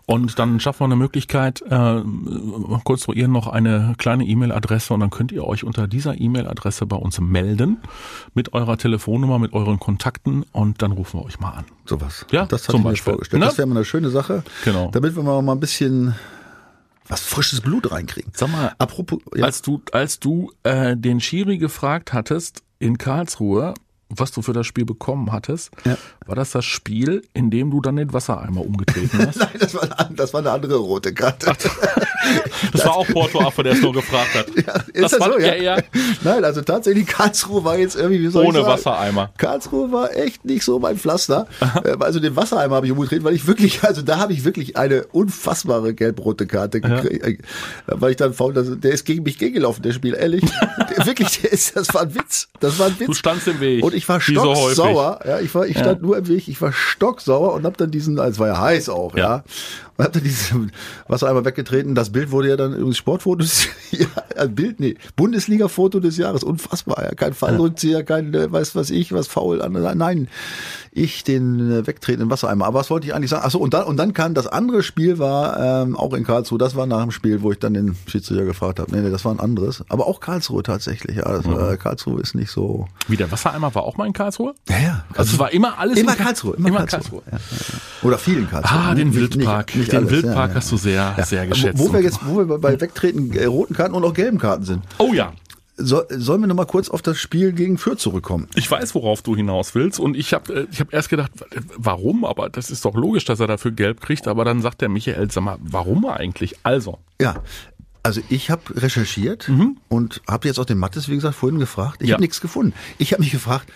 Und 0.08 0.38
dann 0.38 0.60
schaffen 0.60 0.82
wir 0.82 0.86
eine 0.86 0.96
Möglichkeit, 0.96 1.64
äh, 1.68 2.02
konstruieren 2.84 3.32
noch 3.32 3.48
eine 3.48 3.96
kleine 3.98 4.24
E-Mail-Adresse 4.26 4.94
und 4.94 5.00
dann 5.00 5.10
könnt 5.10 5.32
ihr 5.32 5.44
euch 5.46 5.64
unter 5.64 5.88
dieser 5.88 6.20
E-Mail-Adresse 6.20 6.86
bei 6.86 6.96
uns 6.96 7.20
melden 7.20 7.78
mit 8.36 8.54
eurer 8.54 8.78
Telefonnummer, 8.78 9.40
mit 9.40 9.54
euren 9.54 9.80
Kontakten 9.80 10.44
und 10.52 10.84
dann 10.84 10.92
rufen 10.92 11.20
wir 11.20 11.26
euch 11.26 11.40
mal 11.40 11.52
an. 11.52 11.66
Sowas. 11.86 12.26
Ja, 12.32 12.46
das 12.46 12.64
hatte 12.64 12.74
zum 12.74 12.82
ich 12.82 12.84
mir 12.84 12.92
Beispiel. 12.92 13.14
vorgestellt. 13.14 13.40
Ne? 13.40 13.46
Das 13.48 13.58
wäre 13.58 13.68
mal 13.68 13.78
eine 13.78 13.86
schöne 13.86 14.10
Sache. 14.10 14.44
Genau. 14.64 14.92
Damit 14.92 15.16
wir 15.16 15.24
mal 15.24 15.52
ein 15.52 15.60
bisschen 15.60 16.14
was 17.08 17.22
frisches 17.22 17.62
Blut 17.62 17.92
reinkriegen. 17.92 18.32
Sag 18.36 18.52
mal, 18.52 18.74
apropos, 18.78 19.20
ja. 19.36 19.46
als 19.46 19.62
du, 19.62 19.82
als 19.92 20.20
du 20.20 20.52
äh, 20.64 20.96
den 20.96 21.20
Schiri 21.20 21.58
gefragt 21.58 22.14
hattest 22.14 22.64
in 22.80 22.98
Karlsruhe, 22.98 23.74
was 24.18 24.32
du 24.32 24.42
für 24.42 24.54
das 24.54 24.66
Spiel 24.68 24.86
bekommen 24.86 25.32
hattest, 25.32 25.72
Ja. 25.86 25.98
war 26.26 26.36
das 26.36 26.52
das 26.52 26.66
Spiel, 26.66 27.22
in 27.34 27.50
dem 27.52 27.72
du 27.72 27.82
dann 27.82 27.96
den 27.96 28.14
Wassereimer 28.14 28.62
umgetreten 28.62 29.20
hast? 29.28 29.38
Nein, 29.40 29.50
das 29.60 29.74
war, 29.76 29.84
eine, 30.00 30.16
das 30.16 30.34
war 30.34 30.40
eine 30.42 30.52
andere 30.52 30.76
rote 30.76 31.14
Karte. 31.14 31.54
Das 32.72 32.86
war 32.86 32.96
auch 32.98 33.08
Porto 33.08 33.40
Affe, 33.42 33.64
der 33.64 33.74
es 33.74 33.82
nur 33.82 33.94
gefragt 33.94 34.34
hat. 34.36 34.48
Ja, 34.56 34.74
ist 34.94 35.04
das, 35.04 35.12
das 35.12 35.20
war, 35.20 35.34
so, 35.34 35.40
ja? 35.40 35.56
ja, 35.56 35.78
ja. 35.78 35.84
Nein, 36.24 36.44
also 36.44 36.62
tatsächlich, 36.62 37.06
Karlsruhe 37.08 37.64
war 37.64 37.78
jetzt 37.78 37.96
irgendwie, 37.96 38.22
wie 38.22 38.28
soll 38.30 38.46
Ohne 38.46 38.60
ich 38.60 38.66
sagen? 38.66 38.74
Wassereimer. 38.74 39.32
Karlsruhe 39.38 39.92
war 39.92 40.16
echt 40.16 40.44
nicht 40.46 40.64
so 40.64 40.80
mein 40.80 40.98
Pflaster. 40.98 41.48
Äh, 41.84 41.96
Also 42.00 42.20
den 42.20 42.36
Wassereimer 42.36 42.76
habe 42.78 42.86
ich 42.88 42.92
umgedreht, 42.92 43.24
weil 43.24 43.36
ich 43.36 43.46
wirklich, 43.48 43.84
also 43.84 44.02
da 44.02 44.18
habe 44.18 44.34
ich 44.34 44.44
wirklich 44.44 44.76
eine 44.78 45.06
unfassbare 45.08 45.94
gelb-rote 45.94 46.48
Karte 46.48 46.82
gekriegt. 46.82 47.24
Äh, 47.26 47.38
Weil 47.88 48.12
ich 48.12 48.18
dann 48.18 48.34
faul, 48.34 48.54
das, 48.54 48.68
der 48.80 48.92
ist 48.92 49.06
gegen 49.06 49.24
mich 49.24 49.38
gegengelaufen, 49.38 49.82
der 49.84 49.92
Spiel, 49.94 50.14
ehrlich. 50.16 50.44
Der, 50.96 51.06
wirklich, 51.08 51.42
der 51.42 51.52
ist, 51.52 51.76
das 51.76 51.94
war 51.94 52.04
ein 52.04 52.16
Witz. 52.16 52.48
Das 52.60 52.80
war 52.80 52.88
ein 52.88 52.98
Witz. 53.00 53.08
Du 53.08 53.14
standst 53.14 53.48
im 53.48 53.60
Weg. 53.60 53.84
Und 53.84 53.94
ich 53.94 54.05
war 54.10 54.20
Wie 54.20 54.36
so 54.36 54.56
stocksauer. 54.56 55.20
Ja, 55.26 55.40
ich 55.40 55.54
war, 55.56 55.66
ich 55.66 55.78
stand 55.78 56.02
nur 56.02 56.18
im 56.18 56.28
Weg. 56.28 56.48
Ich 56.48 56.62
war 56.62 56.72
stocksauer 56.72 57.54
und 57.54 57.66
hab 57.66 57.78
dann 57.78 57.92
diesen, 57.92 58.20
also 58.20 58.32
es 58.32 58.40
war 58.40 58.48
ja 58.48 58.60
heiß 58.60 58.90
auch, 58.90 59.16
ja. 59.16 59.24
Ja. 59.24 59.44
Und 59.98 60.04
hab 60.06 60.14
dann 60.14 60.24
diesen 60.24 60.72
Wassereimer 61.08 61.46
weggetreten. 61.46 61.96
Das 61.96 62.12
Bild 62.12 62.32
wurde 62.32 62.50
ja 62.50 62.58
dann 62.58 62.74
übrigens 62.74 62.98
Sportfotos, 62.98 63.68
ja, 63.92 64.06
ein 64.38 64.54
Bild, 64.54 64.80
nee, 64.80 64.96
Bundesliga-Foto 65.16 66.00
des 66.00 66.18
Jahres. 66.18 66.44
Unfassbar, 66.44 67.04
ja. 67.04 67.12
Kein 67.16 67.34
Fallrückzieher, 67.34 68.04
kein, 68.04 68.34
äh, 68.34 68.52
weiß 68.52 68.76
was 68.76 68.90
ich, 68.90 69.14
was 69.14 69.28
faul, 69.28 69.62
andere, 69.62 69.96
nein. 69.96 70.28
Ich 70.92 71.24
den 71.26 71.72
äh, 71.72 71.88
wegtretenden 71.88 72.30
Wassereimer. 72.30 72.66
Aber 72.66 72.80
was 72.80 72.90
wollte 72.90 73.08
ich 73.08 73.14
eigentlich 73.14 73.30
sagen? 73.30 73.46
Achso, 73.46 73.58
und 73.58 73.74
dann, 73.74 73.84
und 73.86 73.98
dann 73.98 74.14
kam 74.14 74.34
das 74.34 74.48
andere 74.48 74.82
Spiel 74.84 75.20
war, 75.20 75.84
ähm, 75.84 75.96
auch 75.98 76.14
in 76.14 76.24
Karlsruhe. 76.24 76.58
Das 76.58 76.76
war 76.76 76.86
nach 76.86 77.02
dem 77.02 77.12
Spiel, 77.12 77.42
wo 77.42 77.52
ich 77.52 77.60
dann 77.60 77.74
den 77.74 77.96
Schiedsrichter 78.08 78.46
gefragt 78.46 78.80
habe. 78.80 78.92
Nee, 78.96 79.02
nee, 79.02 79.10
das 79.10 79.26
war 79.26 79.34
ein 79.34 79.40
anderes. 79.42 79.84
Aber 79.90 80.08
auch 80.08 80.20
Karlsruhe 80.22 80.64
tatsächlich, 80.64 81.18
ja. 81.18 81.24
Das, 81.24 81.46
war, 81.46 81.76
Karlsruhe 81.78 82.22
ist 82.22 82.34
nicht 82.36 82.50
so, 82.50 82.88
Wie 83.10 83.18
der 83.18 83.30
Wassereimer 83.32 83.76
war 83.76 83.84
auch 83.84 83.98
mal 83.98 84.08
in 84.08 84.14
Karlsruhe? 84.14 84.54
ja, 84.70 84.78
ja. 84.80 85.06
Also 85.16 85.34
es 85.34 85.40
war 85.40 85.52
immer 85.52 85.78
alles 85.80 85.98
Immer 86.00 86.12
in 86.14 86.18
Kar- 86.18 86.26
Karlsruhe, 86.28 86.56
immer, 86.56 86.68
Immer 86.70 86.86
Karlsruhe. 86.86 87.22
Karlsruhe. 87.30 87.32
Ja, 87.32 87.38
ja, 87.38 87.74
ja. 88.02 88.08
Oder 88.08 88.18
vielen 88.18 88.50
Karlsruhe. 88.50 88.80
Ah, 88.80 88.96
den 88.96 89.14
Wildpark. 89.14 89.68
nicht- 89.76 89.85
nicht 89.85 89.85
den 89.90 90.00
alles, 90.00 90.12
Wildpark 90.12 90.52
ja, 90.52 90.56
hast 90.56 90.72
du 90.72 90.78
sehr, 90.78 91.16
sehr 91.26 91.48
geschätzt. 91.48 91.80
Wo, 91.80 91.92
wir 91.94 92.02
jetzt, 92.02 92.20
wo 92.26 92.38
wir 92.48 92.58
bei 92.58 92.80
Wegtreten 92.80 93.34
äh, 93.34 93.46
roten 93.46 93.74
Karten 93.74 93.94
und 93.96 94.04
auch 94.04 94.14
gelben 94.14 94.38
Karten 94.40 94.64
sind. 94.64 94.84
oh 94.98 95.14
ja. 95.14 95.34
Soll, 95.78 96.06
sollen 96.10 96.40
wir 96.40 96.48
noch 96.48 96.56
mal 96.56 96.64
kurz 96.66 96.88
auf 96.88 97.02
das 97.02 97.18
Spiel 97.18 97.52
gegen 97.52 97.78
Fürth 97.78 98.00
zurückkommen? 98.00 98.48
Ich 98.56 98.72
weiß, 98.72 98.96
worauf 98.96 99.22
du 99.24 99.36
hinaus 99.36 99.76
willst. 99.76 100.00
Und 100.00 100.16
ich 100.16 100.34
habe 100.34 100.70
ich 100.72 100.80
hab 100.80 100.94
erst 100.94 101.10
gedacht, 101.10 101.32
warum? 101.76 102.24
Aber 102.24 102.50
das 102.50 102.72
ist 102.72 102.86
doch 102.86 102.96
logisch, 102.96 103.26
dass 103.26 103.42
er 103.42 103.48
dafür 103.48 103.72
gelb 103.72 104.00
kriegt. 104.00 104.30
Aber 104.30 104.46
dann 104.46 104.62
sagt 104.62 104.80
der 104.80 104.88
Michael, 104.88 105.30
sag 105.32 105.44
mal, 105.44 105.58
warum 105.62 106.06
eigentlich? 106.06 106.56
Also, 106.64 107.00
Ja. 107.20 107.44
Also 108.04 108.22
ich 108.30 108.52
habe 108.52 108.62
recherchiert 108.76 109.52
und 109.90 110.22
habe 110.30 110.48
jetzt 110.48 110.60
auch 110.60 110.66
den 110.66 110.78
Mattes, 110.78 111.10
wie 111.10 111.16
gesagt, 111.16 111.36
vorhin 111.36 111.58
gefragt. 111.60 112.04
Ich 112.04 112.10
Ja. 112.10 112.14
habe 112.14 112.22
nichts 112.24 112.40
gefunden. 112.40 112.72
Ich 113.00 113.12
habe 113.12 113.22
mich 113.24 113.32
gefragt, 113.32 113.68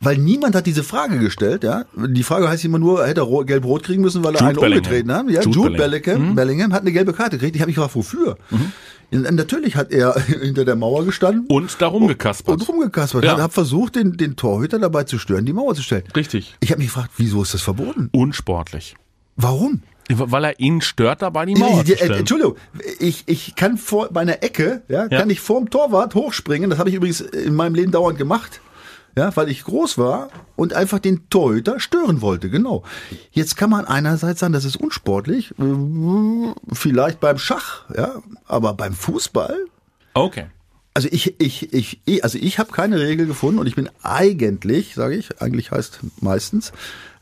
weil 0.00 0.18
niemand 0.18 0.54
hat 0.54 0.66
diese 0.66 0.82
Frage 0.82 1.18
gestellt, 1.18 1.64
ja. 1.64 1.84
Die 1.96 2.22
Frage 2.22 2.48
heißt 2.48 2.64
immer 2.64 2.78
nur, 2.78 3.06
hätte 3.06 3.20
er 3.20 3.24
ro- 3.24 3.44
gelb-rot 3.44 3.82
kriegen 3.82 4.02
müssen, 4.02 4.22
weil 4.22 4.34
er 4.34 4.40
Jude 4.40 4.46
einen 4.48 4.56
Bellingham. 4.60 4.76
umgetreten 4.84 5.12
hat. 5.12 5.30
Ja, 5.30 5.40
Jude 5.42 5.56
Jude, 5.56 5.70
Bellingham. 5.76 6.02
Bellingham, 6.14 6.34
Bellingham 6.34 6.72
hat 6.74 6.80
eine 6.82 6.92
gelbe 6.92 7.12
Karte 7.14 7.38
gekriegt. 7.38 7.56
Ich 7.56 7.62
habe 7.62 7.68
mich 7.70 7.76
gefragt, 7.76 7.94
wofür? 7.96 8.36
Und 9.10 9.30
Natürlich 9.34 9.76
hat 9.76 9.92
er 9.92 10.14
hinter 10.20 10.64
der 10.64 10.76
Mauer 10.76 11.04
gestanden 11.04 11.46
und 11.48 11.80
darum 11.80 12.06
gekaspert. 12.08 12.52
und 12.60 12.68
rumgekaspert. 12.68 13.24
Ja. 13.24 13.32
Hat, 13.32 13.40
hat 13.40 13.52
versucht, 13.52 13.94
den, 13.96 14.16
den 14.16 14.36
Torhüter 14.36 14.78
dabei 14.78 15.04
zu 15.04 15.18
stören, 15.18 15.46
die 15.46 15.52
Mauer 15.52 15.74
zu 15.74 15.82
stellen. 15.82 16.02
Richtig. 16.14 16.56
Ich 16.60 16.70
habe 16.72 16.78
mich 16.80 16.88
gefragt, 16.88 17.10
wieso 17.16 17.42
ist 17.42 17.54
das 17.54 17.62
verboten? 17.62 18.08
Unsportlich. 18.12 18.96
Warum? 19.36 19.82
Weil 20.08 20.44
er 20.44 20.60
ihn 20.60 20.82
stört 20.82 21.22
dabei, 21.22 21.46
die 21.46 21.54
Mauer 21.56 21.82
äh, 21.84 21.96
stellen. 21.96 22.12
Entschuldigung, 22.20 22.56
ich, 23.00 23.24
ich 23.26 23.54
kann 23.56 23.76
vor 23.76 24.08
bei 24.12 24.20
einer 24.20 24.42
Ecke, 24.42 24.82
ja, 24.88 25.06
Ja. 25.10 25.18
kann 25.20 25.30
ich 25.30 25.40
vorm 25.40 25.68
Torwart 25.70 26.14
hochspringen. 26.14 26.70
Das 26.70 26.78
habe 26.78 26.90
ich 26.90 26.94
übrigens 26.94 27.20
in 27.22 27.54
meinem 27.54 27.74
Leben 27.74 27.90
dauernd 27.92 28.18
gemacht. 28.18 28.60
Ja, 29.16 29.34
weil 29.34 29.48
ich 29.48 29.64
groß 29.64 29.96
war 29.96 30.28
und 30.56 30.74
einfach 30.74 30.98
den 30.98 31.28
Torhüter 31.30 31.80
stören 31.80 32.20
wollte, 32.20 32.50
genau. 32.50 32.82
Jetzt 33.30 33.56
kann 33.56 33.70
man 33.70 33.86
einerseits 33.86 34.40
sagen, 34.40 34.52
das 34.52 34.66
ist 34.66 34.76
unsportlich, 34.76 35.52
äh, 35.58 36.52
vielleicht 36.72 37.18
beim 37.20 37.38
Schach, 37.38 37.84
ja, 37.96 38.22
aber 38.46 38.74
beim 38.74 38.92
Fußball, 38.92 39.56
Okay. 40.12 40.46
also 40.94 41.08
ich, 41.10 41.40
ich, 41.40 41.72
ich, 41.72 42.00
ich 42.04 42.24
also 42.24 42.38
ich 42.38 42.58
habe 42.58 42.72
keine 42.72 42.98
Regel 43.00 43.26
gefunden 43.26 43.58
und 43.58 43.66
ich 43.66 43.74
bin 43.74 43.88
eigentlich, 44.02 44.94
sage 44.94 45.14
ich, 45.16 45.40
eigentlich 45.40 45.70
heißt 45.70 46.00
meistens, 46.20 46.72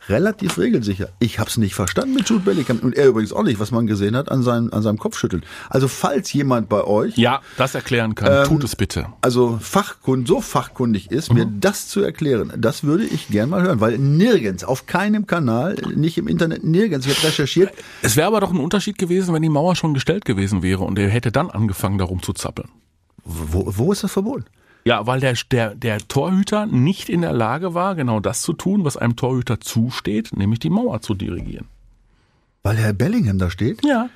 relativ 0.08 0.58
regelsicher. 0.58 1.08
Ich 1.18 1.38
habe 1.38 1.48
es 1.50 1.56
nicht 1.56 1.74
verstanden 1.74 2.14
mit 2.14 2.28
Jude 2.28 2.44
Bellingham 2.44 2.78
und 2.80 2.96
er 2.96 3.08
übrigens 3.08 3.32
auch 3.32 3.42
nicht, 3.42 3.58
was 3.60 3.70
man 3.70 3.86
gesehen 3.86 4.16
hat 4.16 4.30
an 4.30 4.42
seinem, 4.42 4.72
an 4.72 4.82
seinem 4.82 4.98
Kopfschütteln. 4.98 5.42
Also 5.70 5.88
falls 5.88 6.32
jemand 6.32 6.68
bei 6.68 6.84
euch, 6.84 7.16
Ja, 7.16 7.40
das 7.56 7.74
erklären 7.74 8.14
kann, 8.14 8.46
tut 8.46 8.64
es 8.64 8.76
bitte. 8.76 9.06
also 9.22 9.58
fachkund, 9.60 10.28
so 10.28 10.40
fachkundig 10.40 11.10
ist, 11.10 11.32
mir 11.32 11.46
das 11.46 11.88
zu 11.88 12.00
erklären, 12.02 12.52
das 12.56 12.84
würde 12.84 13.04
ich 13.04 13.28
gern 13.28 13.50
mal 13.50 13.62
hören, 13.62 13.80
weil 13.80 13.98
nirgends, 13.98 14.64
auf 14.64 14.86
keinem 14.86 15.26
Kanal, 15.26 15.76
nicht 15.94 16.18
im 16.18 16.28
Internet, 16.28 16.64
nirgends, 16.64 17.06
ich 17.06 17.16
habe 17.16 17.28
recherchiert, 17.28 17.72
Es 18.02 18.16
wäre 18.16 18.26
aber 18.26 18.40
doch 18.40 18.52
ein 18.52 18.60
Unterschied 18.60 18.98
gewesen, 18.98 19.34
wenn 19.34 19.42
die 19.42 19.48
Mauer 19.48 19.76
schon 19.76 19.94
gestellt 19.94 20.24
gewesen 20.24 20.62
wäre 20.62 20.84
und 20.84 20.98
er 20.98 21.08
hätte 21.08 21.32
dann 21.32 21.50
angefangen, 21.50 21.98
darum 21.98 22.22
zu 22.22 22.32
zappeln. 22.32 22.68
wo, 23.24 23.64
wo 23.66 23.92
ist 23.92 24.04
das 24.04 24.12
verboten? 24.12 24.44
Ja, 24.86 25.06
weil 25.06 25.20
der, 25.20 25.34
der, 25.50 25.74
der 25.74 25.98
Torhüter 26.08 26.66
nicht 26.66 27.08
in 27.08 27.22
der 27.22 27.32
Lage 27.32 27.72
war, 27.74 27.94
genau 27.94 28.20
das 28.20 28.42
zu 28.42 28.52
tun, 28.52 28.84
was 28.84 28.96
einem 28.96 29.16
Torhüter 29.16 29.60
zusteht, 29.60 30.36
nämlich 30.36 30.58
die 30.60 30.70
Mauer 30.70 31.00
zu 31.00 31.14
dirigieren. 31.14 31.66
Weil 32.62 32.76
Herr 32.76 32.92
Bellingham 32.92 33.38
da 33.38 33.50
steht? 33.50 33.84
Ja. 33.84 34.08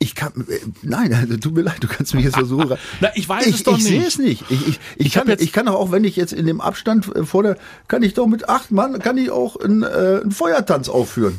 Ich 0.00 0.14
kann, 0.14 0.32
äh, 0.48 0.60
nein, 0.82 1.12
also, 1.12 1.36
tut 1.38 1.54
mir 1.54 1.62
leid, 1.62 1.78
du 1.82 1.88
kannst 1.88 2.14
mich 2.14 2.24
jetzt 2.24 2.36
versuchen. 2.36 2.76
Na, 3.00 3.08
ich 3.16 3.28
weiß 3.28 3.46
ich, 3.46 3.54
es 3.56 3.62
doch 3.64 3.76
ich 3.76 3.84
sehe 3.84 3.98
nicht. 3.98 4.08
es 4.08 4.18
nicht. 4.18 4.44
Ich, 4.48 4.60
ich, 4.60 4.68
ich, 4.68 5.06
Ich 5.06 5.12
kann, 5.12 5.26
jetzt- 5.28 5.42
ich 5.42 5.52
kann 5.52 5.66
doch 5.66 5.74
auch, 5.74 5.90
wenn 5.90 6.04
ich 6.04 6.14
jetzt 6.16 6.32
in 6.32 6.46
dem 6.46 6.60
Abstand 6.60 7.14
äh, 7.16 7.24
vor 7.24 7.42
der, 7.42 7.56
kann 7.88 8.02
ich 8.02 8.14
doch 8.14 8.26
mit 8.28 8.48
acht 8.48 8.70
Mann, 8.70 8.98
kann 9.00 9.18
ich 9.18 9.30
auch 9.30 9.56
einen, 9.56 9.82
äh, 9.82 10.20
einen 10.22 10.30
Feuertanz 10.30 10.88
aufführen. 10.88 11.38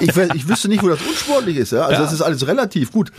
Ich, 0.00 0.16
ich 0.16 0.48
wüsste 0.48 0.68
nicht, 0.68 0.82
wo 0.82 0.88
das 0.88 1.00
unsportlich 1.02 1.56
ist. 1.58 1.72
Ja? 1.72 1.82
Also 1.82 1.94
Ja. 1.94 2.00
das 2.00 2.12
ist 2.12 2.22
alles 2.22 2.46
relativ 2.46 2.90
gut. 2.90 3.12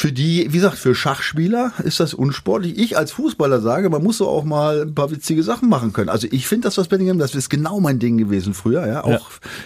Für 0.00 0.12
die, 0.12 0.46
wie 0.48 0.56
gesagt, 0.56 0.78
für 0.78 0.94
Schachspieler 0.94 1.74
ist 1.84 2.00
das 2.00 2.14
unsportlich. 2.14 2.78
Ich 2.78 2.96
als 2.96 3.12
Fußballer 3.12 3.60
sage, 3.60 3.90
man 3.90 4.02
muss 4.02 4.16
so 4.16 4.28
auch 4.28 4.44
mal 4.44 4.80
ein 4.80 4.94
paar 4.94 5.10
witzige 5.10 5.42
Sachen 5.42 5.68
machen 5.68 5.92
können. 5.92 6.08
Also 6.08 6.26
ich 6.30 6.46
finde 6.46 6.68
das, 6.68 6.78
was 6.78 6.88
Bellingham, 6.88 7.18
das 7.18 7.34
ist 7.34 7.50
genau 7.50 7.80
mein 7.80 7.98
Ding 7.98 8.16
gewesen 8.16 8.54
früher, 8.54 8.86
ja. 8.86 9.04
Auch, 9.04 9.10
Ja. 9.10 9.20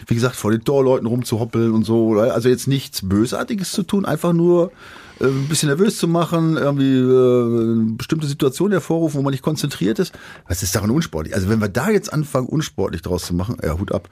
wie 0.08 0.14
gesagt, 0.14 0.34
vor 0.34 0.50
den 0.50 0.64
Torleuten 0.64 1.06
rumzuhoppeln 1.06 1.70
und 1.70 1.84
so. 1.84 2.18
Also 2.18 2.48
jetzt 2.48 2.66
nichts 2.66 3.08
Bösartiges 3.08 3.70
zu 3.70 3.84
tun, 3.84 4.04
einfach 4.06 4.32
nur 4.32 4.72
äh, 5.20 5.24
ein 5.24 5.48
bisschen 5.48 5.68
nervös 5.68 5.98
zu 5.98 6.08
machen, 6.08 6.56
irgendwie 6.56 6.96
äh, 6.96 7.96
bestimmte 7.96 8.26
Situation 8.26 8.70
hervorrufen, 8.70 9.18
wo 9.18 9.22
man 9.22 9.30
nicht 9.32 9.42
konzentriert 9.42 9.98
ist. 9.98 10.12
Was 10.48 10.62
ist 10.62 10.74
daran 10.74 10.90
unsportlich? 10.90 11.34
Also 11.34 11.48
wenn 11.48 11.60
wir 11.60 11.68
da 11.68 11.90
jetzt 11.90 12.12
anfangen, 12.12 12.46
unsportlich 12.46 13.02
draus 13.02 13.24
zu 13.26 13.34
machen, 13.34 13.56
ja, 13.62 13.78
Hut 13.78 13.92
ab. 13.92 14.08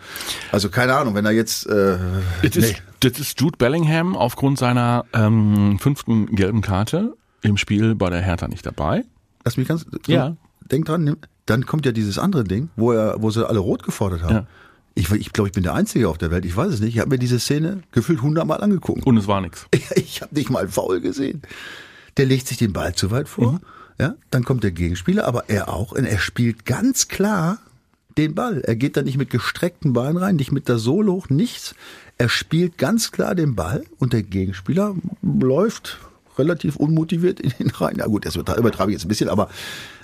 Also 0.51 0.69
keine 0.69 0.95
Ahnung, 0.97 1.15
wenn 1.15 1.25
er 1.25 1.33
jetzt 1.33 1.67
äh, 1.67 1.99
Das 2.43 2.57
ist, 2.57 2.83
das 3.01 3.19
ist 3.19 3.41
Jude 3.41 3.57
Bellingham 3.57 4.17
aufgrund 4.17 4.59
seiner 4.59 5.05
ähm, 5.13 5.79
fünften 5.81 6.27
gelben 6.27 6.61
Karte 6.61 7.15
im 7.43 7.57
Spiel 7.57 7.95
bei 7.95 8.11
der 8.11 8.21
Hertha 8.21 8.49
nicht 8.49 8.65
dabei. 8.65 9.05
Lass 9.45 9.57
mich 9.57 9.69
ganz. 9.69 9.87
Ja. 10.07 10.37
Denk 10.71 10.87
dran, 10.87 11.17
dann 11.47 11.67
kommt 11.67 11.85
ja 11.87 11.93
dieses 11.93 12.19
andere 12.19 12.45
Ding, 12.45 12.71
wo 12.77 12.93
er, 12.93 13.21
wo 13.21 13.31
sie 13.31 13.47
alle 13.47 13.59
rot 13.59 13.83
gefordert 13.83 14.23
haben. 14.23 14.35
Ja. 14.35 14.47
Ich, 14.95 15.11
ich 15.11 15.33
glaube, 15.33 15.49
ich 15.49 15.55
bin 15.55 15.63
der 15.63 15.75
Einzige 15.75 16.09
auf 16.09 16.19
der 16.19 16.31
Welt. 16.31 16.45
Ich 16.45 16.57
weiß 16.57 16.73
es 16.73 16.81
nicht. 16.81 16.95
Ich 16.95 17.01
habe 17.01 17.11
mir 17.11 17.19
diese 17.19 17.41
Szene 17.41 17.83
gefühlt 17.93 18.23
hundertmal 18.23 18.61
angeguckt. 18.61 19.07
Und 19.07 19.17
es 19.17 19.27
war 19.27 19.41
nix. 19.41 19.67
Ich 19.95 20.21
habe 20.21 20.35
nicht 20.35 20.51
mal 20.51 20.69
Foul 20.69 21.01
gesehen. 21.01 21.43
Der 22.17 22.27
legt 22.27 22.47
sich 22.47 22.59
den 22.59 22.73
Ball 22.73 22.95
zu 22.95 23.11
weit 23.11 23.29
vor. 23.29 23.53
Mhm. 23.53 23.61
Ja, 23.99 24.15
dann 24.31 24.45
kommt 24.45 24.65
der 24.65 24.71
Gegenspieler, 24.71 25.27
aber 25.27 25.49
er 25.49 25.69
auch. 25.69 25.93
Und 25.93 26.05
er 26.05 26.19
spielt 26.19 26.65
ganz 26.65 27.09
klar 27.09 27.59
den 28.19 28.35
Ball. 28.35 28.61
Er 28.61 28.77
geht 28.77 28.97
da 28.97 29.03
nicht 29.03 29.17
mit 29.17 29.31
gestreckten 29.31 29.93
Beinen 29.93 30.17
rein, 30.17 30.37
nicht 30.37 30.53
mit 30.53 30.69
der 30.69 30.79
Sohle 30.79 31.13
hoch, 31.13 31.29
nichts. 31.29 31.75
Er 32.19 32.29
spielt 32.29 32.79
ganz 32.79 33.13
klar 33.13 33.35
den 33.35 33.55
Ball 33.55 33.85
und 33.99 34.13
der 34.13 34.23
Gegenspieler 34.23 34.95
läuft 35.23 35.99
relativ 36.39 36.77
unmotiviert 36.77 37.41
in 37.41 37.53
den 37.59 37.71
rein. 37.71 37.97
Ja 37.97 38.07
gut, 38.07 38.27
das 38.27 38.37
übertreibe 38.37 38.91
ich 38.91 38.97
jetzt 38.97 39.05
ein 39.05 39.09
bisschen, 39.09 39.29
aber 39.29 39.49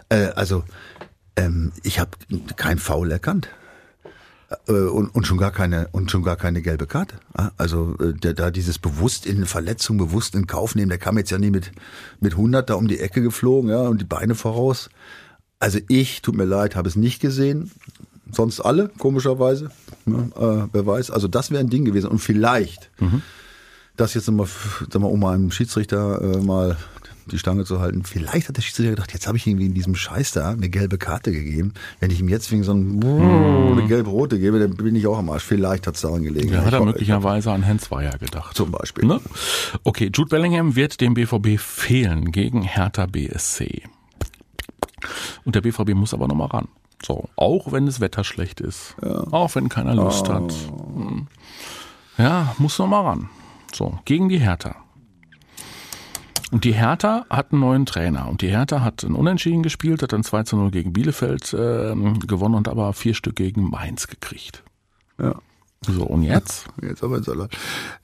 äh, 0.08 0.28
also 0.34 0.64
ähm, 1.36 1.72
ich 1.82 1.98
habe 1.98 2.10
kein 2.56 2.78
Foul 2.78 3.10
erkannt. 3.10 3.48
Äh, 4.66 4.72
und, 4.72 5.14
und 5.14 5.26
schon 5.26 5.38
gar 5.38 5.50
keine 5.50 5.88
und 5.92 6.10
schon 6.10 6.22
gar 6.22 6.36
keine 6.36 6.62
gelbe 6.62 6.86
Karte. 6.86 7.16
Ja, 7.36 7.52
Also 7.56 7.96
äh, 8.00 8.14
der, 8.14 8.34
da 8.34 8.50
dieses 8.50 8.78
bewusst 8.78 9.26
in 9.26 9.44
Verletzung 9.46 9.98
bewusst 9.98 10.34
in 10.34 10.46
Kauf 10.46 10.74
nehmen, 10.74 10.88
der 10.88 10.98
kam 10.98 11.18
jetzt 11.18 11.30
ja 11.30 11.38
nie 11.38 11.50
mit 11.50 11.72
mit 12.20 12.32
100 12.32 12.68
da 12.68 12.74
um 12.74 12.88
die 12.88 13.00
Ecke 13.00 13.20
geflogen, 13.22 13.70
ja 13.70 13.80
und 13.88 14.00
die 14.00 14.06
Beine 14.06 14.34
voraus. 14.34 14.90
Also 15.58 15.78
ich, 15.88 16.22
tut 16.22 16.36
mir 16.36 16.44
leid, 16.44 16.76
habe 16.76 16.88
es 16.88 16.96
nicht 16.96 17.20
gesehen. 17.20 17.70
Sonst 18.30 18.60
alle 18.60 18.90
komischerweise. 18.98 19.70
Ja, 20.06 20.62
äh, 20.62 20.68
wer 20.72 20.86
weiß. 20.86 21.10
Also 21.10 21.28
das 21.28 21.50
wäre 21.50 21.60
ein 21.60 21.70
Ding 21.70 21.84
gewesen 21.84 22.08
und 22.10 22.18
vielleicht 22.18 22.90
das 23.96 24.14
jetzt 24.14 24.28
nochmal, 24.28 24.46
sag 24.90 25.02
mal, 25.02 25.08
um 25.08 25.24
einem 25.24 25.50
Schiedsrichter 25.50 26.20
äh, 26.22 26.38
mal 26.38 26.76
die 27.28 27.38
Stange 27.38 27.64
zu 27.64 27.80
halten. 27.80 28.02
Vielleicht 28.04 28.48
hat 28.48 28.56
der 28.56 28.62
Schiedsrichter 28.62 28.90
gedacht, 28.90 29.12
jetzt 29.12 29.26
habe 29.26 29.36
ich 29.36 29.46
irgendwie 29.46 29.66
in 29.66 29.74
diesem 29.74 29.94
Scheiß 29.94 30.32
da 30.32 30.50
eine 30.50 30.68
gelbe 30.68 30.98
Karte 30.98 31.32
gegeben. 31.32 31.74
Wenn 32.00 32.10
ich 32.10 32.20
ihm 32.20 32.28
jetzt 32.28 32.50
wegen 32.50 32.62
so 32.64 32.72
einem 32.72 33.00
eine 33.02 33.86
gelb-rote 33.86 34.38
gebe, 34.38 34.58
dann 34.58 34.74
bin 34.76 34.94
ich 34.96 35.06
auch 35.06 35.18
am 35.18 35.30
Arsch. 35.30 35.44
Vielleicht 35.44 35.86
hat 35.86 35.94
es 35.94 36.00
daran 36.00 36.22
gelegen. 36.22 36.48
Ja, 36.52 36.64
hat 36.64 36.72
er 36.72 36.80
Ich- 36.80 36.84
möglicherweise 36.86 37.52
an 37.52 37.64
Hans 37.66 37.90
Weier 37.90 38.18
gedacht. 38.18 38.56
Zum 38.56 38.70
Beispiel. 38.70 39.04
Ne? 39.06 39.20
Okay, 39.84 40.10
Jude 40.14 40.28
Bellingham 40.28 40.74
wird 40.76 41.00
dem 41.00 41.14
BVB 41.14 41.58
fehlen 41.58 42.32
gegen 42.32 42.62
Hertha 42.62 43.06
BSC. 43.06 43.82
Und 45.44 45.54
der 45.54 45.60
BVB 45.60 45.94
muss 45.94 46.12
aber 46.14 46.26
nochmal 46.28 46.48
ran. 46.48 46.68
So, 47.04 47.28
auch 47.36 47.70
wenn 47.70 47.86
das 47.86 48.00
Wetter 48.00 48.24
schlecht 48.24 48.60
ist. 48.60 48.96
Auch 49.30 49.54
wenn 49.54 49.68
keiner 49.68 49.94
Lust 49.94 50.28
hat. 50.28 50.52
Hm. 50.94 51.28
Ja, 52.18 52.54
muss 52.58 52.78
nochmal 52.80 53.04
ran. 53.04 53.28
So, 53.72 53.98
gegen 54.04 54.28
die 54.28 54.38
Hertha. 54.38 54.74
Und 56.50 56.64
die 56.64 56.72
Hertha 56.72 57.26
hat 57.28 57.52
einen 57.52 57.60
neuen 57.60 57.84
Trainer. 57.86 58.28
Und 58.28 58.40
die 58.40 58.48
Hertha 58.48 58.80
hat 58.80 59.02
ein 59.02 59.14
Unentschieden 59.14 59.62
gespielt, 59.62 60.02
hat 60.02 60.12
dann 60.12 60.24
2 60.24 60.44
zu 60.44 60.56
0 60.56 60.70
gegen 60.70 60.92
Bielefeld 60.94 61.54
ähm, 61.58 62.18
gewonnen 62.20 62.54
und 62.54 62.68
aber 62.68 62.92
vier 62.94 63.14
Stück 63.14 63.36
gegen 63.36 63.68
Mainz 63.68 64.06
gekriegt. 64.06 64.62
Ja. 65.20 65.34
So, 65.86 66.04
und 66.04 66.22
jetzt? 66.22 66.66
Jetzt 66.82 67.04
aber 67.04 67.18
in 67.18 67.22
Salat. 67.22 67.50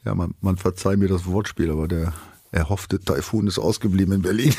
Ja, 0.05 0.15
man, 0.15 0.35
man 0.41 0.57
verzeiht 0.57 0.99
mir 0.99 1.09
das 1.09 1.27
Wortspiel, 1.27 1.71
aber 1.71 1.89
der 1.89 2.13
erhoffte 2.53 3.01
Taifun 3.01 3.49
ist 3.49 3.59
ausgeblieben 3.59 4.15
in 4.15 4.23
Berlin. 4.23 4.55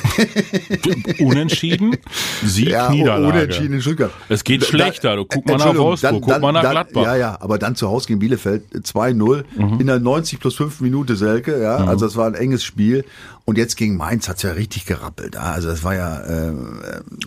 Unentschieden, 1.19 1.95
Sieg, 2.43 2.69
ja, 2.69 2.89
Niederlage. 2.89 3.37
unentschieden 3.37 3.73
in 3.75 3.81
Stuttgart. 3.81 4.11
Es 4.27 4.43
geht 4.43 4.63
Da- 4.63 4.65
schlechter. 4.65 5.15
Du 5.15 5.25
guck 5.25 5.45
mal 5.47 5.57
nach 5.57 5.75
Wolfsburg, 5.77 6.21
guck 6.21 6.41
mal 6.41 6.51
nach 6.51 6.61
dann, 6.61 6.71
Gladbach. 6.71 7.01
Mhm. 7.01 7.07
Ja, 7.07 7.15
ja, 7.15 7.37
aber 7.41 7.57
dann 7.57 7.75
zu 7.75 7.87
Hause 7.87 8.07
gegen 8.07 8.19
Bielefeld 8.19 8.65
2-0 8.73 9.43
in 9.79 9.87
der 9.87 9.99
90 9.99 10.39
plus 10.39 10.55
5 10.55 10.81
Minute 10.81 11.15
Selke, 11.15 11.61
ja. 11.61 11.77
Also 11.77 12.05
das 12.05 12.15
war 12.17 12.27
ein 12.27 12.33
enges 12.35 12.63
Spiel. 12.63 13.05
Und 13.47 13.59
jetzt 13.59 13.77
gegen 13.77 13.95
Mainz 13.95 14.27
hat's 14.27 14.41
ja 14.41 14.53
richtig 14.53 14.85
gerappelt. 14.87 15.35
ja. 15.35 15.41
Also 15.41 15.67
das 15.69 15.83
war 15.83 15.93
ja, 15.93 16.19
äh, 16.21 16.51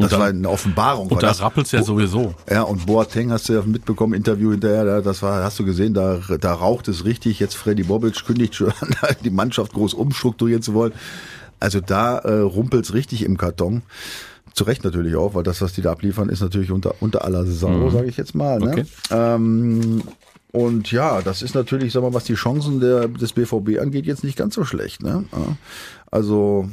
das 0.00 0.11
dann- 0.11 0.20
war 0.20 0.26
eine 0.26 0.48
Offenbarung. 0.48 1.07
Und 1.09 1.22
da 1.22 1.31
rappelt's 1.31 1.70
ja 1.70 1.83
sowieso. 1.85 2.35
Ja, 2.50 2.62
und 2.62 2.87
Boateng 2.87 3.31
hast 3.31 3.48
du 3.48 3.52
ja 3.52 3.62
mitbekommen, 3.62 4.14
Interview 4.14 4.50
hinterher, 4.50 4.85
da- 4.85 5.00
das 5.00 5.22
war, 5.22 5.44
hast 5.44 5.61
du 5.61 5.64
gesehen, 5.64 5.94
da, 5.94 6.18
da 6.40 6.52
raucht 6.54 6.88
es 6.88 7.04
richtig. 7.04 7.38
Jetzt 7.38 7.54
Freddy 7.54 7.85
Bobic 7.85 8.24
kündigt 8.26 8.57
schon 8.57 8.72
an, 8.81 8.88
die 9.24 9.31
Mannschaft 9.31 9.72
groß 9.74 9.94
umstrukturieren 9.94 10.61
zu 10.62 10.74
wollen. 10.74 10.92
Also 11.61 11.81
da 11.81 12.18
äh, 12.18 12.38
rumpelt's 12.40 12.94
richtig 12.94 13.22
im 13.24 13.37
Karton. 13.37 13.83
Zu 14.54 14.64
Recht 14.64 14.83
natürlich 14.83 15.14
auch, 15.14 15.35
weil 15.35 15.44
das, 15.44 15.61
was 15.61 15.72
die 15.72 15.83
da 15.83 15.92
abliefern, 15.92 16.31
ist 16.31 16.40
natürlich 16.40 16.72
unter, 16.72 16.94
unter 16.98 17.24
aller 17.24 17.44
Sau, 17.46 17.68
Mhm. 17.68 17.90
sage 17.92 18.07
ich 18.09 18.16
jetzt 18.16 18.35
mal. 18.35 18.59
Ne? 18.59 18.70
Okay. 18.70 18.85
Ähm, 19.12 20.02
und 20.52 20.90
ja, 20.90 21.20
das 21.20 21.42
ist 21.42 21.54
natürlich, 21.54 21.92
sag 21.92 22.02
mal, 22.02 22.14
was 22.14 22.24
die 22.24 22.34
Chancen 22.34 22.80
der, 22.80 23.08
des 23.08 23.32
BVB 23.32 23.80
angeht, 23.80 24.06
jetzt 24.06 24.24
nicht 24.24 24.37
ganz 24.38 24.54
so 24.54 24.64
schlecht. 24.64 25.02
Ne? 25.02 25.24
Also 26.11 26.68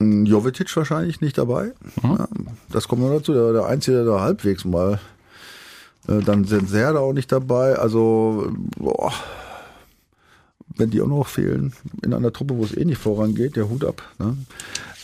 mh, 0.00 0.28
Jovetic 0.28 0.74
wahrscheinlich 0.76 1.20
nicht 1.20 1.38
dabei. 1.38 1.72
Ja, 2.02 2.28
das 2.70 2.88
kommt 2.88 3.02
noch 3.02 3.10
dazu. 3.10 3.32
Der, 3.32 3.52
der 3.52 3.66
Einzige, 3.66 3.98
der 3.98 4.06
da 4.06 4.20
halbwegs 4.20 4.64
mal. 4.64 4.98
Äh, 6.08 6.20
dann 6.20 6.44
sind 6.44 6.68
Serda 6.68 6.98
auch 6.98 7.12
nicht 7.12 7.30
dabei. 7.30 7.76
Also, 7.76 8.50
boah, 8.78 9.12
wenn 10.76 10.90
die 10.90 11.00
auch 11.02 11.06
noch 11.06 11.26
fehlen 11.26 11.72
in 12.02 12.14
einer 12.14 12.32
Truppe, 12.32 12.56
wo 12.56 12.64
es 12.64 12.76
eh 12.76 12.84
nicht 12.84 13.00
vorangeht, 13.00 13.56
der 13.56 13.68
Hut 13.68 13.84
ab. 13.84 14.02
Ne? 14.18 14.36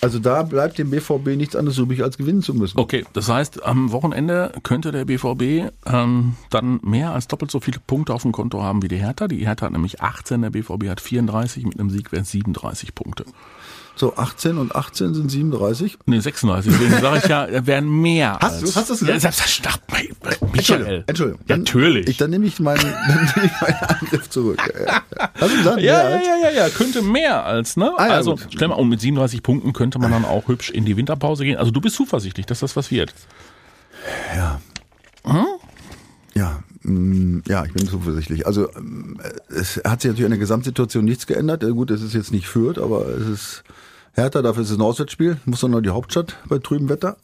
Also 0.00 0.18
da 0.18 0.42
bleibt 0.42 0.78
dem 0.78 0.90
BVB 0.90 1.37
nichts 1.37 1.56
anderes 1.56 1.78
übrig, 1.78 2.02
als 2.02 2.18
gewinnen 2.18 2.42
zu 2.42 2.54
müssen. 2.54 2.78
Okay, 2.78 3.04
das 3.12 3.28
heißt, 3.28 3.64
am 3.64 3.92
Wochenende 3.92 4.52
könnte 4.62 4.92
der 4.92 5.04
BVB 5.04 5.72
ähm, 5.87 6.37
dann 6.50 6.80
mehr 6.82 7.12
als 7.12 7.28
doppelt 7.28 7.50
so 7.50 7.61
viele 7.61 7.80
Punkte 7.87 8.12
auf 8.14 8.22
dem 8.22 8.32
Konto 8.32 8.62
haben 8.62 8.82
wie 8.82 8.88
die 8.88 8.96
Hertha. 8.96 9.28
Die 9.28 9.46
Hertha 9.46 9.66
hat 9.66 9.72
nämlich 9.72 10.02
18, 10.02 10.42
der 10.42 10.50
BVB 10.50 10.88
hat 10.88 11.00
34, 11.00 11.64
mit 11.64 11.80
einem 11.80 11.90
Sieg 11.90 12.12
wären 12.12 12.22
es 12.22 12.30
37 12.30 12.94
Punkte. 12.94 13.24
So, 13.98 14.14
18 14.14 14.59
und 14.59 14.76
18 14.76 15.14
sind 15.14 15.30
37. 15.30 15.96
Nee, 16.04 16.20
36, 16.20 16.70
deswegen 16.70 17.00
sage 17.00 17.18
ich 17.24 17.28
ja, 17.28 17.48
wären 17.66 17.88
mehr 17.88 18.38
Hast 18.42 18.61
du- 18.62 18.66
hast 18.66 18.76
ja, 18.90 18.94
gesagt? 19.14 19.20
selbst 19.22 19.40
das 19.40 19.50
Stopp, 19.50 19.80
Michael. 19.90 21.02
Entschuldigung. 21.06 21.38
Ja, 21.38 21.44
Dann- 21.46 21.59
natürlich. 21.61 22.06
Ich, 22.06 22.16
dann 22.18 22.28
nehme 22.28 22.44
ich 22.44 22.61
meinen, 22.61 22.82
dann 23.09 23.30
nehme 23.35 23.46
ich 23.46 23.61
meinen 23.62 23.82
Angriff 23.85 24.28
zurück. 24.28 24.61
Ja, 24.74 24.85
ja. 24.85 25.02
Hast 25.40 25.50
du 25.52 25.56
gesagt? 25.56 25.80
Ja, 25.80 26.11
ja, 26.11 26.16
ja, 26.16 26.37
ja, 26.42 26.50
ja, 26.50 26.68
könnte 26.68 27.00
mehr 27.00 27.44
als, 27.46 27.78
ne? 27.78 27.90
Ah, 27.96 28.06
ja, 28.09 28.12
also, 28.16 28.32
gut. 28.32 28.46
stell 28.50 28.68
mal, 28.68 28.74
und 28.74 28.90
mit 28.90 29.00
37 29.00 29.42
Punkten 29.42 29.72
könnte 29.72 29.98
man 29.98 30.11
dann 30.11 30.26
auch 30.26 30.46
hübsch 30.48 30.68
in 30.68 30.85
die 30.85 30.98
Winterpause 30.98 31.44
gehen. 31.44 31.56
Also 31.56 31.70
du 31.70 31.80
bist 31.80 31.96
zuversichtlich, 31.96 32.44
dass 32.44 32.61
das 32.61 32.76
was 32.76 32.90
wird. 32.90 33.14
Ja, 34.37 34.61
mm, 35.24 35.46
ja, 36.35 36.61
ich 37.64 37.72
bin 37.72 37.87
zuversichtlich. 37.88 38.46
Also 38.46 38.68
ähm, 38.77 39.18
es 39.49 39.81
hat 39.85 40.01
sich 40.03 40.11
natürlich 40.11 40.27
an 40.27 40.31
der 40.31 40.38
Gesamtsituation 40.38 41.05
nichts 41.05 41.27
geändert. 41.27 41.62
Ja, 41.62 41.70
gut, 41.70 41.90
es 41.90 42.03
ist 42.03 42.14
jetzt 42.14 42.31
nicht 42.33 42.46
Fürth, 42.49 42.79
aber 42.79 43.09
es 43.09 43.27
ist 43.29 43.64
härter, 44.12 44.42
dafür 44.42 44.62
ist 44.62 44.70
es 44.70 44.77
ein 44.79 44.83
Auswärtsspiel. 44.83 45.38
Muss 45.46 45.61
dann 45.61 45.72
noch 45.72 45.81
die 45.81 45.90
Hauptstadt 45.90 46.37
bei 46.49 46.59
trübem 46.59 46.88
Wetter. 46.88 47.16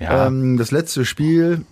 Ja, 0.00 0.26
Ähm, 0.26 0.56
das 0.56 0.70
letzte 0.70 1.04
Spiel, 1.04 1.64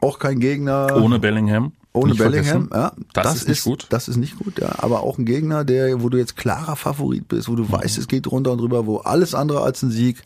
auch 0.00 0.18
kein 0.18 0.38
Gegner. 0.40 0.96
ohne 1.02 1.18
Bellingham. 1.18 1.72
Ohne 1.94 2.12
Nicht 2.12 2.18
Bellingham, 2.22 2.68
vergessen. 2.68 2.70
ja. 2.72 2.92
Das, 3.12 3.36
ist 3.36 3.48
nicht 3.48 3.64
gut. 3.64 3.86
Das 3.90 4.08
ist 4.08 4.16
nicht 4.16 4.38
gut, 4.38 4.58
ja. 4.58 4.76
Aber 4.78 5.02
auch 5.02 5.18
ein 5.18 5.26
Gegner, 5.26 5.62
der, 5.64 6.02
wo 6.02 6.08
du 6.08 6.16
jetzt 6.16 6.36
klarer 6.36 6.74
Favorit 6.74 7.28
bist, 7.28 7.48
wo 7.50 7.54
du 7.54 7.64
Mhm. 7.64 7.72
weißt, 7.72 7.98
es 7.98 8.08
geht 8.08 8.26
runter 8.28 8.52
und 8.52 8.58
drüber, 8.58 8.86
wo 8.86 8.98
alles 8.98 9.34
andere 9.34 9.60
als 9.60 9.82
ein 9.82 9.90
Sieg 9.90 10.22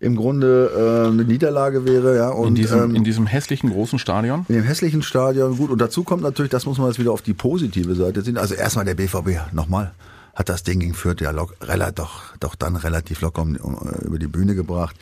im 0.00 0.16
Grunde 0.16 0.70
äh, 1.06 1.08
eine 1.12 1.24
Niederlage 1.24 1.84
wäre, 1.84 2.16
ja. 2.16 2.30
Und 2.30 2.48
in, 2.48 2.54
diesem, 2.56 2.78
ähm, 2.82 2.94
in 2.94 3.04
diesem 3.04 3.26
hässlichen 3.26 3.70
großen 3.70 3.98
Stadion. 3.98 4.46
in 4.48 4.54
dem 4.56 4.64
hässlichen 4.64 5.02
Stadion, 5.02 5.56
gut. 5.58 5.70
Und 5.70 5.78
dazu 5.80 6.02
kommt 6.04 6.22
natürlich, 6.22 6.50
das 6.50 6.64
muss 6.66 6.78
man 6.78 6.88
jetzt 6.88 6.98
wieder 6.98 7.12
auf 7.12 7.22
die 7.22 7.34
positive 7.34 7.94
Seite 7.94 8.22
sehen. 8.22 8.38
Also 8.38 8.54
erstmal 8.54 8.84
der 8.86 8.94
BVB, 8.94 9.52
nochmal, 9.52 9.92
hat 10.34 10.48
das 10.48 10.62
Ding 10.62 10.80
gegen 10.80 10.94
Fürth 10.94 11.20
ja 11.20 11.30
lock, 11.32 11.54
rela- 11.60 11.92
doch, 11.92 12.22
doch 12.40 12.54
dann 12.54 12.76
relativ 12.76 13.20
locker 13.20 13.42
um, 13.42 13.56
um, 13.56 13.76
über 14.06 14.18
die 14.18 14.26
Bühne 14.28 14.54
gebracht. 14.54 14.96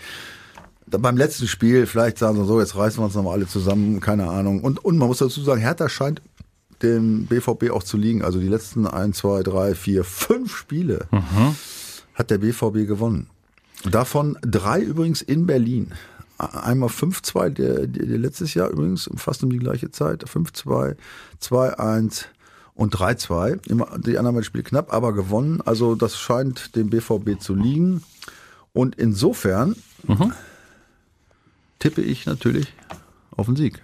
Da 0.87 0.99
beim 0.99 1.17
letzten 1.17 1.47
Spiel, 1.47 1.87
vielleicht 1.87 2.19
sagen 2.19 2.37
sie 2.37 2.47
so, 2.47 2.59
jetzt 2.61 2.75
reißen 2.75 2.99
wir 3.01 3.05
uns 3.05 3.15
nochmal 3.15 3.35
alle 3.35 3.47
zusammen, 3.47 4.01
keine 4.01 4.29
Ahnung. 4.29 4.63
Und, 4.65 4.85
und 4.85 4.97
man 4.99 5.07
muss 5.07 5.19
dazu 5.19 5.43
sagen, 5.43 5.61
Hertha 5.61 5.89
scheint 5.89 6.23
dem 6.83 7.27
BVB 7.27 7.71
auch 7.71 7.83
zu 7.83 7.97
liegen. 7.99 8.25
Also 8.25 8.41
die 8.41 8.49
letzten 8.49 8.87
ein, 8.87 9.13
zwei, 9.13 9.43
drei, 9.43 9.75
vier, 9.75 10.03
fünf 10.03 10.57
Spiele 10.57 11.07
hat 12.15 12.31
der 12.31 12.39
BVB 12.39 12.87
gewonnen. 12.89 13.29
Davon 13.85 14.37
drei 14.43 14.81
übrigens 14.81 15.23
in 15.23 15.47
Berlin. 15.47 15.93
Einmal 16.39 16.89
5-2, 16.89 17.51
der, 17.51 17.87
der, 17.87 18.07
der 18.07 18.19
letztes 18.19 18.55
Jahr 18.55 18.71
übrigens, 18.71 19.11
fast 19.17 19.43
um 19.43 19.51
die 19.51 19.59
gleiche 19.59 19.91
Zeit. 19.91 20.25
5-2, 20.25 20.97
2-1 21.43 22.25
und 22.75 22.95
3-2. 22.95 23.69
Immer 23.69 23.99
Die 23.99 24.19
anderen 24.19 24.37
beiden 24.37 24.45
Spiele 24.45 24.65
knapp, 24.65 24.93
aber 24.93 25.13
gewonnen. 25.13 25.61
Also 25.65 25.95
das 25.95 26.17
scheint 26.17 26.77
dem 26.77 26.91
BVB 26.91 27.41
zu 27.41 27.55
liegen. 27.55 28.03
Und 28.73 28.95
insofern 28.97 29.75
tippe 31.81 32.03
ich 32.03 32.27
natürlich 32.27 32.73
auf 33.31 33.47
den 33.47 33.57
Sieg. 33.57 33.83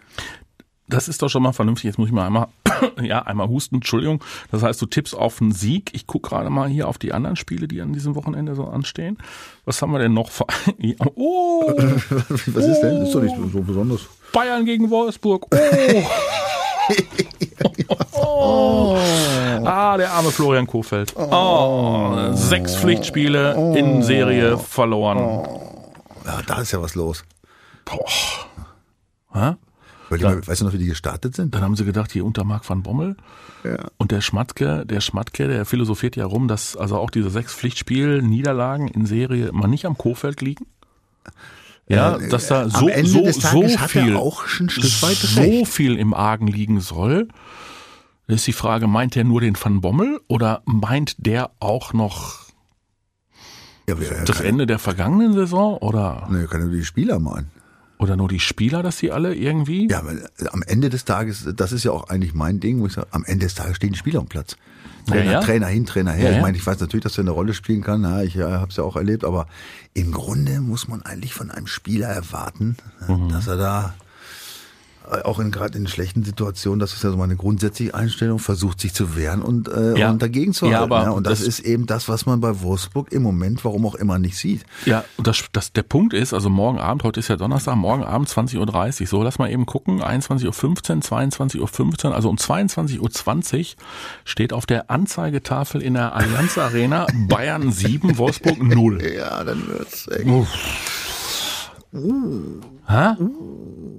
Das 0.86 1.08
ist 1.08 1.22
doch 1.22 1.28
schon 1.28 1.42
mal 1.42 1.52
vernünftig. 1.52 1.84
Jetzt 1.84 1.98
muss 1.98 2.08
ich 2.08 2.14
mal 2.14 2.26
einmal, 2.26 2.48
ja, 3.02 3.22
einmal 3.22 3.48
husten. 3.48 3.76
Entschuldigung. 3.76 4.22
Das 4.50 4.62
heißt, 4.62 4.80
du 4.82 4.86
tippst 4.86 5.16
auf 5.16 5.40
einen 5.40 5.52
Sieg. 5.52 5.90
Ich 5.94 6.06
gucke 6.06 6.28
gerade 6.28 6.50
mal 6.50 6.68
hier 6.68 6.88
auf 6.88 6.98
die 6.98 7.12
anderen 7.12 7.36
Spiele, 7.36 7.66
die 7.66 7.80
an 7.80 7.92
diesem 7.92 8.14
Wochenende 8.14 8.54
so 8.54 8.64
anstehen. 8.64 9.16
Was 9.64 9.80
haben 9.80 9.92
wir 9.92 9.98
denn 9.98 10.12
noch? 10.12 10.30
Oh, 11.16 11.72
Was 11.76 12.66
ist 12.66 12.80
denn? 12.80 13.00
Das 13.00 13.08
ist 13.08 13.14
doch 13.14 13.22
nicht 13.22 13.34
so 13.52 13.60
besonders. 13.60 14.02
Bayern 14.32 14.64
gegen 14.64 14.90
Wolfsburg. 14.90 15.46
Oh. 15.50 16.02
oh. 18.12 18.98
Ah, 19.64 19.96
der 19.96 20.12
arme 20.12 20.30
Florian 20.30 20.66
Kofeld. 20.66 21.14
Oh, 21.16 22.32
sechs 22.32 22.76
Pflichtspiele 22.76 23.74
in 23.76 24.02
Serie 24.02 24.58
verloren. 24.58 25.48
Ja, 26.26 26.40
da 26.46 26.60
ist 26.60 26.72
ja 26.72 26.82
was 26.82 26.94
los. 26.94 27.24
Hä? 29.32 29.54
Weil 30.08 30.18
die 30.18 30.24
mal, 30.24 30.46
weißt 30.46 30.60
du 30.60 30.64
noch, 30.66 30.72
wie 30.72 30.78
die 30.78 30.86
gestartet 30.86 31.34
sind? 31.34 31.54
Dann 31.54 31.62
haben 31.62 31.76
sie 31.76 31.84
gedacht, 31.84 32.12
hier 32.12 32.24
unter 32.24 32.44
Marc 32.44 32.68
van 32.68 32.82
Bommel. 32.82 33.16
Ja. 33.64 33.86
Und 33.96 34.10
der 34.10 34.20
Schmatke, 34.20 34.84
der 34.86 35.00
Schmatke, 35.00 35.48
der 35.48 35.64
philosophiert 35.64 36.16
ja 36.16 36.26
rum, 36.26 36.48
dass 36.48 36.76
also 36.76 36.98
auch 36.98 37.10
diese 37.10 37.30
sechs 37.30 37.54
Pflichtspiel 37.54 38.22
Niederlagen 38.22 38.88
in 38.88 39.06
Serie 39.06 39.52
mal 39.52 39.68
nicht 39.68 39.86
am 39.86 39.96
Kofeld 39.96 40.40
liegen. 40.40 40.66
Ja, 41.86 42.18
dass 42.18 42.46
da 42.46 42.68
so, 42.68 42.86
Am 42.86 42.88
Ende 42.88 43.10
so, 43.10 43.24
des 43.24 43.36
so 43.36 43.68
viel, 43.88 44.16
auch 44.16 44.44
ein 44.58 44.70
Stück 44.70 45.02
weit 45.02 45.16
so 45.16 45.64
viel 45.64 45.96
im 45.96 46.14
Argen 46.14 46.46
liegen 46.46 46.80
soll. 46.80 47.28
Da 48.26 48.34
ist 48.34 48.46
die 48.46 48.54
Frage, 48.54 48.86
meint 48.86 49.16
er 49.16 49.24
nur 49.24 49.42
den 49.42 49.54
Van 49.60 49.82
Bommel 49.82 50.20
oder 50.28 50.62
meint 50.64 51.14
der 51.18 51.50
auch 51.60 51.92
noch 51.92 52.46
Ja, 53.86 53.96
er 53.96 54.24
das 54.24 54.38
kann, 54.38 54.46
Ende 54.46 54.66
der 54.66 54.78
vergangenen 54.78 55.34
Saison 55.34 55.76
oder, 55.76 56.26
nee, 56.30 56.40
er 56.40 56.46
kann 56.46 56.62
nur 56.62 56.70
die 56.70 56.84
Spieler 56.84 57.18
meinen. 57.18 57.50
Oder 57.98 58.16
nur 58.16 58.28
die 58.28 58.40
Spieler, 58.40 58.82
dass 58.82 58.96
die 58.98 59.12
alle 59.12 59.34
irgendwie? 59.34 59.88
Ja, 59.88 60.00
aber 60.00 60.12
äh, 60.12 60.18
am 60.52 60.62
Ende 60.62 60.90
des 60.90 61.04
Tages, 61.04 61.48
das 61.56 61.72
ist 61.72 61.84
ja 61.84 61.92
auch 61.92 62.08
eigentlich 62.08 62.34
mein 62.34 62.60
Ding, 62.60 62.80
wo 62.80 62.86
ich 62.86 62.92
sage, 62.94 63.06
am 63.12 63.24
Ende 63.24 63.46
des 63.46 63.54
Tages 63.54 63.76
stehen 63.76 63.92
die 63.92 63.98
Spieler 63.98 64.20
am 64.20 64.26
Platz. 64.26 64.56
Trainer, 65.06 65.24
Ja, 65.24 65.32
ja. 65.32 65.40
Trainer 65.40 65.66
hin, 65.66 65.84
Trainer 65.86 66.12
her. 66.12 66.24
Ja, 66.24 66.30
ich 66.30 66.36
ja. 66.36 66.42
meine, 66.42 66.56
ich 66.56 66.66
weiß 66.66 66.80
natürlich, 66.80 67.04
dass 67.04 67.18
er 67.18 67.22
eine 67.22 67.30
Rolle 67.30 67.52
spielen 67.54 67.82
kann. 67.82 68.02
Ja, 68.02 68.22
ich 68.22 68.36
äh, 68.36 68.42
habe 68.42 68.70
es 68.70 68.76
ja 68.76 68.84
auch 68.84 68.96
erlebt, 68.96 69.24
aber 69.24 69.46
im 69.92 70.12
Grunde 70.12 70.60
muss 70.60 70.88
man 70.88 71.02
eigentlich 71.02 71.34
von 71.34 71.50
einem 71.50 71.66
Spieler 71.66 72.08
erwarten, 72.08 72.76
äh, 73.06 73.12
Mhm. 73.12 73.28
dass 73.28 73.46
er 73.46 73.56
da 73.56 73.94
äh, 73.98 74.03
auch 75.24 75.38
in 75.38 75.50
gerade 75.50 75.76
in 75.78 75.86
schlechten 75.86 76.24
Situationen, 76.24 76.78
das 76.80 76.92
ist 76.94 77.04
ja 77.04 77.10
so 77.10 77.16
meine 77.16 77.36
grundsätzliche 77.36 77.94
Einstellung, 77.94 78.38
versucht 78.38 78.80
sich 78.80 78.94
zu 78.94 79.16
wehren 79.16 79.42
und, 79.42 79.68
äh, 79.68 79.98
Ja. 79.98 80.10
und 80.10 80.22
dagegen 80.22 80.52
zu 80.54 80.66
Ja, 80.66 80.78
halten. 80.80 80.92
aber 80.92 81.02
ja. 81.04 81.10
Und 81.10 81.26
das, 81.26 81.40
das- 81.40 81.48
ist 81.48 81.60
eben 81.60 81.86
das, 81.86 82.08
was 82.08 82.26
man 82.26 82.40
bei 82.40 82.60
Wolfsburg 82.62 83.12
im 83.12 83.22
Moment, 83.22 83.64
warum 83.64 83.86
auch 83.86 83.94
immer, 83.94 84.18
nicht 84.18 84.36
sieht. 84.36 84.64
Ja, 84.86 85.04
und 85.16 85.26
das, 85.26 85.44
das, 85.52 85.72
der 85.72 85.82
Punkt 85.82 86.14
ist, 86.14 86.32
also 86.32 86.48
morgen 86.50 86.78
Abend, 86.78 87.02
heute 87.04 87.20
ist 87.20 87.28
ja 87.28 87.36
Donnerstag, 87.36 87.76
morgen 87.76 88.02
Abend 88.04 88.28
20.30 88.28 89.00
Uhr, 89.02 89.06
so, 89.06 89.22
lass 89.22 89.38
mal 89.38 89.50
eben 89.50 89.66
gucken, 89.66 90.02
21.15 90.02 90.46
Uhr, 90.46 90.52
22.15 91.02 92.06
Uhr, 92.08 92.14
also 92.14 92.28
um 92.30 92.36
22.20 92.36 93.58
Uhr 93.58 93.64
steht 94.24 94.52
auf 94.52 94.66
der 94.66 94.90
Anzeigetafel 94.90 95.82
in 95.82 95.94
der 95.94 96.14
Allianz 96.14 96.56
Arena 96.58 97.06
Bayern 97.28 97.70
7, 97.72 98.16
Wolfsburg 98.18 98.62
0. 98.62 99.02
Ja, 99.16 99.44
dann 99.44 99.66
wird's 99.68 100.08
echt. 100.08 100.26
Hä? 102.86 103.14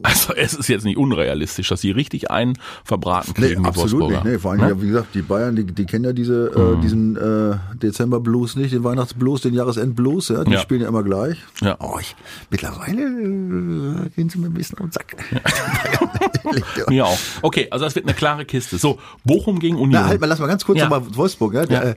Also 0.03 0.33
es 0.35 0.53
ist 0.53 0.67
jetzt 0.67 0.83
nicht 0.85 0.97
unrealistisch, 0.97 1.69
dass 1.69 1.81
sie 1.81 1.89
richtig 1.91 2.29
einen 2.29 2.57
verbraten 2.83 3.33
Nee, 3.37 3.47
kriegen, 3.47 3.63
die 3.63 3.67
absolut 3.69 4.11
nicht. 4.11 4.23
Nee, 4.23 4.37
vor 4.37 4.51
allem, 4.51 4.61
Ne? 4.61 4.67
ja, 4.69 4.81
wie 4.81 4.87
gesagt, 4.87 5.15
die 5.15 5.21
Bayern, 5.23 5.55
die, 5.55 5.63
die 5.63 5.85
kennen 5.85 6.03
ja 6.05 6.13
diese, 6.13 6.51
Mhm. 6.55 6.77
äh, 6.77 6.81
diesen 6.81 7.15
äh, 7.15 7.55
Dezember-Blues 7.81 8.55
nicht, 8.57 8.73
den 8.73 8.83
Weihnachtsblues, 8.83 9.41
den 9.41 9.53
Jahresend-Blues, 9.55 10.29
ja, 10.29 10.43
die 10.43 10.51
Ja. 10.51 10.59
spielen 10.59 10.81
ja 10.81 10.87
immer 10.89 11.01
gleich. 11.03 11.37
Ja. 11.61 11.77
Oh, 11.79 11.97
ich, 11.99 12.15
mittlerweile 12.51 13.01
äh, 13.01 14.09
gehen 14.15 14.29
sie 14.29 14.37
mir 14.37 14.47
ein 14.47 14.53
bisschen 14.53 14.77
den 14.77 14.91
Sack. 14.91 15.15
Ja. 15.31 15.39
Mir 16.89 17.05
auch. 17.07 17.17
Okay, 17.41 17.67
also 17.71 17.85
das 17.85 17.95
wird 17.95 18.05
eine 18.05 18.13
klare 18.13 18.45
Kiste. 18.45 18.77
So, 18.77 18.99
Bochum 19.23 19.57
gegen 19.59 19.75
Union. 19.77 19.89
Na, 20.03 20.05
halt 20.07 20.21
mal, 20.21 20.27
lass 20.27 20.39
mal 20.39 20.45
ganz 20.47 20.63
kurz 20.63 20.77
Ja. 20.77 20.87
nochmal 20.87 21.01
Wolfsburg, 21.15 21.53
ja, 21.55 21.65
der, 21.65 21.87
Ja. 21.87 21.93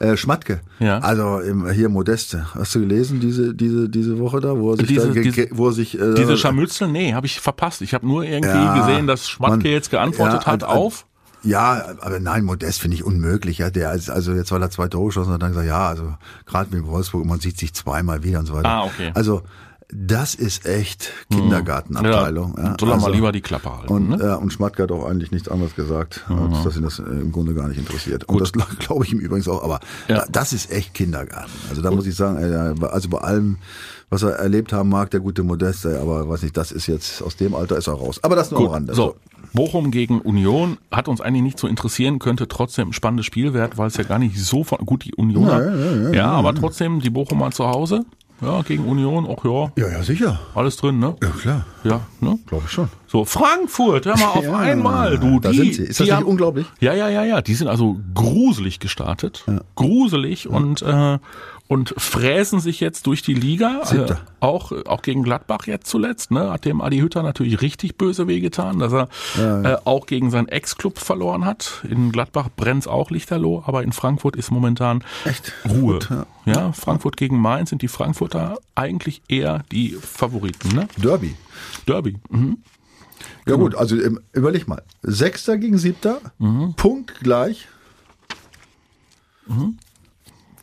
Äh, 0.00 0.16
Schmatke. 0.16 0.60
Ja. 0.80 0.98
Also 0.98 1.38
im, 1.40 1.70
hier 1.70 1.88
Modeste. 1.88 2.46
Hast 2.54 2.74
du 2.74 2.80
gelesen 2.80 3.20
diese 3.20 3.54
diese 3.54 3.88
diese 3.88 4.18
Woche 4.18 4.40
da, 4.40 4.58
wo 4.58 4.72
er 4.72 4.76
sich 4.78 4.88
Diese- 4.88 5.12
da, 5.12 5.20
diese- 5.20 5.48
wo 5.52 5.68
er 5.68 5.72
sich 5.72 5.98
äh, 5.98 6.14
Diese 6.14 6.36
Scharmützel, 6.36 6.88
nee, 6.88 7.12
habe 7.14 7.26
ich 7.26 7.38
verpasst. 7.40 7.80
Ich 7.82 7.94
habe 7.94 8.06
nur 8.06 8.24
irgendwie 8.24 8.50
Ja, 8.50 8.78
gesehen, 8.86 9.06
dass 9.06 9.28
Schmatke 9.28 9.56
man- 9.58 9.66
jetzt 9.66 9.90
geantwortet 9.90 10.42
ja, 10.44 10.52
hat 10.52 10.62
und- 10.64 10.68
auf. 10.70 11.06
Ja, 11.42 11.94
aber 12.02 12.20
nein, 12.20 12.44
Modest 12.44 12.80
finde 12.82 12.96
ich 12.96 13.04
unmöglich. 13.04 13.58
Ja, 13.58 13.70
der 13.70 13.94
ist, 13.94 14.10
also 14.10 14.32
jetzt 14.34 14.52
weil 14.52 14.60
er 14.60 14.70
zwei 14.70 14.88
Tore 14.88 15.06
geschossen 15.06 15.32
hat, 15.32 15.40
dann 15.40 15.52
gesagt, 15.52 15.66
ja, 15.68 15.88
also 15.88 16.14
gerade 16.44 16.74
mit 16.76 16.86
Wolfsburg, 16.86 17.24
man 17.24 17.40
sieht 17.40 17.58
sich 17.58 17.72
zweimal 17.72 18.22
wieder 18.22 18.40
und 18.40 18.46
so 18.46 18.52
weiter. 18.54 18.68
Ah, 18.68 18.84
okay. 18.84 19.10
Also 19.14 19.42
das 19.92 20.34
ist 20.34 20.66
echt 20.66 21.12
Kindergartenabteilung. 21.30 22.54
Ja, 22.56 22.64
Ja, 22.64 22.76
soll 22.78 22.88
er 22.90 22.96
mal 22.96 23.04
also, 23.04 23.10
lieber 23.10 23.32
die 23.32 23.40
Klappe 23.40 23.76
halten. 23.76 23.92
Und, 23.92 24.08
ne? 24.10 24.18
ja, 24.22 24.34
und 24.36 24.52
Schmatke 24.52 24.82
hat 24.84 24.92
auch 24.92 25.04
eigentlich 25.04 25.30
nichts 25.30 25.48
anderes 25.48 25.74
gesagt, 25.74 26.24
als 26.28 26.62
dass 26.64 26.76
ihn 26.76 26.82
das 26.82 26.98
äh, 26.98 27.02
im 27.02 27.32
Grunde 27.32 27.54
gar 27.54 27.68
nicht 27.68 27.78
interessiert. 27.78 28.24
Und 28.24 28.40
das 28.40 28.52
glaube 28.52 29.04
ich 29.04 29.12
ihm 29.12 29.18
übrigens 29.18 29.48
auch. 29.48 29.62
Aber 29.62 29.80
Ja. 30.08 30.18
da, 30.18 30.26
das 30.30 30.52
ist 30.52 30.70
echt 30.70 30.94
Kindergarten. 30.94 31.50
Also 31.68 31.82
da 31.82 31.90
muss 31.90 32.06
ich 32.06 32.14
sagen, 32.14 32.38
äh, 32.38 32.86
also 32.86 33.08
bei 33.08 33.18
allem, 33.18 33.58
was 34.10 34.22
er 34.22 34.30
erlebt 34.32 34.72
haben 34.72 34.88
mag, 34.88 35.10
der 35.10 35.20
gute 35.20 35.42
Modest, 35.42 35.84
äh, 35.84 35.96
aber 35.96 36.28
weiß 36.28 36.42
nicht, 36.42 36.56
das 36.56 36.72
ist 36.72 36.86
jetzt, 36.86 37.22
aus 37.22 37.36
dem 37.36 37.54
Alter 37.54 37.76
ist 37.76 37.86
er 37.86 37.94
raus. 37.94 38.20
Aber 38.22 38.36
das 38.36 38.50
nur 38.50 38.60
am 38.60 38.66
Gut, 38.66 38.74
Rande. 38.74 38.94
so. 38.94 39.16
Bochum 39.52 39.90
gegen 39.90 40.20
Union 40.20 40.78
hat 40.92 41.08
uns 41.08 41.20
eigentlich 41.20 41.42
nicht 41.42 41.58
so 41.58 41.66
interessieren, 41.66 42.20
könnte 42.20 42.46
trotzdem 42.46 42.90
ein 42.90 42.92
spannendes 42.92 43.26
Spiel 43.26 43.52
werden, 43.52 43.72
weil 43.76 43.88
es 43.88 43.96
ja 43.96 44.04
gar 44.04 44.20
nicht 44.20 44.38
so 44.38 44.62
von, 44.62 44.78
gut, 44.86 45.04
die 45.04 45.14
Unioner. 45.16 45.64
Ja, 45.64 45.74
ja, 45.74 46.02
ja, 46.02 46.10
ja, 46.12 46.26
aber 46.30 46.54
trotzdem, 46.54 47.00
die 47.00 47.10
Bochumer 47.10 47.50
zu 47.50 47.66
Hause, 47.66 48.04
ja, 48.40 48.62
gegen 48.62 48.84
Union, 48.84 49.26
auch 49.26 49.44
ja, 49.44 49.72
Ja, 49.84 49.92
ja, 49.92 50.02
sicher. 50.02 50.40
alles 50.54 50.76
drin, 50.76 50.98
ne? 50.98 51.14
Ja, 51.22 51.28
klar. 51.30 51.64
Ja, 51.84 52.00
ne? 52.20 52.38
Glaube 52.46 52.64
ich 52.66 52.72
schon. 52.72 52.88
So, 53.06 53.24
Frankfurt, 53.24 54.06
hör 54.06 54.16
mal 54.18 54.26
auf 54.34 54.44
Ja, 54.44 54.56
einmal, 54.56 55.18
du. 55.18 55.40
da 55.40 55.50
die, 55.50 55.56
sind 55.58 55.74
sie. 55.74 55.82
Ist 55.84 56.00
das 56.00 56.08
nicht 56.08 56.22
unglaublich? 56.22 56.66
Ja, 56.80 56.92
ja, 56.94 57.08
ja, 57.08 57.24
ja. 57.24 57.40
Die 57.42 57.54
sind 57.54 57.68
also 57.68 57.96
gruselig 58.14 58.78
gestartet. 58.80 59.44
Gruselig 59.74 60.48
und, 60.48 60.82
äh, 60.82 61.18
und 61.70 61.94
fräsen 61.96 62.58
sich 62.58 62.80
jetzt 62.80 63.06
durch 63.06 63.22
die 63.22 63.32
Liga. 63.32 63.82
Äh, 63.92 64.14
auch, 64.40 64.72
auch 64.86 65.02
gegen 65.02 65.22
Gladbach 65.22 65.68
jetzt 65.68 65.86
zuletzt, 65.86 66.32
ne? 66.32 66.50
Hat 66.50 66.64
dem 66.64 66.80
Adi 66.80 66.98
Hütter 66.98 67.22
natürlich 67.22 67.60
richtig 67.62 67.96
böse 67.96 68.26
wehgetan, 68.26 68.80
dass 68.80 68.92
er 68.92 69.08
Äh, 69.38 69.76
auch 69.84 70.06
gegen 70.06 70.32
seinen 70.32 70.48
Ex-Club 70.48 70.98
verloren 70.98 71.44
hat. 71.44 71.84
In 71.88 72.10
Gladbach 72.10 72.48
brennt's 72.56 72.88
auch 72.88 73.12
lichterloh, 73.12 73.62
aber 73.64 73.84
in 73.84 73.92
Frankfurt 73.92 74.34
ist 74.34 74.50
momentan 74.50 75.04
Echt? 75.24 75.52
Ruhe. 75.68 76.00
Gut, 76.00 76.10
ja. 76.10 76.26
ja. 76.44 76.72
Frankfurt 76.72 77.16
gegen 77.16 77.38
Mainz 77.40 77.70
sind 77.70 77.82
die 77.82 77.88
Frankfurter 77.88 78.58
eigentlich 78.74 79.22
eher 79.28 79.62
die 79.70 79.90
Favoriten, 79.90 80.74
ne? 80.74 80.88
Derby. 80.96 81.36
Derby. 81.86 82.16
Mhm. 82.30 82.58
Ja 83.46 83.54
gut, 83.54 83.76
also 83.76 83.94
ähm, 83.96 84.18
überleg 84.32 84.66
mal. 84.66 84.82
Sechster 85.02 85.56
gegen 85.56 85.78
Siebter, 85.78 86.20
Mhm. 86.38 86.74
Punkt 86.74 87.20
gleich. 87.20 87.68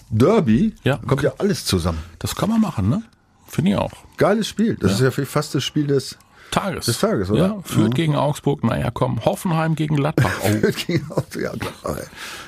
Derby, 0.09 0.73
Ja. 0.83 0.97
kommt 0.97 1.21
ja 1.23 1.33
alles 1.37 1.65
zusammen. 1.65 1.99
Das 2.19 2.35
kann 2.35 2.49
man 2.49 2.61
machen, 2.61 2.89
ne? 2.89 3.03
Finde 3.47 3.71
ich 3.71 3.77
auch. 3.77 3.91
Geiles 4.17 4.47
Spiel. 4.47 4.75
Das 4.79 4.93
ist 4.93 5.01
ja 5.01 5.11
fast 5.11 5.55
das 5.55 5.63
Spiel 5.63 5.87
des 5.87 6.17
Tages. 6.51 6.85
Des 6.85 6.99
Tages, 6.99 7.29
oder? 7.29 7.47
Ja, 7.47 7.59
Fürth 7.63 7.93
gegen 7.93 8.15
Augsburg, 8.15 8.63
naja, 8.63 8.89
komm. 8.91 9.23
Hoffenheim 9.25 9.75
gegen 9.75 9.95
Gladbach. 9.97 10.31
Oh. 10.43 10.71
Gegen 10.87 11.11
Auto- 11.11 11.39
ja, 11.39 11.51
Gladbach. 11.53 11.97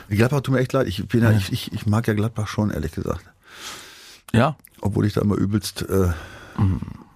ey. 0.09 0.15
Gladbach 0.15 0.41
tut 0.41 0.53
mir 0.55 0.61
echt 0.61 0.73
leid. 0.73 0.87
Ich, 0.87 1.05
bin 1.07 1.21
ja, 1.21 1.31
ich, 1.31 1.51
ich, 1.51 1.71
ich 1.73 1.85
mag 1.85 2.07
ja 2.07 2.13
Gladbach 2.13 2.47
schon, 2.47 2.69
ehrlich 2.71 2.93
gesagt. 2.93 3.23
ja, 4.33 4.55
Obwohl 4.81 5.05
ich 5.05 5.13
da 5.13 5.21
immer 5.21 5.35
übelst 5.35 5.81
äh, 5.83 6.11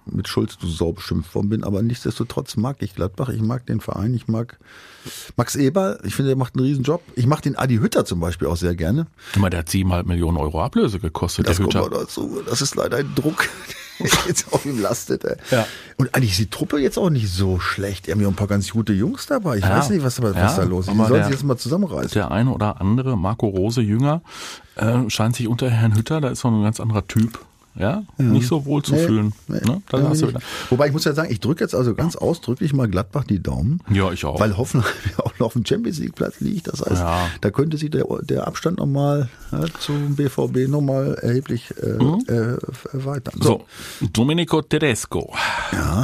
mit 0.06 0.28
Schulz 0.28 0.58
du 0.58 0.66
Sau 0.68 0.92
beschimpft 0.92 1.34
worden 1.34 1.48
bin. 1.48 1.64
Aber 1.64 1.82
nichtsdestotrotz 1.82 2.56
mag 2.56 2.76
ich 2.80 2.94
Gladbach. 2.94 3.30
Ich 3.30 3.40
mag 3.40 3.64
den 3.66 3.80
Verein. 3.80 4.12
Ich 4.14 4.28
mag 4.28 4.58
Max 5.36 5.54
Eber. 5.56 5.98
Ich 6.04 6.14
finde, 6.14 6.32
er 6.32 6.36
macht 6.36 6.54
einen 6.56 6.64
riesen 6.64 6.84
Job. 6.84 7.02
Ich 7.14 7.26
mag 7.26 7.42
den 7.42 7.56
Adi 7.56 7.76
Hütter 7.76 8.04
zum 8.04 8.20
Beispiel 8.20 8.48
auch 8.48 8.56
sehr 8.56 8.74
gerne. 8.74 9.06
Guck 9.32 9.42
mal, 9.42 9.50
der 9.50 9.60
hat 9.60 9.68
siebeneinhalb 9.68 10.06
Millionen 10.06 10.36
Euro 10.38 10.62
Ablöse 10.62 10.98
gekostet, 11.00 11.48
Das 11.48 11.56
der 11.56 11.66
Hütter. 11.66 11.80
noch 11.80 11.88
dazu. 11.90 12.42
Das 12.48 12.62
ist 12.62 12.74
leider 12.76 12.98
ein 12.98 13.14
Druck, 13.14 13.48
der 14.00 14.10
jetzt 14.28 14.52
auf 14.52 14.64
ihm 14.66 14.80
lastet. 14.80 15.24
Ey. 15.24 15.36
Ja. 15.50 15.66
Und 15.96 16.14
eigentlich 16.14 16.32
ist 16.32 16.40
die 16.40 16.50
Truppe 16.50 16.78
jetzt 16.78 16.98
auch 16.98 17.10
nicht 17.10 17.30
so 17.30 17.60
schlecht. 17.60 18.06
Die 18.06 18.12
haben 18.12 18.20
ja 18.20 18.28
ein 18.28 18.34
paar 18.34 18.46
ganz 18.48 18.70
gute 18.70 18.92
Jungs 18.92 19.26
dabei. 19.26 19.58
Ich 19.58 19.64
Ja. 19.64 19.78
weiß 19.78 19.90
nicht, 19.90 20.02
was, 20.04 20.20
was 20.22 20.34
Ja, 20.34 20.56
da 20.56 20.62
los 20.64 20.86
ist. 20.86 20.94
Die 20.94 20.98
aber 20.98 21.08
sollen 21.08 21.20
der- 21.20 21.24
sich 21.26 21.34
jetzt 21.34 21.44
mal 21.44 21.56
zusammenreißen. 21.56 22.12
Der 22.12 22.30
eine 22.30 22.50
oder 22.52 22.80
andere, 22.80 23.16
Marco 23.16 23.46
Rose 23.46 23.80
Jünger, 23.82 24.22
äh, 24.76 25.08
scheint 25.08 25.36
sich 25.36 25.48
unter 25.48 25.70
Herrn 25.70 25.94
Hütter, 25.96 26.20
da 26.20 26.28
ist 26.28 26.40
so 26.40 26.48
ein 26.48 26.62
ganz 26.62 26.80
anderer 26.80 27.06
Typ, 27.06 27.38
ja, 27.76 28.04
nicht 28.18 28.46
so 28.46 28.64
wohl 28.66 28.82
zu 28.82 28.92
Nee, 28.94 29.06
fühlen. 29.06 29.32
nee, 29.48 29.58
ne? 29.64 29.82
Wieder. 29.90 30.40
Wobei 30.70 30.86
ich 30.86 30.92
muss 30.92 31.04
ja 31.04 31.12
sagen, 31.12 31.30
ich 31.32 31.40
drücke 31.40 31.64
jetzt 31.64 31.74
also 31.74 31.94
ganz 31.94 32.14
ausdrücklich 32.16 32.72
mal 32.72 32.88
Gladbach 32.88 33.24
die 33.24 33.42
Daumen. 33.42 33.80
Ja, 33.90 34.12
ich 34.12 34.24
auch. 34.24 34.38
Weil 34.38 34.56
Hoffenheim 34.56 34.90
ja 35.18 35.24
auch 35.24 35.32
noch 35.38 35.46
auf 35.46 35.52
dem 35.54 35.66
Champions 35.66 35.98
League 35.98 36.14
Platz 36.14 36.40
liegt. 36.40 36.68
Das 36.68 36.80
heißt, 36.80 37.00
Ja. 37.02 37.28
da 37.40 37.50
könnte 37.50 37.76
sich 37.76 37.90
der, 37.90 38.04
der 38.22 38.46
Abstand 38.46 38.78
nochmal 38.78 39.28
ja, 39.50 39.64
zum 39.80 40.14
BVB 40.16 40.68
nochmal 40.68 41.14
erheblich 41.14 41.74
äh, 41.82 41.86
äh, 42.32 42.56
erweitern. 42.92 43.34
Mhm. 43.38 43.42
so, 43.42 43.64
Domenico 44.12 44.62
Tedesco 44.62 45.34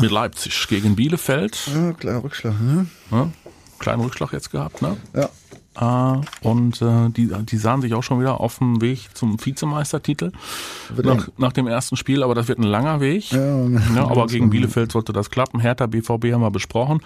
mit 0.00 0.10
Leipzig 0.10 0.66
gegen 0.68 0.96
Bielefeld. 0.96 1.56
Ja, 1.74 1.92
kleiner 1.92 2.24
Rückschlag. 2.24 2.54
Ne? 2.60 2.86
Ne? 3.10 3.32
Kleinen 3.78 4.02
Rückschlag 4.02 4.32
jetzt 4.32 4.50
gehabt, 4.50 4.82
ne? 4.82 4.96
Ja. 5.14 5.28
Äh, 5.78 6.16
und 6.42 6.82
äh, 6.82 7.10
die, 7.10 7.28
die 7.28 7.56
sahen 7.56 7.80
sich 7.80 7.94
auch 7.94 8.02
schon 8.02 8.20
wieder 8.20 8.40
auf 8.40 8.58
dem 8.58 8.80
Weg 8.80 9.16
zum 9.16 9.44
Vizemeistertitel 9.44 10.32
nach, 11.02 11.28
nach 11.38 11.52
dem 11.52 11.68
ersten 11.68 11.96
Spiel, 11.96 12.24
aber 12.24 12.34
das 12.34 12.48
wird 12.48 12.58
ein 12.58 12.64
langer 12.64 13.00
Weg. 13.00 13.30
Ja. 13.30 13.68
Ja, 13.94 14.08
aber 14.08 14.26
gegen 14.28 14.50
Bielefeld 14.50 14.90
sollte 14.90 15.12
das 15.12 15.30
klappen. 15.30 15.60
Hertha, 15.60 15.86
BVB 15.86 16.32
haben 16.32 16.40
wir 16.40 16.50
besprochen. 16.50 17.00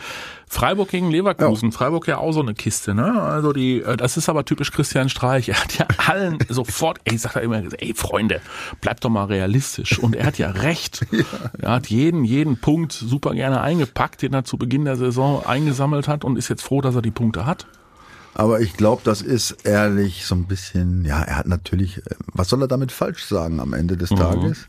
Freiburg 0.48 0.88
gegen 0.88 1.10
Leverkusen. 1.10 1.72
Freiburg 1.72 2.06
ja 2.08 2.18
auch 2.18 2.32
so 2.32 2.40
eine 2.40 2.54
Kiste, 2.54 2.94
ne? 2.94 3.20
Also 3.20 3.52
die, 3.52 3.80
äh, 3.80 3.96
das 3.98 4.16
ist 4.16 4.28
aber 4.30 4.44
typisch 4.44 4.72
Christian 4.72 5.08
Streich. 5.08 5.48
Er 5.54 5.62
hat 5.62 5.78
ja 5.78 5.86
allen 6.08 6.38
sofort, 6.48 6.98
ey, 7.04 7.16
sagt 7.16 7.36
er 7.36 7.42
immer, 7.42 7.62
ey 7.78 7.94
Freunde, 7.94 8.40
bleibt 8.80 9.04
doch 9.04 9.10
mal 9.10 9.26
realistisch. 9.26 9.98
Und 10.00 10.16
er 10.16 10.26
hat 10.26 10.38
ja 10.38 10.50
recht. 10.50 11.06
Er 11.58 11.72
hat 11.72 11.86
jeden, 11.88 12.24
jeden 12.24 12.58
Punkt 12.58 12.92
super 12.92 13.32
gerne 13.34 13.60
eingepackt, 13.60 14.22
den 14.22 14.32
er 14.32 14.44
zu 14.44 14.58
Beginn 14.58 14.84
der 14.84 14.96
Saison 14.96 15.44
eingesammelt 15.46 16.08
hat 16.08 16.24
und 16.24 16.36
ist 16.36 16.48
jetzt 16.48 16.62
froh, 16.62 16.80
dass 16.80 16.94
er 16.94 17.02
die 17.02 17.10
Punkte 17.10 17.46
hat. 17.46 17.66
Aber 18.34 18.60
ich 18.60 18.74
glaube, 18.74 19.02
das 19.04 19.22
ist 19.22 19.52
ehrlich 19.64 20.26
so 20.26 20.34
ein 20.34 20.46
bisschen, 20.46 21.04
ja, 21.04 21.22
er 21.22 21.36
hat 21.36 21.46
natürlich, 21.46 21.98
äh, 21.98 22.02
was 22.32 22.48
soll 22.48 22.60
er 22.62 22.68
damit 22.68 22.92
falsch 22.92 23.24
sagen 23.24 23.60
am 23.60 23.72
Ende 23.72 23.94
Mhm. 23.94 23.98
des 23.98 24.08
Tages? 24.10 24.66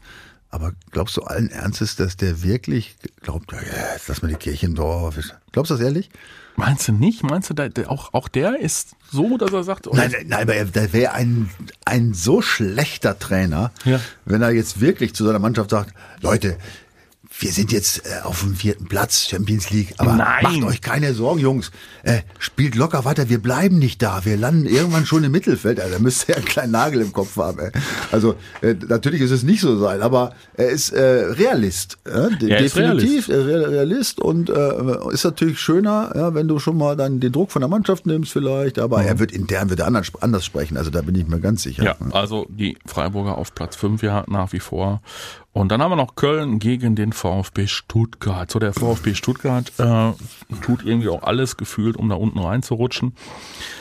Aber 0.51 0.71
glaubst 0.91 1.17
du 1.17 1.23
allen 1.23 1.49
Ernstes, 1.49 1.95
dass 1.97 2.15
der 2.15 2.41
wirklich 2.43 2.95
glaubt, 3.21 3.51
ja, 3.51 3.57
jetzt 3.93 4.07
lass 4.07 4.21
mal 4.21 4.29
die 4.29 4.35
Kirche 4.35 4.67
im 4.67 4.75
Dorf. 4.75 5.17
Glaubst 5.51 5.69
du 5.71 5.75
das 5.75 5.83
ehrlich? 5.83 6.09
Meinst 6.55 6.87
du 6.87 6.93
nicht? 6.93 7.23
Meinst 7.23 7.49
du, 7.49 7.53
der, 7.53 7.91
auch, 7.91 8.13
auch 8.13 8.29
der 8.29 8.57
ist 8.61 8.91
so, 9.11 9.37
dass 9.37 9.51
er 9.51 9.65
sagt, 9.65 9.87
oh, 9.87 9.93
Nein, 9.93 10.11
nein, 10.11 10.27
nein, 10.29 10.41
aber 10.43 10.55
er- 10.55 10.63
der 10.65 10.93
wäre 10.93 11.11
ein, 11.11 11.49
ein 11.83 12.13
so 12.13 12.41
schlechter 12.41 13.19
Trainer, 13.19 13.71
Ja. 13.83 13.99
wenn 14.23 14.41
er 14.41 14.51
jetzt 14.51 14.79
wirklich 14.79 15.13
zu 15.13 15.25
seiner 15.25 15.39
Mannschaft 15.39 15.71
sagt, 15.71 15.93
Leute, 16.21 16.57
wir 17.39 17.51
sind 17.51 17.71
jetzt 17.71 18.05
äh, 18.05 18.21
auf 18.23 18.41
dem 18.41 18.55
vierten 18.55 18.85
Platz, 18.85 19.27
Champions 19.27 19.69
League, 19.69 19.93
aber 19.97 20.13
Nein. 20.13 20.43
macht 20.43 20.63
euch 20.63 20.81
keine 20.81 21.13
Sorgen, 21.13 21.39
Jungs. 21.39 21.71
Äh, 22.03 22.19
spielt 22.39 22.75
locker 22.75 23.03
weiter, 23.05 23.29
wir 23.29 23.41
bleiben 23.41 23.77
nicht 23.77 24.01
da. 24.01 24.23
Wir 24.25 24.37
landen 24.37 24.65
irgendwann 24.65 25.05
schon 25.05 25.23
im 25.23 25.31
Mittelfeld. 25.31 25.79
Also, 25.79 25.93
da 25.93 25.99
müsste 25.99 26.31
er 26.31 26.37
einen 26.37 26.45
kleinen 26.45 26.71
Nagel 26.71 27.01
im 27.01 27.11
Kopf 27.11 27.35
haben. 27.37 27.59
Ey. 27.59 27.71
Also 28.11 28.35
äh, 28.61 28.75
natürlich 28.87 29.21
ist 29.21 29.31
es 29.31 29.43
nicht 29.43 29.61
so 29.61 29.77
sein, 29.77 30.01
aber 30.01 30.33
er 30.55 30.69
ist 30.69 30.91
äh, 30.91 31.01
Realist. 31.01 31.97
Ja? 32.07 32.29
De 32.29 32.65
ist 32.65 32.75
definitiv 32.75 33.27
äh, 33.27 33.35
Real- 33.35 33.65
Realist 33.65 34.19
und 34.19 34.49
äh, 34.49 35.11
ist 35.11 35.23
natürlich 35.23 35.59
schöner, 35.59 36.11
ja, 36.15 36.33
wenn 36.33 36.47
du 36.47 36.59
schon 36.59 36.77
mal 36.77 36.95
dann 36.95 37.19
den 37.19 37.31
Druck 37.31 37.51
von 37.51 37.61
der 37.61 37.69
Mannschaft 37.69 38.05
nimmst 38.05 38.31
vielleicht, 38.31 38.79
aber 38.79 39.03
er 39.03 39.19
wird 39.19 39.31
intern 39.31 39.69
wird 39.69 39.79
er 39.79 39.87
anders, 39.87 40.11
anders 40.21 40.45
sprechen, 40.45 40.77
also 40.77 40.91
da 40.91 41.01
bin 41.01 41.15
ich 41.15 41.27
mir 41.27 41.39
ganz 41.39 41.63
sicher. 41.63 41.83
Ja, 41.83 41.95
also 42.11 42.45
die 42.49 42.77
Freiburger 42.85 43.37
auf 43.37 43.53
Platz 43.55 43.75
5 43.75 44.03
ja 44.03 44.23
nach 44.27 44.53
wie 44.53 44.59
vor. 44.59 45.01
Und 45.55 45.71
dann 45.71 45.81
haben 45.81 45.89
wir 45.89 45.95
noch 45.95 46.15
Köln 46.15 46.59
gegen 46.59 46.97
den 46.97 47.13
VfB 47.13 47.67
Stuttgart. 47.67 48.51
So, 48.51 48.59
der 48.59 48.73
VfB 48.73 49.15
Stuttgart 49.15 49.71
äh, 49.77 50.11
tut 50.61 50.83
irgendwie 50.83 51.07
auch 51.07 51.23
alles 51.23 51.55
gefühlt, 51.55 51.95
um 51.95 52.09
da 52.09 52.15
unten 52.15 52.39
reinzurutschen. 52.39 53.15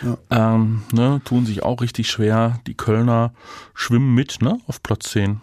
Ja. 0.00 0.54
Ähm, 0.54 0.82
ne, 0.92 1.20
tun 1.24 1.46
sich 1.46 1.64
auch 1.64 1.80
richtig 1.80 2.08
schwer. 2.08 2.60
Die 2.68 2.74
Kölner 2.74 3.34
schwimmen 3.74 4.14
mit, 4.14 4.40
ne, 4.40 4.60
auf 4.68 4.84
Platz 4.84 5.10
10. 5.10 5.40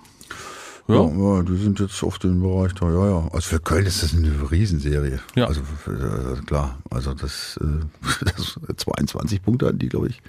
Ja. 0.87 1.03
ja, 1.03 1.43
die 1.43 1.57
sind 1.57 1.81
jetzt 1.81 2.01
auf 2.01 2.17
dem 2.17 2.41
Bereich 2.41 2.75
da, 2.75 2.89
ja, 2.89 3.09
ja. 3.09 3.27
Also 3.33 3.49
für 3.49 3.59
Köln 3.59 3.85
ist 3.85 4.01
das 4.01 4.13
eine 4.13 4.31
Riesenserie. 4.49 5.19
Ja. 5.35 5.47
Also 5.47 5.59
äh, 5.87 6.39
klar, 6.45 6.77
also 6.89 7.13
das, 7.13 7.59
äh, 7.61 8.25
das 8.37 8.57
22 8.77 9.43
Punkte 9.43 9.67
hatten 9.67 9.79
die, 9.79 9.89
glaube 9.89 10.07
ich. 10.07 10.21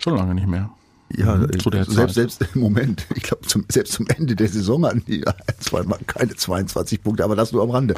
Schon 0.00 0.16
lange 0.16 0.34
nicht 0.34 0.48
mehr. 0.48 0.70
Ja, 1.16 1.40
zu 1.58 1.70
der 1.70 1.84
selbst, 1.84 1.96
Zeit. 1.96 2.10
selbst 2.12 2.44
im 2.54 2.60
Moment, 2.60 3.06
ich 3.14 3.22
glaube, 3.22 3.46
zum, 3.46 3.64
selbst 3.68 3.94
zum 3.94 4.06
Ende 4.08 4.36
der 4.36 4.48
Saison 4.48 4.84
hatten 4.84 5.04
die 5.06 5.24
zweimal 5.58 5.98
keine 6.06 6.34
22 6.34 7.02
Punkte, 7.02 7.24
aber 7.24 7.34
das 7.34 7.52
nur 7.52 7.62
am 7.62 7.70
Rande. 7.70 7.94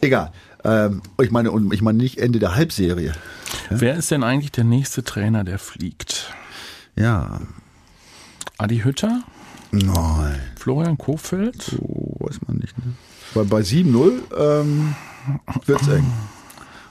Egal. 0.00 0.32
Ähm, 0.64 1.02
ich 1.22 1.30
meine, 1.30 1.52
und 1.52 1.72
ich 1.72 1.82
meine 1.82 1.98
nicht 1.98 2.18
Ende 2.18 2.38
der 2.38 2.56
Halbserie. 2.56 3.14
Ja? 3.70 3.80
Wer 3.80 3.96
ist 3.96 4.10
denn 4.10 4.24
eigentlich 4.24 4.50
der 4.50 4.64
nächste 4.64 5.04
Trainer, 5.04 5.44
der 5.44 5.58
fliegt? 5.58 6.32
Ja. 6.96 7.40
Adi 8.56 8.80
Hütter? 8.80 9.22
Nein. 9.70 10.40
Florian 10.58 10.98
Kofeld? 10.98 11.76
Oh, 11.80 12.16
weiß 12.18 12.40
man 12.46 12.56
nicht. 12.56 12.76
Ne? 12.78 12.94
Weil 13.34 13.44
bei 13.44 13.60
7-0 13.60 14.12
ähm, 14.36 14.94
wird's 15.66 15.88
eng. 15.88 16.10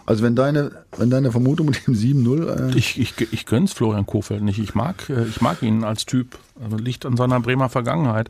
Also 0.05 0.23
wenn 0.23 0.35
deine, 0.35 0.85
wenn 0.97 1.09
deine 1.09 1.31
Vermutung 1.31 1.67
mit 1.67 1.87
dem 1.87 1.93
7-0. 1.93 2.71
Äh 2.73 2.77
ich, 2.77 2.99
ich, 2.99 3.13
ich 3.31 3.45
gönn's 3.45 3.73
Florian 3.73 4.05
Kofeld 4.05 4.41
nicht. 4.41 4.59
Ich 4.59 4.75
mag, 4.75 5.09
äh, 5.09 5.25
ich 5.25 5.41
mag 5.41 5.61
ihn 5.63 5.83
als 5.83 6.05
Typ. 6.05 6.37
Also 6.61 6.77
liegt 6.77 7.05
an 7.05 7.17
seiner 7.17 7.39
Bremer 7.39 7.69
Vergangenheit, 7.69 8.29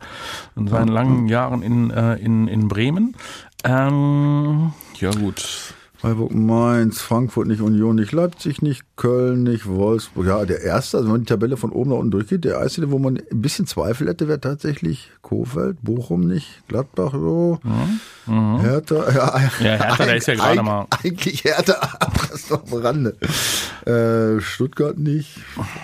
an 0.55 0.67
seinen 0.67 0.89
langen 0.89 1.27
Jahren 1.27 1.61
in, 1.61 1.91
äh, 1.91 2.15
in, 2.15 2.47
in 2.47 2.67
Bremen. 2.67 3.15
Ähm, 3.63 4.73
ja 4.99 5.11
gut. 5.11 5.73
Freiburg, 5.99 6.31
Mainz, 6.31 7.01
Frankfurt 7.01 7.47
nicht, 7.47 7.59
Union 7.59 7.95
nicht, 7.95 8.11
Leipzig 8.11 8.61
nicht, 8.61 8.83
Köln 8.97 9.41
nicht, 9.41 9.65
Wolfsburg. 9.65 10.27
Ja, 10.27 10.45
der 10.45 10.61
erste, 10.61 10.97
also 10.97 11.07
wenn 11.07 11.13
man 11.13 11.21
die 11.21 11.25
Tabelle 11.25 11.57
von 11.57 11.71
oben 11.71 11.89
nach 11.89 11.97
unten 11.97 12.11
durchgeht, 12.11 12.43
der 12.43 12.59
einzige, 12.59 12.91
wo 12.91 12.99
man 12.99 13.17
ein 13.17 13.41
bisschen 13.41 13.65
Zweifel 13.65 14.07
hätte, 14.07 14.27
wäre 14.27 14.39
tatsächlich 14.39 15.09
Kofeld, 15.23 15.77
Bochum 15.81 16.21
nicht, 16.21 16.61
Gladbach, 16.67 17.13
so, 17.13 17.59
mhm. 18.27 18.59
Hertha. 18.59 19.05
Ja, 19.17 19.39
ja 19.59 19.83
Hertha, 19.83 20.05
der 20.05 20.15
ist 20.17 20.27
ja 20.27 20.35
gerade 20.35 20.61
mal. 20.61 20.85
Eigentlich 20.91 21.43
Hertha, 21.43 21.75
aber 21.99 22.16
das 22.37 22.47
doch 22.47 22.71
am 22.71 22.79
Rande. 22.79 23.17
Äh, 23.85 24.41
Stuttgart 24.41 24.97
nicht, 24.97 25.39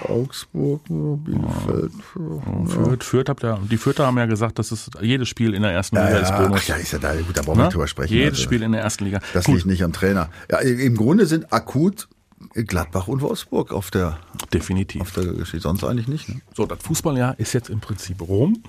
Augsburg, 0.08 0.82
Bielefeld. 0.88 1.92
Ja. 2.16 2.66
Fürth, 2.66 3.04
Fürth 3.04 3.30
habt 3.30 3.44
ihr, 3.44 3.60
die 3.70 3.78
Fürther 3.78 4.06
haben 4.06 4.18
ja 4.18 4.26
gesagt, 4.26 4.60
dass 4.60 4.72
es 4.72 4.90
jedes 5.02 5.28
Spiel 5.28 5.54
in 5.54 5.64
der 5.64 5.72
ersten 5.72 5.96
Liga 5.96 6.20
ist 6.20 6.36
Bonus. 6.36 6.62
Ach 6.64 6.68
ja, 6.68 6.76
ist 6.76 6.94
ja 6.94 7.00
da, 7.00 7.14
gut, 7.16 7.36
da 7.36 7.42
brauchen 7.42 7.60
wir 7.60 7.70
drüber 7.70 7.88
sprechen. 7.88 8.14
Jedes 8.14 8.34
also. 8.34 8.44
Spiel 8.44 8.62
in 8.62 8.74
der 8.74 8.82
ersten 8.82 9.06
Liga. 9.06 9.20
Das 9.34 9.46
gut. 9.46 9.56
liegt 9.56 9.68
nicht 9.68 9.84
am 9.84 9.92
Trainer. 9.92 10.04
Trainer. 10.04 10.30
Ja, 10.52 10.60
im 10.60 10.96
Grunde 10.98 11.26
sind 11.26 11.52
akut 11.54 12.08
Gladbach 12.54 13.08
und 13.08 13.22
Wolfsburg 13.22 13.72
auf 13.72 13.90
der 13.90 14.20
definitiv 14.54 15.02
auf 15.02 15.12
der 15.12 15.26
Geschichte 15.26 15.62
sonst 15.62 15.84
eigentlich 15.84 16.08
nicht. 16.08 16.28
Ne? 16.28 16.42
So, 16.54 16.66
das 16.66 16.80
Fußballjahr 16.84 17.40
ist 17.40 17.54
jetzt 17.54 17.70
im 17.70 17.80
Prinzip 17.80 18.22
rum. 18.22 18.64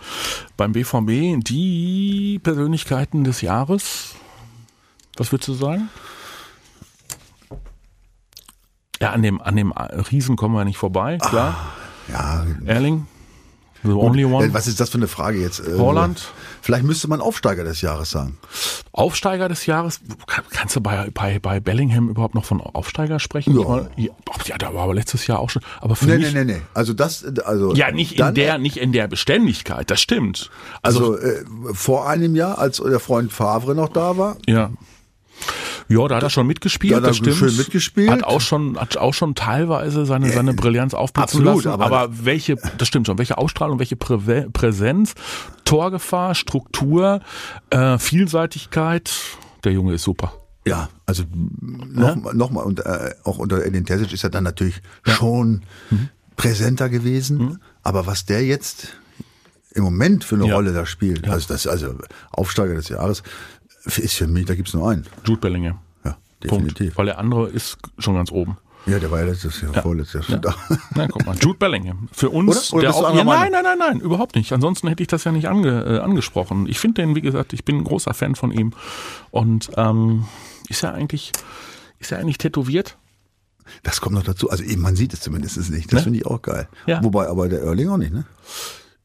Beim 0.56 0.72
BVB 0.72 1.44
die 1.44 2.40
Persönlichkeiten 2.42 3.24
des 3.24 3.40
Jahres. 3.40 4.14
Was 5.16 5.32
würdest 5.32 5.48
du 5.48 5.54
sagen? 5.54 5.88
Ja, 9.04 9.12
an 9.12 9.22
dem 9.22 9.40
an 9.40 9.56
dem 9.56 9.72
Riesen 9.72 10.36
kommen 10.36 10.54
wir 10.54 10.64
nicht 10.64 10.78
vorbei, 10.78 11.18
klar. 11.18 11.56
Ah, 12.12 12.12
ja. 12.12 12.46
Erling. 12.64 13.06
The 13.84 13.90
only 13.90 14.24
one. 14.24 14.54
Was 14.54 14.66
ist 14.66 14.80
das 14.80 14.88
für 14.88 14.96
eine 14.96 15.08
Frage 15.08 15.38
jetzt? 15.38 15.62
Holland. 15.76 16.32
Vielleicht 16.62 16.84
müsste 16.84 17.06
man 17.06 17.20
Aufsteiger 17.20 17.64
des 17.64 17.82
Jahres 17.82 18.10
sagen. 18.10 18.38
Aufsteiger 18.92 19.50
des 19.50 19.66
Jahres? 19.66 20.00
Kannst 20.50 20.74
du 20.74 20.80
bei, 20.80 21.10
bei, 21.12 21.38
bei 21.38 21.60
Bellingham 21.60 22.08
überhaupt 22.08 22.34
noch 22.34 22.46
von 22.46 22.62
Aufsteiger 22.62 23.20
sprechen? 23.20 23.54
Ja. 23.58 24.12
ja, 24.46 24.56
der 24.56 24.74
war 24.74 24.84
aber 24.84 24.94
letztes 24.94 25.26
Jahr 25.26 25.38
auch 25.38 25.50
schon. 25.50 25.60
Aber 25.82 25.96
für 25.96 26.06
nee, 26.06 26.16
mich, 26.16 26.32
nee, 26.32 26.44
nee, 26.44 26.54
nee. 26.54 26.62
Also 26.72 26.94
das, 26.94 27.24
also. 27.44 27.74
Ja, 27.74 27.90
nicht 27.90 28.18
in 28.18 28.34
der, 28.34 28.56
nicht 28.56 28.78
in 28.78 28.92
der 28.92 29.06
Beständigkeit. 29.06 29.90
Das 29.90 30.00
stimmt. 30.00 30.50
Also, 30.80 31.16
also 31.16 31.18
äh, 31.18 31.44
vor 31.74 32.08
einem 32.08 32.34
Jahr, 32.34 32.58
als 32.58 32.78
der 32.78 33.00
Freund 33.00 33.32
Favre 33.32 33.74
noch 33.74 33.90
da 33.90 34.16
war. 34.16 34.38
Ja. 34.46 34.70
Ja, 35.88 36.08
da 36.08 36.16
hat 36.16 36.22
er 36.22 36.30
schon 36.30 36.46
mitgespielt, 36.46 36.94
da 36.94 37.00
das 37.00 37.16
stimmt. 37.16 37.36
Schön 37.36 37.56
mitgespielt. 37.56 38.10
Hat 38.10 38.24
auch 38.24 38.40
schon, 38.40 38.78
hat 38.78 38.96
auch 38.96 39.14
schon 39.14 39.34
teilweise 39.34 40.06
seine, 40.06 40.30
seine 40.30 40.52
äh, 40.52 40.54
Brillanz 40.54 40.94
aufblitzen 40.94 41.40
Absolut, 41.40 41.64
lassen. 41.64 41.80
Aber, 41.80 41.98
aber 41.98 42.24
welche, 42.24 42.56
das 42.78 42.88
stimmt 42.88 43.06
schon, 43.06 43.18
welche 43.18 43.38
Ausstrahlung, 43.38 43.78
welche 43.78 43.96
Prä 43.96 44.46
Präsenz, 44.52 45.14
Torgefahr, 45.64 46.34
Struktur, 46.34 47.20
äh, 47.70 47.98
Vielseitigkeit, 47.98 49.10
der 49.64 49.72
Junge 49.72 49.94
ist 49.94 50.02
super. 50.02 50.32
Ja, 50.66 50.88
also 51.04 51.24
nochmal, 51.60 52.32
ja? 52.32 52.34
noch 52.34 52.50
mal, 52.50 52.62
und 52.62 52.84
äh, 52.84 53.14
auch 53.24 53.38
unter 53.38 53.64
Edin 53.64 53.84
Terzic 53.84 54.12
ist 54.12 54.24
er 54.24 54.30
dann 54.30 54.44
natürlich 54.44 54.80
ja. 55.06 55.12
schon 55.14 55.62
mhm. 55.90 56.08
präsenter 56.36 56.88
gewesen. 56.88 57.38
Mhm. 57.38 57.58
Aber 57.82 58.06
was 58.06 58.24
der 58.24 58.44
jetzt 58.44 58.88
im 59.74 59.84
Moment 59.84 60.24
für 60.24 60.36
eine 60.36 60.46
ja. 60.46 60.54
Rolle 60.54 60.72
da 60.72 60.86
spielt, 60.86 61.28
also 61.28 61.48
das 61.48 61.66
also 61.66 61.98
Aufsteiger 62.30 62.74
des 62.74 62.88
Jahres, 62.88 63.22
ist 63.84 64.14
für 64.14 64.26
mich, 64.26 64.46
da 64.46 64.54
gibt 64.54 64.68
es 64.68 64.74
nur 64.74 64.90
einen. 64.90 65.06
Jude 65.24 65.40
Bellingham. 65.40 65.78
Ja, 66.04 66.16
definitiv. 66.42 66.78
Punkt. 66.78 66.98
Weil 66.98 67.06
der 67.06 67.18
andere 67.18 67.48
ist 67.48 67.78
schon 67.98 68.14
ganz 68.14 68.30
oben. 68.30 68.56
Ja, 68.86 68.98
der 68.98 69.10
war 69.10 69.20
ja 69.20 69.26
letztes 69.26 69.62
Jahr, 69.62 69.74
ja. 69.74 69.82
vorletztes 69.82 70.14
Jahr 70.14 70.22
schon 70.24 70.34
ja. 70.34 70.40
da. 70.40 70.76
Nein, 70.94 71.08
guck 71.10 71.24
mal, 71.24 71.36
Jude 71.36 71.58
Bellingham. 71.58 72.08
Für 72.12 72.28
uns, 72.28 72.72
Oder? 72.72 72.78
Oder 72.78 72.92
der 72.92 72.94
auch, 72.94 73.16
ja, 73.16 73.24
nein, 73.24 73.52
nein, 73.52 73.62
nein, 73.64 73.78
nein, 73.78 74.00
überhaupt 74.00 74.36
nicht. 74.36 74.52
Ansonsten 74.52 74.88
hätte 74.88 75.02
ich 75.02 75.08
das 75.08 75.24
ja 75.24 75.32
nicht 75.32 75.48
ange, 75.48 75.84
äh, 75.84 75.98
angesprochen. 76.00 76.66
Ich 76.68 76.78
finde 76.78 77.00
den, 77.02 77.14
wie 77.14 77.22
gesagt, 77.22 77.52
ich 77.54 77.64
bin 77.64 77.78
ein 77.78 77.84
großer 77.84 78.12
Fan 78.12 78.34
von 78.34 78.52
ihm. 78.52 78.72
Und 79.30 79.70
ähm, 79.76 80.26
ist 80.68 80.82
er 80.82 80.92
eigentlich, 80.92 81.32
ist 81.98 82.12
er 82.12 82.18
eigentlich 82.18 82.38
tätowiert? 82.38 82.98
Das 83.82 84.02
kommt 84.02 84.14
noch 84.14 84.22
dazu. 84.22 84.50
Also 84.50 84.62
eben, 84.62 84.82
man 84.82 84.96
sieht 84.96 85.14
es 85.14 85.20
zumindest 85.20 85.56
nicht. 85.70 85.90
Das 85.90 86.00
ne? 86.00 86.04
finde 86.04 86.18
ich 86.18 86.26
auch 86.26 86.42
geil. 86.42 86.68
Ja. 86.86 87.02
Wobei 87.02 87.28
aber 87.28 87.48
der 87.48 87.62
Erling 87.62 87.88
auch 87.88 87.96
nicht, 87.96 88.12
ne? 88.12 88.24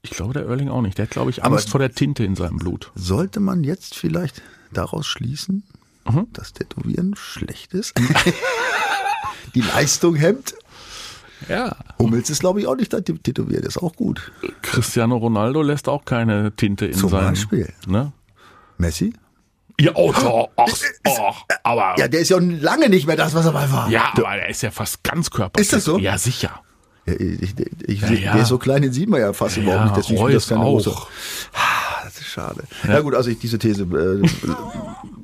Ich 0.01 0.11
glaube, 0.11 0.34
der 0.34 0.45
Erling 0.45 0.69
auch 0.69 0.82
nicht. 0.82 0.97
Der 0.97 1.05
hat, 1.05 1.11
glaube 1.11 1.30
ich, 1.30 1.43
Angst 1.43 1.67
aber 1.67 1.71
vor 1.71 1.80
der 1.80 1.91
Tinte 1.91 2.25
in 2.25 2.36
seinem 2.36 2.57
Blut. 2.57 2.91
Sollte 2.95 3.39
man 3.39 3.63
jetzt 3.63 3.95
vielleicht 3.95 4.41
daraus 4.72 5.07
schließen, 5.07 5.63
mhm. 6.09 6.28
dass 6.34 6.53
Tätowieren 6.53 7.15
schlecht 7.15 7.74
ist? 7.74 7.93
Die 9.55 9.61
Leistung 9.61 10.15
hemmt? 10.15 10.53
Ja. 11.47 11.76
Hummels 11.97 12.30
ist, 12.30 12.39
glaube 12.39 12.59
ich, 12.59 12.67
auch 12.67 12.76
nicht 12.76 12.91
tätowiert, 12.91 13.65
ist 13.65 13.78
auch 13.78 13.95
gut. 13.95 14.32
Cristiano 14.61 15.17
Ronaldo 15.17 15.61
lässt 15.61 15.88
auch 15.88 16.05
keine 16.05 16.55
Tinte 16.55 16.88
in 16.88 16.93
Zum 16.93 17.09
seinem... 17.09 17.30
Beispiel. 17.30 17.74
Ne? 17.88 18.11
Messi? 18.78 19.13
Ja, 19.80 19.91
oh, 19.95 20.13
oh, 20.26 20.47
ach, 20.57 20.67
oh, 21.07 21.34
aber. 21.63 21.95
Ja, 21.97 22.09
der 22.09 22.20
ist 22.20 22.30
ja 22.30 22.38
lange 22.38 22.89
nicht 22.89 23.07
mehr 23.07 23.15
das, 23.15 23.34
was 23.34 23.45
er 23.45 23.53
mal 23.53 23.72
war. 23.72 23.89
Ja, 23.89 24.11
aber 24.11 24.36
der 24.36 24.49
ist 24.49 24.61
ja 24.61 24.72
fast 24.72 25.03
ganz 25.03 25.32
körperlich. 25.32 25.67
Ist 25.67 25.74
das 25.74 25.86
so? 25.86 25.97
Ja, 25.97 26.17
sicher. 26.17 26.61
Ja, 27.05 27.13
ich, 27.13 27.55
ich, 27.88 28.01
ja, 28.01 28.11
ja. 28.11 28.34
Der 28.34 28.41
ist 28.41 28.49
so 28.49 28.57
klein, 28.57 28.82
den 28.82 28.91
sieht 28.91 29.07
man 29.07 29.22
ja 29.22 29.32
fast 29.32 29.55
überhaupt 29.55 29.86
nicht. 29.86 29.97
Deswegen 29.97 30.20
Reus 30.20 30.34
das 30.34 30.49
keine 30.49 30.61
auch. 30.61 30.74
Hose. 30.74 30.95
Schade. 32.30 32.63
Ja, 32.84 32.93
ja 32.93 32.99
gut, 33.01 33.15
also 33.15 33.30
ich, 33.30 33.39
diese 33.39 33.57
These 33.57 33.84
äh, 33.84 34.27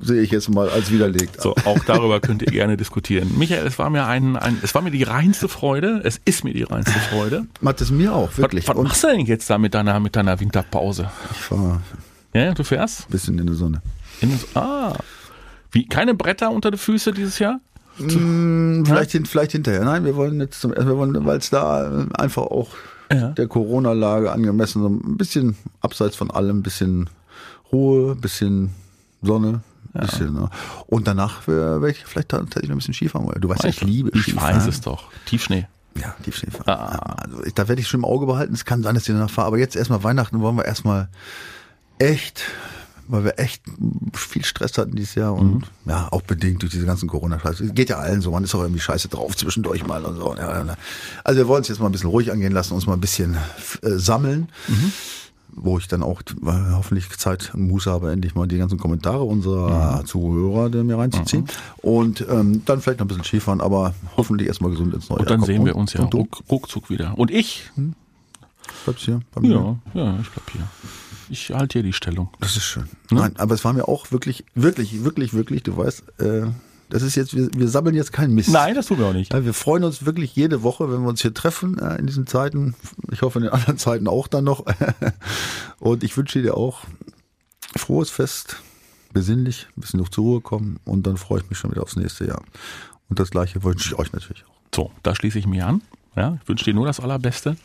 sehe 0.04 0.22
ich 0.22 0.30
jetzt 0.30 0.48
mal 0.48 0.68
als 0.68 0.90
widerlegt. 0.90 1.40
So, 1.40 1.54
auch 1.64 1.78
darüber 1.86 2.20
könnt 2.20 2.42
ihr 2.42 2.50
gerne 2.50 2.76
diskutieren. 2.76 3.30
Michael, 3.38 3.66
es 3.66 3.78
war 3.78 3.90
mir 3.90 4.06
ein, 4.06 4.36
ein, 4.36 4.58
es 4.62 4.74
war 4.74 4.82
mir 4.82 4.90
die 4.90 5.04
reinste 5.04 5.48
Freude. 5.48 6.00
Es 6.02 6.20
ist 6.24 6.42
mir 6.42 6.52
die 6.52 6.64
reinste 6.64 6.98
Freude. 6.98 7.46
Macht 7.60 7.80
es 7.80 7.90
mir 7.90 8.12
auch, 8.12 8.36
wirklich. 8.36 8.66
Was, 8.66 8.76
was 8.76 8.82
machst 8.82 9.04
du 9.04 9.08
denn 9.08 9.20
jetzt 9.20 9.48
da 9.48 9.58
mit 9.58 9.74
deiner, 9.74 10.00
mit 10.00 10.16
deiner 10.16 10.38
Winterpause? 10.40 11.10
Ich 11.30 11.36
fahre. 11.38 11.80
Ja, 12.34 12.52
du 12.52 12.64
fährst? 12.64 13.08
Bisschen 13.08 13.38
in 13.38 13.46
der 13.46 13.56
Sonne. 13.56 13.82
In 14.20 14.30
der, 14.30 14.62
ah. 14.62 14.96
Wie, 15.70 15.86
keine 15.86 16.14
Bretter 16.14 16.50
unter 16.50 16.70
die 16.70 16.78
Füße 16.78 17.12
dieses 17.12 17.38
Jahr? 17.38 17.60
Hm, 17.98 18.84
vielleicht, 18.84 19.12
hin, 19.12 19.26
vielleicht 19.26 19.52
hinterher. 19.52 19.84
Nein, 19.84 20.04
wir 20.04 20.16
wollen 20.16 20.40
jetzt 20.40 20.60
zum 20.60 20.72
wir 20.72 20.96
wollen, 20.96 21.24
weil 21.24 21.38
es 21.38 21.50
da 21.50 22.06
einfach 22.14 22.42
auch 22.42 22.70
ja. 23.12 23.28
der 23.28 23.46
Corona-Lage 23.48 24.32
angemessen 24.32 24.82
so 24.82 24.88
ein 24.88 25.16
bisschen 25.16 25.56
abseits 25.80 26.16
von 26.16 26.30
allem, 26.30 26.58
ein 26.58 26.62
bisschen 26.62 27.08
Ruhe, 27.72 28.12
ein 28.12 28.20
bisschen 28.20 28.70
Sonne, 29.22 29.60
ja. 29.94 30.00
bisschen. 30.00 30.34
Ne? 30.34 30.50
Und 30.86 31.06
danach 31.06 31.46
werde 31.46 31.90
ich 31.90 32.04
vielleicht 32.04 32.30
tatsächlich 32.30 32.70
ein 32.70 32.76
bisschen 32.76 32.94
Skifahren. 32.94 33.28
Du 33.40 33.48
weißt, 33.48 33.64
ich, 33.64 33.82
ich 33.82 33.82
liebe 33.82 34.10
ich 34.14 34.22
Skifahren. 34.22 34.50
Ich 34.50 34.56
weiß 34.56 34.68
es 34.68 34.80
doch. 34.80 35.04
Tiefschnee. 35.26 35.66
Ja, 36.00 36.14
Tiefschneefahren. 36.22 36.68
Ah. 36.68 36.92
Ja, 36.92 37.14
also 37.14 37.42
da 37.54 37.68
werde 37.68 37.80
ich 37.80 37.88
schon 37.88 38.00
im 38.00 38.04
Auge 38.04 38.26
behalten. 38.26 38.54
Es 38.54 38.64
kann 38.64 38.82
sein, 38.82 38.94
dass 38.94 39.08
ich 39.08 39.14
danach 39.14 39.30
fahre. 39.30 39.48
Aber 39.48 39.58
jetzt 39.58 39.76
erstmal 39.76 40.04
Weihnachten 40.04 40.40
wollen 40.40 40.56
wir 40.56 40.64
erstmal 40.64 41.08
echt 41.98 42.44
weil 43.08 43.24
wir 43.24 43.38
echt 43.38 43.62
viel 44.14 44.44
Stress 44.44 44.76
hatten 44.78 44.96
dieses 44.96 45.14
Jahr 45.14 45.34
und 45.34 45.54
mhm. 45.54 45.62
ja, 45.86 46.08
auch 46.10 46.22
bedingt 46.22 46.62
durch 46.62 46.72
diese 46.72 46.86
ganzen 46.86 47.08
Corona-Scheiße. 47.08 47.72
Geht 47.72 47.90
ja 47.90 47.98
allen 47.98 48.20
so, 48.20 48.30
man 48.30 48.44
ist 48.44 48.54
auch 48.54 48.62
irgendwie 48.62 48.80
scheiße 48.80 49.08
drauf 49.08 49.36
zwischendurch 49.36 49.86
mal 49.86 50.04
und 50.04 50.16
so. 50.16 50.30
Also 50.30 51.38
wir 51.38 51.48
wollen 51.48 51.62
es 51.62 51.68
jetzt 51.68 51.80
mal 51.80 51.86
ein 51.86 51.92
bisschen 51.92 52.10
ruhig 52.10 52.32
angehen 52.32 52.52
lassen, 52.52 52.74
uns 52.74 52.86
mal 52.86 52.94
ein 52.94 53.00
bisschen 53.00 53.36
äh, 53.82 53.90
sammeln. 53.90 54.48
Mhm. 54.68 54.92
Wo 55.58 55.78
ich 55.78 55.88
dann 55.88 56.02
auch 56.02 56.20
äh, 56.20 56.50
hoffentlich 56.72 57.08
Zeit 57.16 57.54
und 57.54 57.68
Muße 57.68 57.90
habe, 57.90 58.12
endlich 58.12 58.34
mal 58.34 58.46
die 58.46 58.58
ganzen 58.58 58.78
Kommentare 58.78 59.22
unserer 59.22 60.02
mhm. 60.02 60.06
Zuhörer 60.06 60.68
mir 60.84 60.98
reinzuziehen. 60.98 61.44
Mhm. 61.44 61.88
Und 61.88 62.26
ähm, 62.28 62.62
dann 62.66 62.82
vielleicht 62.82 62.98
noch 62.98 63.06
ein 63.06 63.08
bisschen 63.08 63.24
Skifahren, 63.24 63.62
aber 63.62 63.94
hoffentlich 64.18 64.48
erstmal 64.48 64.72
gesund 64.72 64.92
ins 64.92 65.08
neue 65.08 65.20
Jahr. 65.20 65.30
Und 65.30 65.30
dann 65.30 65.40
Jahr 65.40 65.46
sehen 65.46 65.64
wir 65.64 65.74
uns 65.76 65.94
ja 65.94 66.04
ruck, 66.04 66.42
ruckzuck 66.50 66.90
wieder. 66.90 67.16
Und 67.16 67.30
ich? 67.30 67.70
Hm? 67.74 67.94
Bleibst 68.84 69.04
hier? 69.04 69.20
Bei 69.32 69.40
mir? 69.40 69.78
Ja, 69.94 70.02
ja, 70.02 70.18
ich 70.20 70.28
bleib 70.28 70.50
hier. 70.50 70.68
Ich 71.30 71.50
halte 71.50 71.74
hier 71.74 71.82
die 71.82 71.92
Stellung. 71.92 72.30
Das 72.40 72.56
ist 72.56 72.64
schön. 72.64 72.88
Nein, 73.10 73.34
aber 73.36 73.54
es 73.54 73.64
war 73.64 73.72
mir 73.72 73.88
auch 73.88 74.10
wirklich, 74.12 74.44
wirklich, 74.54 75.04
wirklich, 75.04 75.34
wirklich, 75.34 75.62
du 75.62 75.76
weißt, 75.76 76.20
äh, 76.20 76.46
das 76.88 77.02
ist 77.02 77.16
jetzt, 77.16 77.34
wir, 77.34 77.48
wir 77.52 77.68
sammeln 77.68 77.96
jetzt 77.96 78.12
keinen 78.12 78.34
Mist. 78.34 78.50
Nein, 78.50 78.74
das 78.74 78.86
tun 78.86 78.98
wir 78.98 79.06
auch 79.06 79.12
nicht. 79.12 79.32
Wir 79.32 79.54
freuen 79.54 79.82
uns 79.84 80.06
wirklich 80.06 80.36
jede 80.36 80.62
Woche, 80.62 80.90
wenn 80.92 81.02
wir 81.02 81.08
uns 81.08 81.22
hier 81.22 81.34
treffen 81.34 81.78
äh, 81.78 81.96
in 81.96 82.06
diesen 82.06 82.26
Zeiten. 82.26 82.74
Ich 83.10 83.22
hoffe 83.22 83.38
in 83.38 83.44
den 83.44 83.52
anderen 83.52 83.78
Zeiten 83.78 84.06
auch 84.06 84.28
dann 84.28 84.44
noch. 84.44 84.64
und 85.80 86.04
ich 86.04 86.16
wünsche 86.16 86.42
dir 86.42 86.56
auch 86.56 86.84
frohes 87.76 88.10
Fest, 88.10 88.56
besinnlich, 89.12 89.66
ein 89.76 89.80
bisschen 89.80 90.00
noch 90.00 90.08
zur 90.08 90.24
Ruhe 90.24 90.40
kommen 90.40 90.78
und 90.84 91.06
dann 91.06 91.16
freue 91.16 91.40
ich 91.40 91.50
mich 91.50 91.58
schon 91.58 91.70
wieder 91.70 91.82
aufs 91.82 91.96
nächste 91.96 92.26
Jahr. 92.26 92.42
Und 93.08 93.18
das 93.18 93.30
gleiche 93.30 93.62
wünsche 93.64 93.88
ich 93.88 93.98
euch 93.98 94.12
natürlich 94.12 94.44
auch. 94.44 94.56
So, 94.74 94.92
da 95.02 95.14
schließe 95.14 95.38
ich 95.38 95.46
mich 95.46 95.62
an. 95.62 95.82
Ja, 96.16 96.38
ich 96.42 96.48
wünsche 96.48 96.64
dir 96.64 96.74
nur 96.74 96.86
das 96.86 96.98
Allerbeste. 97.00 97.56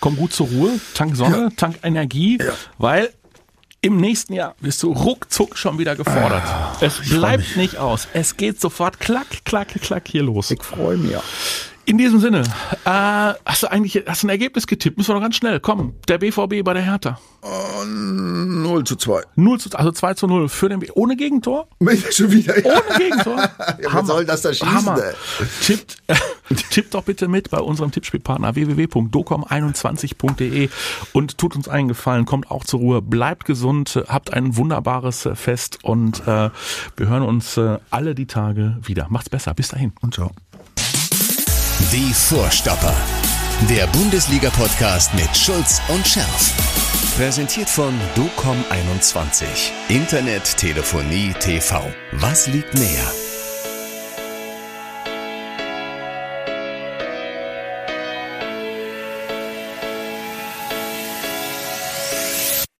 Komm 0.00 0.16
gut 0.16 0.32
zur 0.32 0.46
Ruhe, 0.48 0.70
tank 0.94 1.16
Sonne, 1.16 1.36
Ja. 1.36 1.48
tank 1.56 1.78
Energie, 1.82 2.38
Ja. 2.40 2.52
weil 2.78 3.10
im 3.80 3.96
nächsten 3.96 4.32
Jahr 4.34 4.54
bist 4.60 4.82
du 4.82 4.92
ruckzuck 4.92 5.56
schon 5.56 5.78
wieder 5.78 5.96
gefordert. 5.96 6.42
es 6.80 6.98
bleibt 7.08 7.56
nicht 7.56 7.76
aus. 7.76 8.08
Es 8.12 8.36
geht 8.36 8.60
sofort 8.60 8.98
klack, 9.00 9.44
klack, 9.44 9.68
klack 9.80 10.08
hier 10.08 10.22
los. 10.22 10.50
Ich 10.50 10.62
freue 10.62 10.96
mich. 10.96 11.12
Ja. 11.12 11.22
In 11.84 11.96
diesem 11.96 12.20
Sinne, 12.20 12.42
äh, 12.84 12.90
hast 13.46 13.62
du 13.62 13.66
eigentlich 13.70 14.02
hast 14.06 14.22
du 14.22 14.26
ein 14.26 14.30
Ergebnis 14.30 14.66
getippt? 14.66 14.98
Müssen 14.98 15.08
wir 15.08 15.14
doch 15.14 15.22
ganz 15.22 15.36
schnell. 15.36 15.58
Komm, 15.58 15.94
der 16.06 16.18
BVB 16.18 16.62
bei 16.62 16.74
der 16.74 16.82
Hertha. 16.82 17.18
0 17.86 18.84
zu 18.84 18.96
2. 18.96 19.22
0 19.36 19.58
zu, 19.60 19.70
also 19.72 19.90
2 19.92 20.14
zu 20.14 20.26
0 20.26 20.48
für 20.50 20.68
den 20.68 20.80
B 20.80 20.88
ohne 20.94 21.16
Gegentor? 21.16 21.68
Schon 22.10 22.30
wieder. 22.32 22.58
Ja. 22.62 22.74
Ohne 22.74 22.98
Gegentor? 22.98 23.50
wer 23.78 24.04
soll 24.04 24.24
das 24.26 24.42
da 24.42 24.52
schießen, 24.52 24.70
Hammer. 24.74 25.00
Tippt, 25.62 25.96
äh, 26.08 26.14
tippt 26.70 26.94
doch 26.94 27.04
bitte 27.04 27.28
mit 27.28 27.50
bei 27.50 27.58
unserem 27.58 27.90
Tippspielpartner 27.90 28.54
www.docom21.de 28.54 30.68
und 31.12 31.38
tut 31.38 31.56
uns 31.56 31.68
einen 31.68 31.88
Gefallen, 31.88 32.24
kommt 32.24 32.50
auch 32.50 32.64
zur 32.64 32.80
Ruhe, 32.80 33.02
bleibt 33.02 33.44
gesund, 33.44 34.02
habt 34.08 34.32
ein 34.32 34.56
wunderbares 34.56 35.28
Fest 35.34 35.78
und 35.82 36.26
äh, 36.26 36.50
wir 36.96 37.08
hören 37.08 37.22
uns 37.22 37.56
äh, 37.56 37.78
alle 37.90 38.14
die 38.14 38.26
Tage 38.26 38.78
wieder. 38.82 39.06
Macht's 39.08 39.30
besser. 39.30 39.54
Bis 39.54 39.68
dahin. 39.68 39.92
Und 40.00 40.14
ciao. 40.14 40.30
Die 41.92 42.12
Vorstopper. 42.12 42.94
Der 43.68 43.86
Bundesliga-Podcast 43.88 45.14
mit 45.14 45.36
Schulz 45.36 45.80
und 45.88 46.06
Scherf. 46.06 46.54
Präsentiert 47.16 47.68
von 47.68 47.92
DOCOM21. 48.14 49.44
Internet, 49.88 50.56
Telefonie, 50.56 51.34
TV. 51.40 51.82
Was 52.12 52.46
liegt 52.46 52.74
näher? 52.74 53.27